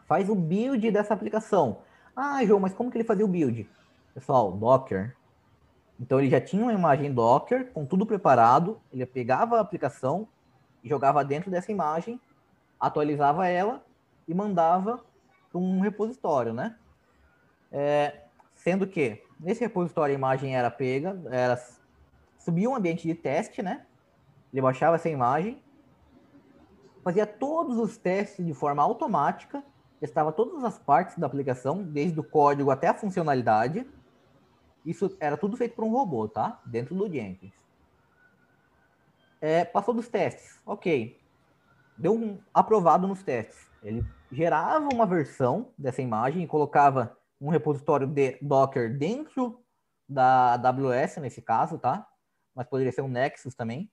faz 0.07 0.29
o 0.29 0.35
build 0.35 0.91
dessa 0.91 1.15
aplicação. 1.15 1.79
Ah, 2.15 2.45
João, 2.45 2.61
mas 2.61 2.75
como 2.75 2.91
que 2.91 2.97
ele 2.97 3.05
fazia 3.05 3.25
o 3.25 3.29
build? 3.29 3.69
Pessoal, 4.15 4.53
Docker 4.53 5.17
então 6.03 6.19
ele 6.19 6.29
já 6.29 6.41
tinha 6.41 6.63
uma 6.63 6.73
imagem 6.73 7.15
Docker 7.15 7.71
com 7.73 7.87
tudo 7.87 8.05
preparado, 8.05 8.81
ele 8.93 9.07
pegava 9.07 9.59
a 9.59 9.61
aplicação 9.61 10.27
jogava 10.83 11.25
dentro 11.25 11.49
dessa 11.49 11.71
imagem, 11.71 12.21
atualizava 12.81 13.47
ela 13.47 13.85
e 14.27 14.35
mandava 14.35 15.05
para 15.49 15.61
um 15.61 15.79
repositório, 15.79 16.53
né? 16.53 16.77
É, 17.71 18.23
sendo 18.53 18.85
que 18.85 19.23
nesse 19.39 19.61
repositório 19.61 20.13
a 20.13 20.19
imagem 20.19 20.57
era 20.57 20.73
pega, 20.73 21.23
era 21.31 21.57
subia 22.37 22.69
um 22.69 22.75
ambiente 22.75 23.07
de 23.07 23.15
teste, 23.15 23.63
né? 23.63 23.87
Ele 24.53 24.61
baixava 24.61 24.97
essa 24.97 25.09
imagem, 25.09 25.63
fazia 27.05 27.27
todos 27.27 27.79
os 27.79 27.97
testes 27.97 28.45
de 28.45 28.53
forma 28.53 28.83
automática, 28.83 29.63
testava 30.03 30.33
todas 30.33 30.65
as 30.65 30.81
partes 30.81 31.17
da 31.17 31.29
aplicação, 31.29 31.81
desde 31.81 32.19
o 32.19 32.25
código 32.25 32.73
até 32.73 32.89
a 32.89 32.95
funcionalidade. 32.95 33.87
Isso 34.85 35.17
era 35.21 35.37
tudo 35.37 35.57
feito 35.57 35.77
por 35.77 35.85
um 35.85 35.93
robô, 35.93 36.27
tá? 36.27 36.61
Dentro 36.67 36.93
do 36.97 37.09
Jenkins. 37.09 37.53
É, 39.41 39.65
passou 39.65 39.95
dos 39.95 40.09
testes, 40.09 40.61
ok. 40.67 41.21
Deu 41.97 42.15
um 42.15 42.41
aprovado 42.53 43.07
nos 43.07 43.23
testes. 43.23 43.71
Ele 43.81 44.05
gerava 44.33 44.89
uma 44.93 45.07
versão 45.07 45.73
dessa 45.79 46.03
imagem 46.03 46.43
e 46.43 46.49
colocava 46.49 47.17
um 47.41 47.49
repositório 47.49 48.09
de 48.09 48.39
Docker 48.43 48.99
dentro 48.99 49.63
da 50.09 50.55
AWS, 50.55 51.19
nesse 51.19 51.41
caso, 51.41 51.79
tá? 51.79 52.05
Mas 52.53 52.67
poderia 52.67 52.91
ser 52.91 53.03
um 53.03 53.09
Nexus 53.09 53.55
também. 53.55 53.89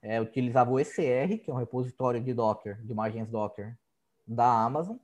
É, 0.00 0.18
utilizava 0.18 0.70
o 0.70 0.80
ECR, 0.80 1.44
que 1.44 1.50
é 1.50 1.52
um 1.52 1.58
repositório 1.58 2.22
de 2.22 2.32
Docker, 2.32 2.80
de 2.82 2.90
imagens 2.90 3.28
Docker 3.28 3.76
da 4.26 4.64
Amazon. 4.64 4.96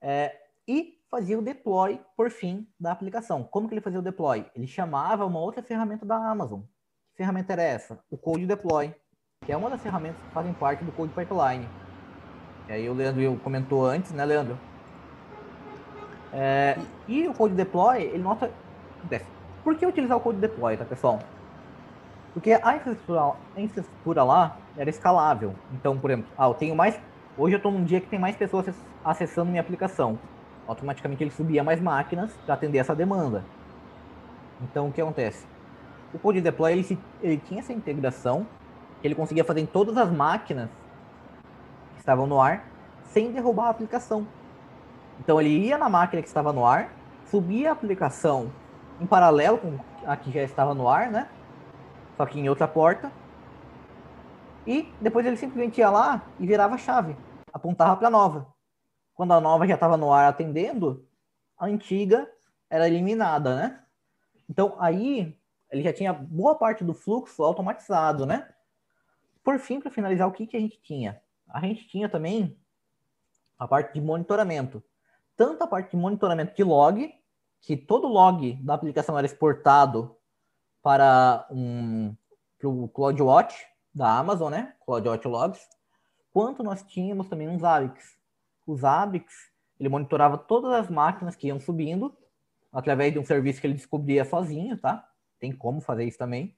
É, 0.00 0.36
e 0.66 0.98
fazia 1.10 1.38
o 1.38 1.42
deploy, 1.42 2.00
por 2.16 2.30
fim, 2.30 2.66
da 2.78 2.92
aplicação. 2.92 3.42
Como 3.42 3.68
que 3.68 3.74
ele 3.74 3.80
fazia 3.80 3.98
o 3.98 4.02
deploy? 4.02 4.46
Ele 4.54 4.66
chamava 4.66 5.24
uma 5.24 5.40
outra 5.40 5.62
ferramenta 5.62 6.04
da 6.04 6.16
Amazon. 6.16 6.60
Que 7.10 7.16
ferramenta 7.16 7.52
era 7.52 7.62
essa? 7.62 7.98
O 8.10 8.16
Code 8.16 8.46
Deploy, 8.46 8.94
que 9.44 9.50
é 9.50 9.56
uma 9.56 9.68
das 9.68 9.82
ferramentas 9.82 10.20
que 10.22 10.30
fazem 10.30 10.52
parte 10.52 10.84
do 10.84 10.92
Code 10.92 11.12
Pipeline. 11.12 11.68
E 12.68 12.72
aí 12.72 12.88
o 12.88 12.94
Leandro 12.94 13.40
comentou 13.42 13.84
antes, 13.84 14.12
né, 14.12 14.24
Leandro? 14.24 14.56
É, 16.32 16.78
e 17.08 17.26
o 17.26 17.34
Code 17.34 17.54
Deploy, 17.54 18.02
ele 18.02 18.22
nota... 18.22 18.52
Por 19.64 19.76
que 19.76 19.84
utilizar 19.84 20.16
o 20.16 20.20
Code 20.20 20.38
Deploy, 20.38 20.76
tá, 20.76 20.84
pessoal? 20.84 21.18
Porque 22.32 22.52
a 22.52 22.76
infraestrutura, 22.76 23.32
a 23.56 23.60
infraestrutura 23.60 24.22
lá 24.22 24.56
era 24.76 24.88
escalável. 24.88 25.54
Então, 25.72 25.98
por 25.98 26.10
exemplo, 26.10 26.30
ah, 26.38 26.46
eu 26.46 26.54
tenho 26.54 26.76
mais... 26.76 27.00
Hoje 27.38 27.54
eu 27.54 27.58
estou 27.58 27.70
num 27.70 27.84
dia 27.84 28.00
que 28.00 28.08
tem 28.08 28.18
mais 28.18 28.34
pessoas 28.34 28.66
acessando 29.04 29.48
minha 29.48 29.60
aplicação. 29.60 30.18
Automaticamente 30.66 31.22
ele 31.22 31.30
subia 31.30 31.62
mais 31.62 31.80
máquinas 31.80 32.32
para 32.44 32.54
atender 32.54 32.78
essa 32.78 32.96
demanda. 32.96 33.44
Então, 34.60 34.88
o 34.88 34.92
que 34.92 35.00
acontece? 35.00 35.46
O 36.12 36.18
Code 36.18 36.40
Deploy, 36.40 36.72
ele, 36.72 36.98
ele 37.22 37.36
tinha 37.36 37.60
essa 37.60 37.72
integração 37.72 38.44
que 39.00 39.06
ele 39.06 39.14
conseguia 39.14 39.44
fazer 39.44 39.60
em 39.60 39.66
todas 39.66 39.96
as 39.96 40.10
máquinas 40.10 40.68
que 41.94 42.00
estavam 42.00 42.26
no 42.26 42.40
ar 42.40 42.64
sem 43.04 43.30
derrubar 43.30 43.66
a 43.66 43.70
aplicação. 43.70 44.26
Então 45.20 45.40
ele 45.40 45.50
ia 45.50 45.78
na 45.78 45.88
máquina 45.88 46.20
que 46.20 46.28
estava 46.28 46.52
no 46.52 46.66
ar, 46.66 46.90
subia 47.30 47.70
a 47.70 47.72
aplicação 47.72 48.50
em 49.00 49.06
paralelo 49.06 49.58
com 49.58 49.78
a 50.04 50.16
que 50.16 50.32
já 50.32 50.42
estava 50.42 50.74
no 50.74 50.88
ar, 50.88 51.08
né? 51.08 51.28
Só 52.16 52.26
que 52.26 52.40
em 52.40 52.48
outra 52.48 52.66
porta. 52.66 53.12
E 54.66 54.92
depois 55.00 55.24
ele 55.24 55.36
simplesmente 55.36 55.78
ia 55.78 55.88
lá 55.88 56.22
e 56.38 56.46
virava 56.46 56.74
a 56.74 56.78
chave, 56.78 57.16
apontava 57.52 57.96
para 57.96 58.08
a 58.08 58.10
nova. 58.10 58.52
Quando 59.14 59.32
a 59.32 59.40
nova 59.40 59.66
já 59.66 59.74
estava 59.74 59.96
no 59.96 60.12
ar 60.12 60.28
atendendo, 60.28 61.06
a 61.56 61.66
antiga 61.66 62.30
era 62.70 62.86
eliminada, 62.86 63.56
né? 63.56 63.84
Então 64.48 64.76
aí 64.78 65.36
ele 65.70 65.82
já 65.82 65.92
tinha 65.92 66.12
boa 66.12 66.54
parte 66.54 66.84
do 66.84 66.94
fluxo 66.94 67.42
automatizado, 67.42 68.24
né? 68.24 68.48
Por 69.42 69.58
fim, 69.58 69.80
para 69.80 69.90
finalizar, 69.90 70.28
o 70.28 70.32
que, 70.32 70.46
que 70.46 70.56
a 70.56 70.60
gente 70.60 70.80
tinha? 70.80 71.20
A 71.48 71.60
gente 71.60 71.86
tinha 71.88 72.08
também 72.08 72.58
a 73.58 73.66
parte 73.66 73.94
de 73.94 74.00
monitoramento. 74.00 74.82
Tanto 75.36 75.64
a 75.64 75.66
parte 75.66 75.90
de 75.90 75.96
monitoramento 75.96 76.54
de 76.54 76.62
log, 76.62 77.12
que 77.60 77.76
todo 77.76 78.06
log 78.06 78.54
da 78.62 78.74
aplicação 78.74 79.16
era 79.16 79.26
exportado 79.26 80.16
para 80.82 81.46
um 81.50 82.14
o 82.62 82.88
CloudWatch 82.88 83.54
da 83.94 84.18
Amazon, 84.18 84.50
né? 84.50 84.74
CloudWatch 84.84 85.26
Logs, 85.26 85.68
quanto 86.32 86.62
nós 86.62 86.82
tínhamos 86.82 87.28
também 87.28 87.48
uns 87.48 87.64
ABICs. 87.64 88.18
Os 88.66 88.84
ABICs, 88.84 89.34
ele 89.78 89.88
monitorava 89.88 90.36
todas 90.36 90.72
as 90.72 90.90
máquinas 90.90 91.36
que 91.36 91.46
iam 91.46 91.60
subindo 91.60 92.16
através 92.72 93.12
de 93.12 93.18
um 93.18 93.24
serviço 93.24 93.60
que 93.60 93.66
ele 93.66 93.74
descobria 93.74 94.24
sozinho, 94.24 94.76
tá? 94.78 95.08
Tem 95.38 95.52
como 95.52 95.80
fazer 95.80 96.04
isso 96.04 96.18
também. 96.18 96.56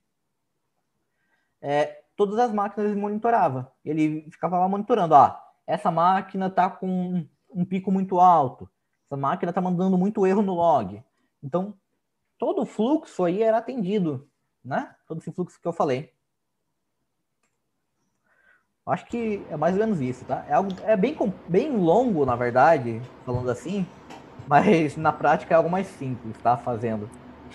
É, 1.60 2.02
todas 2.16 2.38
as 2.38 2.52
máquinas 2.52 2.90
ele 2.90 3.00
monitorava. 3.00 3.72
Ele 3.84 4.28
ficava 4.30 4.58
lá 4.58 4.68
monitorando, 4.68 5.14
ah, 5.14 5.42
essa 5.66 5.90
máquina 5.90 6.46
está 6.46 6.68
com 6.68 7.26
um 7.50 7.64
pico 7.64 7.92
muito 7.92 8.18
alto, 8.18 8.68
essa 9.06 9.16
máquina 9.16 9.50
está 9.50 9.60
mandando 9.60 9.96
muito 9.98 10.26
erro 10.26 10.42
no 10.42 10.54
log. 10.54 11.02
Então, 11.42 11.74
todo 12.38 12.62
o 12.62 12.66
fluxo 12.66 13.24
aí 13.24 13.42
era 13.42 13.58
atendido, 13.58 14.28
né? 14.64 14.94
Todo 15.06 15.18
esse 15.18 15.32
fluxo 15.32 15.60
que 15.60 15.66
eu 15.66 15.72
falei. 15.72 16.12
Acho 18.90 19.06
que 19.06 19.42
é 19.50 19.56
mais 19.56 19.74
ou 19.74 19.80
menos 19.80 20.00
isso, 20.00 20.24
tá? 20.24 20.44
É, 20.48 20.54
algo, 20.54 20.70
é 20.84 20.96
bem, 20.96 21.16
bem 21.48 21.76
longo, 21.76 22.24
na 22.26 22.36
verdade, 22.36 23.00
falando 23.24 23.50
assim, 23.50 23.86
mas 24.46 24.96
na 24.96 25.12
prática 25.12 25.54
é 25.54 25.56
algo 25.56 25.70
mais 25.70 25.86
simples, 25.86 26.36
tá? 26.42 26.56
Fazendo. 26.56 27.08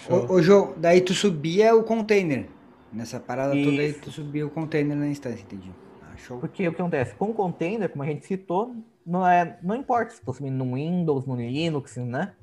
Ô, 0.10 0.36
ô 0.36 0.42
João, 0.42 0.74
daí 0.78 1.02
tu 1.02 1.14
subia 1.14 1.76
o 1.76 1.84
container. 1.84 2.48
Nessa 2.92 3.20
parada 3.20 3.56
Isso. 3.56 3.70
toda 3.70 3.82
aí, 3.82 3.94
tu 3.94 4.12
subiu 4.12 4.48
o 4.48 4.50
container 4.50 4.96
na 4.96 5.08
instância, 5.08 5.42
entendi. 5.42 5.70
Ah, 6.02 6.16
show. 6.16 6.40
Porque 6.40 6.68
o 6.68 6.72
que 6.72 6.82
acontece? 6.82 7.14
Com 7.16 7.32
o 7.32 7.34
container, 7.34 7.90
como 7.90 8.04
a 8.04 8.06
gente 8.06 8.26
citou, 8.26 8.74
não, 9.06 9.28
é, 9.28 9.60
não 9.62 9.76
importa 9.76 10.12
se 10.12 10.20
estou 10.20 10.34
subindo 10.34 10.56
no 10.56 10.76
Windows, 10.76 11.26
no 11.26 11.36
Linux, 11.36 11.98
né? 11.98 12.34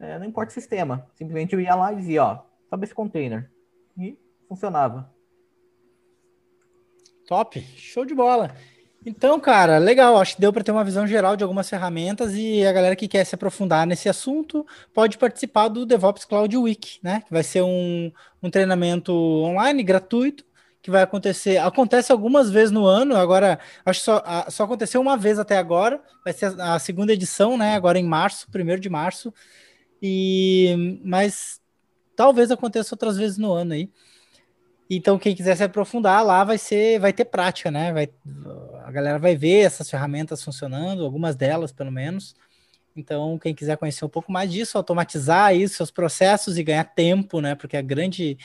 É, 0.00 0.18
não 0.18 0.26
importa 0.26 0.50
o 0.50 0.54
sistema. 0.54 1.06
Simplesmente 1.14 1.52
eu 1.52 1.60
ia 1.60 1.74
lá 1.74 1.92
e 1.92 1.96
dizia, 1.96 2.24
ó, 2.24 2.38
sobe 2.70 2.84
esse 2.84 2.94
container. 2.94 3.50
E 3.96 4.18
funcionava. 4.48 5.13
Top, 7.26 7.60
show 7.76 8.04
de 8.04 8.14
bola. 8.14 8.54
Então, 9.06 9.38
cara, 9.38 9.76
legal. 9.78 10.16
Acho 10.16 10.34
que 10.34 10.40
deu 10.40 10.52
para 10.52 10.64
ter 10.64 10.72
uma 10.72 10.84
visão 10.84 11.06
geral 11.06 11.36
de 11.36 11.42
algumas 11.42 11.68
ferramentas 11.68 12.34
e 12.34 12.64
a 12.66 12.72
galera 12.72 12.96
que 12.96 13.06
quer 13.06 13.24
se 13.24 13.34
aprofundar 13.34 13.86
nesse 13.86 14.08
assunto 14.08 14.66
pode 14.94 15.18
participar 15.18 15.68
do 15.68 15.84
DevOps 15.84 16.24
Cloud 16.24 16.56
Week, 16.56 16.98
né? 17.02 17.22
Que 17.26 17.30
vai 17.30 17.42
ser 17.42 17.62
um, 17.62 18.10
um 18.42 18.50
treinamento 18.50 19.12
online 19.12 19.82
gratuito 19.82 20.44
que 20.80 20.90
vai 20.90 21.02
acontecer. 21.02 21.58
Acontece 21.58 22.12
algumas 22.12 22.50
vezes 22.50 22.70
no 22.70 22.86
ano. 22.86 23.16
Agora, 23.16 23.58
acho 23.84 24.00
que 24.00 24.04
só, 24.04 24.22
só 24.48 24.64
aconteceu 24.64 25.00
uma 25.00 25.16
vez 25.16 25.38
até 25.38 25.58
agora. 25.58 26.00
Vai 26.24 26.32
ser 26.32 26.58
a, 26.60 26.74
a 26.74 26.78
segunda 26.78 27.12
edição, 27.12 27.58
né? 27.58 27.74
Agora 27.74 27.98
em 27.98 28.04
março, 28.04 28.50
primeiro 28.50 28.80
de 28.80 28.88
março. 28.88 29.32
E 30.00 31.00
mas 31.04 31.60
talvez 32.16 32.50
aconteça 32.50 32.94
outras 32.94 33.16
vezes 33.16 33.36
no 33.36 33.52
ano 33.52 33.74
aí. 33.74 33.90
Então, 34.88 35.18
quem 35.18 35.34
quiser 35.34 35.56
se 35.56 35.64
aprofundar 35.64 36.24
lá 36.24 36.44
vai 36.44 36.58
ser, 36.58 36.98
vai 36.98 37.12
ter 37.12 37.24
prática, 37.24 37.70
né? 37.70 37.92
Vai, 37.92 38.08
a 38.84 38.90
galera 38.90 39.18
vai 39.18 39.34
ver 39.34 39.60
essas 39.60 39.88
ferramentas 39.88 40.42
funcionando, 40.42 41.04
algumas 41.04 41.34
delas 41.34 41.72
pelo 41.72 41.90
menos. 41.90 42.34
Então, 42.96 43.38
quem 43.38 43.54
quiser 43.54 43.76
conhecer 43.76 44.04
um 44.04 44.08
pouco 44.08 44.30
mais 44.30 44.52
disso, 44.52 44.76
automatizar 44.78 45.54
isso, 45.54 45.76
seus 45.76 45.90
processos 45.90 46.58
e 46.58 46.62
ganhar 46.62 46.84
tempo, 46.84 47.40
né? 47.40 47.54
Porque 47.54 47.76
a 47.76 47.82
grande, 47.82 48.38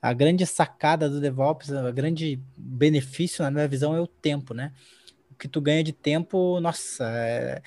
a 0.00 0.12
grande 0.12 0.46
sacada 0.46 1.08
do 1.08 1.20
DevOps, 1.20 1.72
a 1.72 1.90
grande 1.90 2.40
benefício 2.56 3.42
na 3.42 3.50
minha 3.50 3.66
visão 3.66 3.96
é 3.96 4.00
o 4.00 4.06
tempo, 4.06 4.54
né? 4.54 4.72
O 5.30 5.34
que 5.34 5.48
tu 5.48 5.60
ganha 5.60 5.82
de 5.82 5.92
tempo, 5.92 6.60
nossa, 6.60 7.04
é, 7.04 7.62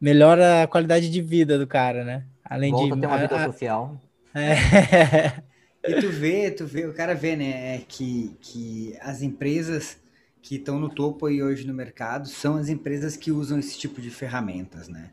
melhora 0.00 0.62
a 0.62 0.66
qualidade 0.66 1.10
de 1.10 1.20
vida 1.20 1.58
do 1.58 1.66
cara, 1.66 2.04
né? 2.04 2.24
Além 2.44 2.72
Volta 2.72 2.94
de 2.94 3.00
ter 3.00 3.06
uma 3.06 3.18
vida 3.18 3.36
a, 3.36 3.44
social. 3.44 4.00
É. 4.34 5.42
E 5.84 6.00
tu 6.00 6.10
vê, 6.10 6.50
tu 6.50 6.64
vê, 6.64 6.86
o 6.86 6.94
cara 6.94 7.14
vê, 7.14 7.34
né, 7.34 7.76
é 7.76 7.78
que, 7.80 8.36
que 8.40 8.96
as 9.00 9.20
empresas 9.20 9.98
que 10.40 10.56
estão 10.56 10.78
no 10.78 10.88
topo 10.88 11.26
aí 11.26 11.42
hoje 11.42 11.66
no 11.66 11.74
mercado 11.74 12.28
são 12.28 12.56
as 12.56 12.68
empresas 12.68 13.16
que 13.16 13.32
usam 13.32 13.58
esse 13.58 13.78
tipo 13.78 14.00
de 14.00 14.10
ferramentas, 14.10 14.88
né? 14.88 15.12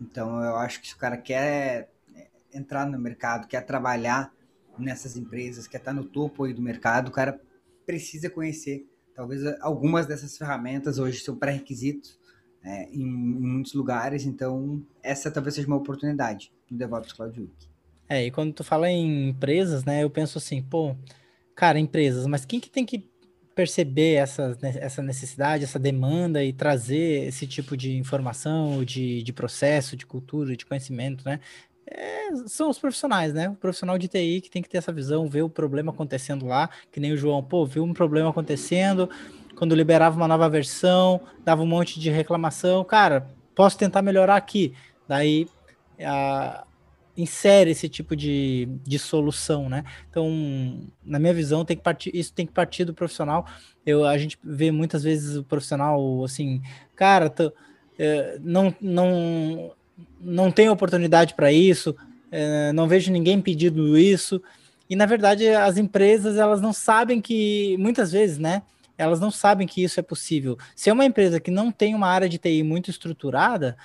Então 0.00 0.42
eu 0.42 0.56
acho 0.56 0.80
que 0.80 0.88
se 0.88 0.94
o 0.94 0.98
cara 0.98 1.16
quer 1.16 1.90
entrar 2.52 2.86
no 2.86 2.98
mercado, 2.98 3.48
quer 3.48 3.62
trabalhar 3.62 4.32
nessas 4.78 5.16
empresas, 5.16 5.66
quer 5.66 5.78
estar 5.78 5.92
no 5.92 6.04
topo 6.04 6.44
aí 6.44 6.52
do 6.52 6.62
mercado, 6.62 7.08
o 7.08 7.12
cara 7.12 7.40
precisa 7.84 8.30
conhecer. 8.30 8.86
Talvez 9.14 9.42
algumas 9.60 10.06
dessas 10.06 10.36
ferramentas 10.36 10.98
hoje 10.98 11.20
são 11.20 11.36
pré-requisitos 11.36 12.18
né, 12.62 12.88
em, 12.90 13.02
em, 13.02 13.46
muitos 13.46 13.74
lugares, 13.74 14.24
então 14.24 14.84
essa 15.02 15.30
talvez 15.30 15.54
seja 15.54 15.66
uma 15.66 15.76
oportunidade 15.76 16.52
no 16.70 16.76
DevOps 16.76 17.12
Cloud 17.12 17.40
Week. 17.40 17.73
É, 18.08 18.26
e 18.26 18.30
quando 18.30 18.52
tu 18.52 18.64
fala 18.64 18.90
em 18.90 19.30
empresas, 19.30 19.84
né, 19.84 20.02
eu 20.04 20.10
penso 20.10 20.38
assim, 20.38 20.62
pô, 20.62 20.94
cara, 21.54 21.78
empresas, 21.78 22.26
mas 22.26 22.44
quem 22.44 22.60
que 22.60 22.70
tem 22.70 22.84
que 22.84 23.08
perceber 23.54 24.14
essa, 24.14 24.56
essa 24.62 25.02
necessidade, 25.02 25.64
essa 25.64 25.78
demanda 25.78 26.44
e 26.44 26.52
trazer 26.52 27.28
esse 27.28 27.46
tipo 27.46 27.76
de 27.76 27.96
informação, 27.96 28.84
de, 28.84 29.22
de 29.22 29.32
processo, 29.32 29.96
de 29.96 30.04
cultura, 30.04 30.56
de 30.56 30.66
conhecimento, 30.66 31.24
né? 31.24 31.40
É, 31.86 32.34
são 32.46 32.70
os 32.70 32.78
profissionais, 32.78 33.32
né? 33.32 33.50
O 33.50 33.54
profissional 33.54 33.96
de 33.98 34.08
TI 34.08 34.40
que 34.40 34.50
tem 34.50 34.62
que 34.62 34.68
ter 34.68 34.78
essa 34.78 34.92
visão, 34.92 35.28
ver 35.28 35.42
o 35.42 35.50
problema 35.50 35.92
acontecendo 35.92 36.46
lá, 36.46 36.68
que 36.90 36.98
nem 36.98 37.12
o 37.12 37.16
João, 37.16 37.42
pô, 37.42 37.64
viu 37.64 37.84
um 37.84 37.92
problema 37.92 38.30
acontecendo, 38.30 39.08
quando 39.54 39.74
liberava 39.74 40.16
uma 40.16 40.26
nova 40.26 40.48
versão, 40.48 41.20
dava 41.44 41.62
um 41.62 41.66
monte 41.66 42.00
de 42.00 42.10
reclamação, 42.10 42.82
cara, 42.84 43.28
posso 43.54 43.78
tentar 43.78 44.02
melhorar 44.02 44.36
aqui. 44.36 44.74
Daí 45.06 45.46
a, 46.00 46.66
insere 47.16 47.70
esse 47.70 47.88
tipo 47.88 48.16
de, 48.16 48.68
de 48.82 48.98
solução, 48.98 49.68
né? 49.68 49.84
Então, 50.10 50.28
na 51.04 51.18
minha 51.18 51.34
visão, 51.34 51.64
tem 51.64 51.76
que 51.76 51.82
partir, 51.82 52.10
isso 52.14 52.32
tem 52.32 52.46
que 52.46 52.52
partir 52.52 52.84
do 52.84 52.94
profissional. 52.94 53.46
Eu, 53.86 54.04
a 54.04 54.16
gente 54.18 54.38
vê 54.42 54.70
muitas 54.70 55.02
vezes 55.02 55.36
o 55.36 55.44
profissional 55.44 56.24
assim, 56.24 56.60
cara, 56.96 57.30
tô, 57.30 57.52
é, 57.98 58.38
não, 58.42 58.74
não, 58.80 59.72
não 60.20 60.50
tem 60.50 60.68
oportunidade 60.68 61.34
para 61.34 61.52
isso, 61.52 61.94
é, 62.30 62.72
não 62.72 62.88
vejo 62.88 63.12
ninguém 63.12 63.40
pedindo 63.40 63.96
isso. 63.96 64.42
E 64.88 64.96
na 64.96 65.06
verdade, 65.06 65.48
as 65.48 65.76
empresas 65.76 66.36
elas 66.36 66.60
não 66.60 66.72
sabem 66.72 67.20
que 67.20 67.76
muitas 67.78 68.12
vezes, 68.12 68.38
né? 68.38 68.62
Elas 68.96 69.18
não 69.18 69.30
sabem 69.30 69.66
que 69.66 69.82
isso 69.82 69.98
é 69.98 70.02
possível. 70.02 70.56
Se 70.74 70.88
é 70.88 70.92
uma 70.92 71.04
empresa 71.04 71.40
que 71.40 71.50
não 71.50 71.72
tem 71.72 71.94
uma 71.94 72.06
área 72.06 72.28
de 72.28 72.38
TI 72.38 72.62
muito 72.62 72.90
estruturada, 72.90 73.76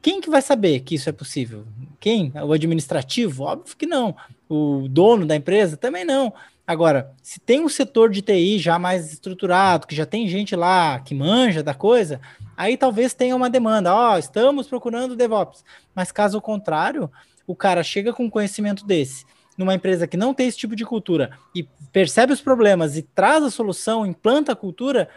quem 0.00 0.20
que 0.20 0.30
vai 0.30 0.40
saber 0.40 0.80
que 0.80 0.94
isso 0.94 1.08
é 1.08 1.12
possível? 1.12 1.64
Quem? 2.00 2.32
O 2.34 2.52
administrativo? 2.52 3.44
Óbvio 3.44 3.76
que 3.76 3.86
não. 3.86 4.16
O 4.48 4.86
dono 4.88 5.26
da 5.26 5.36
empresa? 5.36 5.76
Também 5.76 6.04
não. 6.04 6.32
Agora, 6.66 7.12
se 7.22 7.40
tem 7.40 7.60
um 7.60 7.68
setor 7.68 8.10
de 8.10 8.22
TI 8.22 8.58
já 8.58 8.78
mais 8.78 9.12
estruturado, 9.12 9.86
que 9.86 9.94
já 9.94 10.06
tem 10.06 10.28
gente 10.28 10.54
lá 10.54 11.00
que 11.00 11.14
manja 11.14 11.62
da 11.62 11.74
coisa, 11.74 12.20
aí 12.56 12.76
talvez 12.76 13.12
tenha 13.12 13.36
uma 13.36 13.50
demanda. 13.50 13.94
Ó, 13.94 14.14
oh, 14.14 14.18
estamos 14.18 14.68
procurando 14.68 15.16
DevOps. 15.16 15.64
Mas 15.94 16.12
caso 16.12 16.40
contrário, 16.40 17.10
o 17.46 17.54
cara 17.54 17.82
chega 17.82 18.12
com 18.12 18.30
conhecimento 18.30 18.86
desse 18.86 19.26
numa 19.56 19.74
empresa 19.74 20.06
que 20.06 20.16
não 20.16 20.32
tem 20.32 20.48
esse 20.48 20.56
tipo 20.56 20.74
de 20.74 20.84
cultura 20.84 21.38
e 21.54 21.68
percebe 21.92 22.32
os 22.32 22.40
problemas 22.40 22.96
e 22.96 23.02
traz 23.02 23.44
a 23.44 23.50
solução, 23.50 24.06
implanta 24.06 24.52
a 24.52 24.56
cultura, 24.56 25.08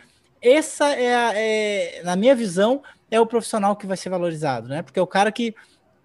essa 0.41 0.89
é, 0.89 1.15
a, 1.15 1.31
é 1.33 2.01
na 2.03 2.15
minha 2.15 2.35
visão, 2.35 2.83
é 3.09 3.19
o 3.19 3.25
profissional 3.25 3.75
que 3.75 3.85
vai 3.85 3.97
ser 3.97 4.09
valorizado, 4.09 4.67
né? 4.67 4.81
Porque 4.81 4.99
é 4.99 5.01
o 5.01 5.07
cara 5.07 5.31
que 5.31 5.55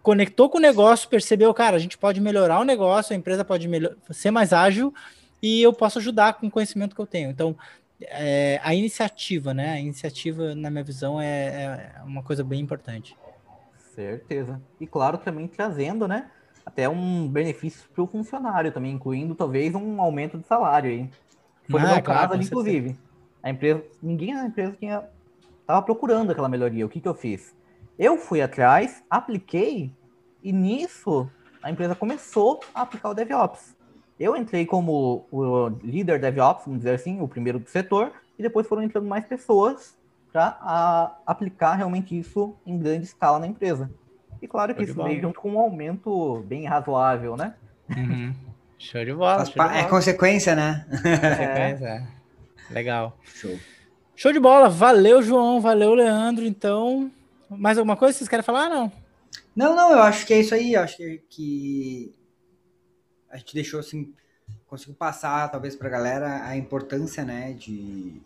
conectou 0.03 0.48
com 0.48 0.59
o 0.59 0.61
negócio, 0.61 1.09
percebeu, 1.09 1.53
cara, 1.53 1.76
a 1.76 1.80
gente 1.80 1.98
pode 1.98 2.20
melhorar 2.20 2.61
o 2.61 2.64
negócio, 2.64 3.12
a 3.12 3.16
empresa 3.16 3.44
pode 3.44 3.68
ser 4.11 4.30
mais 4.30 4.53
ágil 4.53 4.92
e 5.42 5.62
eu 5.62 5.72
posso 5.72 5.98
ajudar 5.98 6.34
com 6.34 6.46
o 6.46 6.51
conhecimento 6.51 6.94
que 6.94 7.01
eu 7.01 7.07
tenho. 7.07 7.30
Então, 7.30 7.57
é, 8.03 8.61
a 8.62 8.74
iniciativa, 8.74 9.53
né? 9.53 9.72
A 9.72 9.80
iniciativa, 9.80 10.55
na 10.55 10.70
minha 10.70 10.84
visão, 10.84 11.20
é, 11.20 11.92
é 11.96 12.03
uma 12.03 12.22
coisa 12.22 12.42
bem 12.42 12.61
importante. 12.61 13.16
Certeza. 13.94 14.61
E 14.80 14.86
claro, 14.86 15.18
também 15.18 15.46
trazendo, 15.46 16.09
né? 16.09 16.30
Até 16.64 16.88
um 16.88 17.26
benefício 17.28 17.88
para 17.92 18.03
o 18.03 18.07
funcionário 18.07 18.72
também, 18.72 18.92
incluindo 18.92 19.34
talvez 19.34 19.74
um 19.74 20.01
aumento 20.01 20.38
de 20.38 20.46
salário 20.46 20.90
aí. 20.90 21.11
Foi 21.68 21.80
ah, 21.80 21.96
no 21.96 22.03
claro, 22.03 22.05
caso 22.05 22.32
ali, 22.34 22.44
inclusive. 22.44 22.96
A 23.42 23.51
empresa, 23.51 23.82
ninguém 24.03 24.34
na 24.34 24.46
empresa 24.46 24.76
tinha 24.78 25.05
Tava 25.71 25.83
procurando 25.83 26.33
aquela 26.33 26.49
melhoria. 26.49 26.85
O 26.85 26.89
que, 26.89 27.01
que 27.01 27.07
eu 27.07 27.14
fiz? 27.14 27.55
Eu 27.97 28.16
fui 28.16 28.43
atrás, 28.43 29.05
apliquei, 29.09 29.95
e 30.43 30.53
nisso 30.53 31.31
a 31.62 31.71
empresa 31.71 31.95
começou 31.95 32.59
a 32.75 32.83
aplicar 32.83 33.11
o 33.11 33.14
DevOps. 33.14 33.77
Eu 34.18 34.37
entrei 34.37 34.66
como 34.66 35.29
o 35.31 35.68
líder 35.85 36.18
DevOps, 36.18 36.64
vamos 36.64 36.81
dizer 36.81 36.95
assim, 36.97 37.21
o 37.21 37.29
primeiro 37.29 37.61
do 37.61 37.68
setor, 37.68 38.11
e 38.37 38.43
depois 38.43 38.66
foram 38.66 38.83
entrando 38.83 39.07
mais 39.07 39.25
pessoas 39.27 39.97
para 40.33 41.16
aplicar 41.25 41.77
realmente 41.77 42.18
isso 42.18 42.57
em 42.66 42.77
grande 42.77 43.05
escala 43.05 43.39
na 43.39 43.47
empresa. 43.47 43.89
E 44.43 44.49
claro 44.49 44.75
que 44.75 44.83
isso 44.83 45.01
veio 45.01 45.21
junto 45.21 45.41
com 45.41 45.53
um 45.53 45.61
aumento 45.61 46.43
bem 46.49 46.66
razoável, 46.66 47.37
né? 47.37 47.55
Uhum. 47.97 48.35
Show 48.77 49.05
de 49.05 49.14
bola. 49.14 49.45
Show 49.45 49.55
de 49.55 49.61
é 49.61 49.62
bola. 49.62 49.79
É 49.79 49.85
consequência, 49.85 50.57
né? 50.57 50.85
Consequência, 50.91 51.87
é. 51.87 52.75
Legal. 52.75 53.16
Show. 53.23 53.57
Show 54.21 54.35
de 54.35 54.39
bola. 54.39 54.68
Valeu, 54.68 55.23
João. 55.23 55.62
Valeu, 55.62 55.95
Leandro. 55.95 56.45
Então, 56.45 57.11
mais 57.49 57.79
alguma 57.79 57.97
coisa 57.97 58.12
que 58.12 58.18
vocês 58.18 58.29
querem 58.29 58.45
falar? 58.45 58.68
Não. 58.68 58.93
Não, 59.57 59.75
não, 59.75 59.93
eu 59.93 60.03
acho 60.03 60.27
que 60.27 60.35
é 60.35 60.41
isso 60.41 60.55
aí. 60.55 60.77
Acho 60.77 60.99
que, 60.99 61.23
que 61.31 62.14
a 63.31 63.39
gente 63.39 63.55
deixou 63.55 63.81
assim, 63.81 64.12
conseguiu 64.66 64.95
passar 64.95 65.49
talvez 65.49 65.75
para 65.75 65.89
a 65.89 65.91
galera 65.91 66.45
a 66.45 66.55
importância, 66.55 67.25
né, 67.25 67.55
de, 67.55 68.21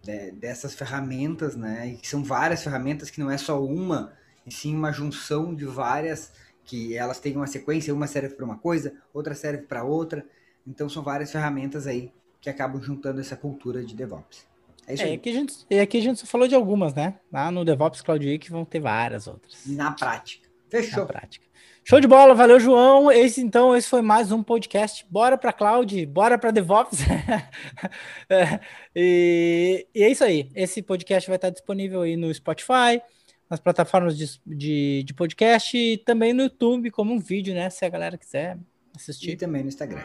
de, 0.00 0.30
dessas 0.30 0.72
ferramentas, 0.72 1.54
né, 1.54 1.88
e 1.88 1.96
que 1.98 2.08
são 2.08 2.24
várias 2.24 2.64
ferramentas 2.64 3.10
que 3.10 3.20
não 3.20 3.30
é 3.30 3.36
só 3.36 3.62
uma, 3.62 4.14
e 4.46 4.50
sim 4.50 4.74
uma 4.74 4.92
junção 4.92 5.54
de 5.54 5.66
várias 5.66 6.32
que 6.64 6.96
elas 6.96 7.20
têm 7.20 7.36
uma 7.36 7.46
sequência, 7.46 7.92
uma 7.92 8.06
serve 8.06 8.30
para 8.30 8.46
uma 8.46 8.56
coisa, 8.56 8.94
outra 9.12 9.34
serve 9.34 9.64
para 9.64 9.84
outra. 9.84 10.24
Então 10.66 10.88
são 10.88 11.02
várias 11.02 11.30
ferramentas 11.30 11.86
aí 11.86 12.10
que 12.40 12.48
acabam 12.48 12.80
juntando 12.80 13.20
essa 13.20 13.36
cultura 13.36 13.84
de 13.84 13.94
DevOps. 13.94 14.48
É 14.88 14.94
isso 14.94 15.02
é, 15.02 15.12
Aqui 15.12 15.28
a, 15.28 15.32
gente, 15.32 15.78
aqui 15.78 15.98
a 15.98 16.00
gente 16.00 16.20
só 16.20 16.26
falou 16.26 16.48
de 16.48 16.54
algumas, 16.54 16.94
né? 16.94 17.16
Lá 17.30 17.50
no 17.50 17.62
DevOps 17.62 18.00
Cloud 18.00 18.26
Week 18.26 18.50
vão 18.50 18.64
ter 18.64 18.80
várias 18.80 19.26
outras. 19.26 19.66
Na 19.66 19.92
prática. 19.92 20.48
Fechou. 20.70 21.00
Na 21.00 21.06
prática. 21.06 21.46
Show 21.84 22.00
de 22.00 22.08
bola, 22.08 22.34
valeu, 22.34 22.58
João. 22.58 23.12
Esse 23.12 23.42
então, 23.42 23.76
esse 23.76 23.86
foi 23.86 24.00
mais 24.00 24.32
um 24.32 24.42
podcast. 24.42 25.06
Bora 25.10 25.36
para 25.36 25.52
cloud, 25.52 26.06
bora 26.06 26.38
para 26.38 26.50
DevOps. 26.50 27.00
é, 28.30 28.60
e, 28.96 29.86
e, 29.94 30.02
é 30.02 30.10
isso 30.10 30.24
aí. 30.24 30.50
Esse 30.54 30.80
podcast 30.80 31.28
vai 31.28 31.36
estar 31.36 31.50
disponível 31.50 32.00
aí 32.00 32.16
no 32.16 32.32
Spotify, 32.32 33.02
nas 33.48 33.60
plataformas 33.60 34.16
de, 34.16 34.40
de, 34.46 35.02
de, 35.02 35.14
podcast 35.14 35.76
e 35.76 35.98
também 35.98 36.32
no 36.32 36.44
YouTube 36.44 36.90
como 36.90 37.12
um 37.12 37.18
vídeo, 37.18 37.52
né? 37.54 37.68
Se 37.68 37.84
a 37.84 37.90
galera 37.90 38.16
quiser 38.16 38.58
assistir. 38.96 39.32
E 39.32 39.36
também 39.36 39.62
no 39.62 39.68
Instagram. 39.68 40.04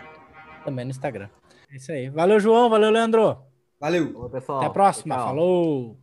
Também 0.66 0.84
no 0.84 0.92
Instagram. 0.92 1.30
É 1.72 1.78
isso 1.78 1.92
aí. 1.92 2.10
Valeu, 2.10 2.38
João. 2.38 2.70
Valeu, 2.70 2.92
Leandro. 2.92 3.53
Valeu. 3.84 4.16
Olá, 4.16 4.30
pessoal. 4.30 4.60
Até 4.60 4.68
a 4.68 4.70
próxima. 4.70 5.14
Tchau. 5.14 5.28
Falou. 5.28 6.03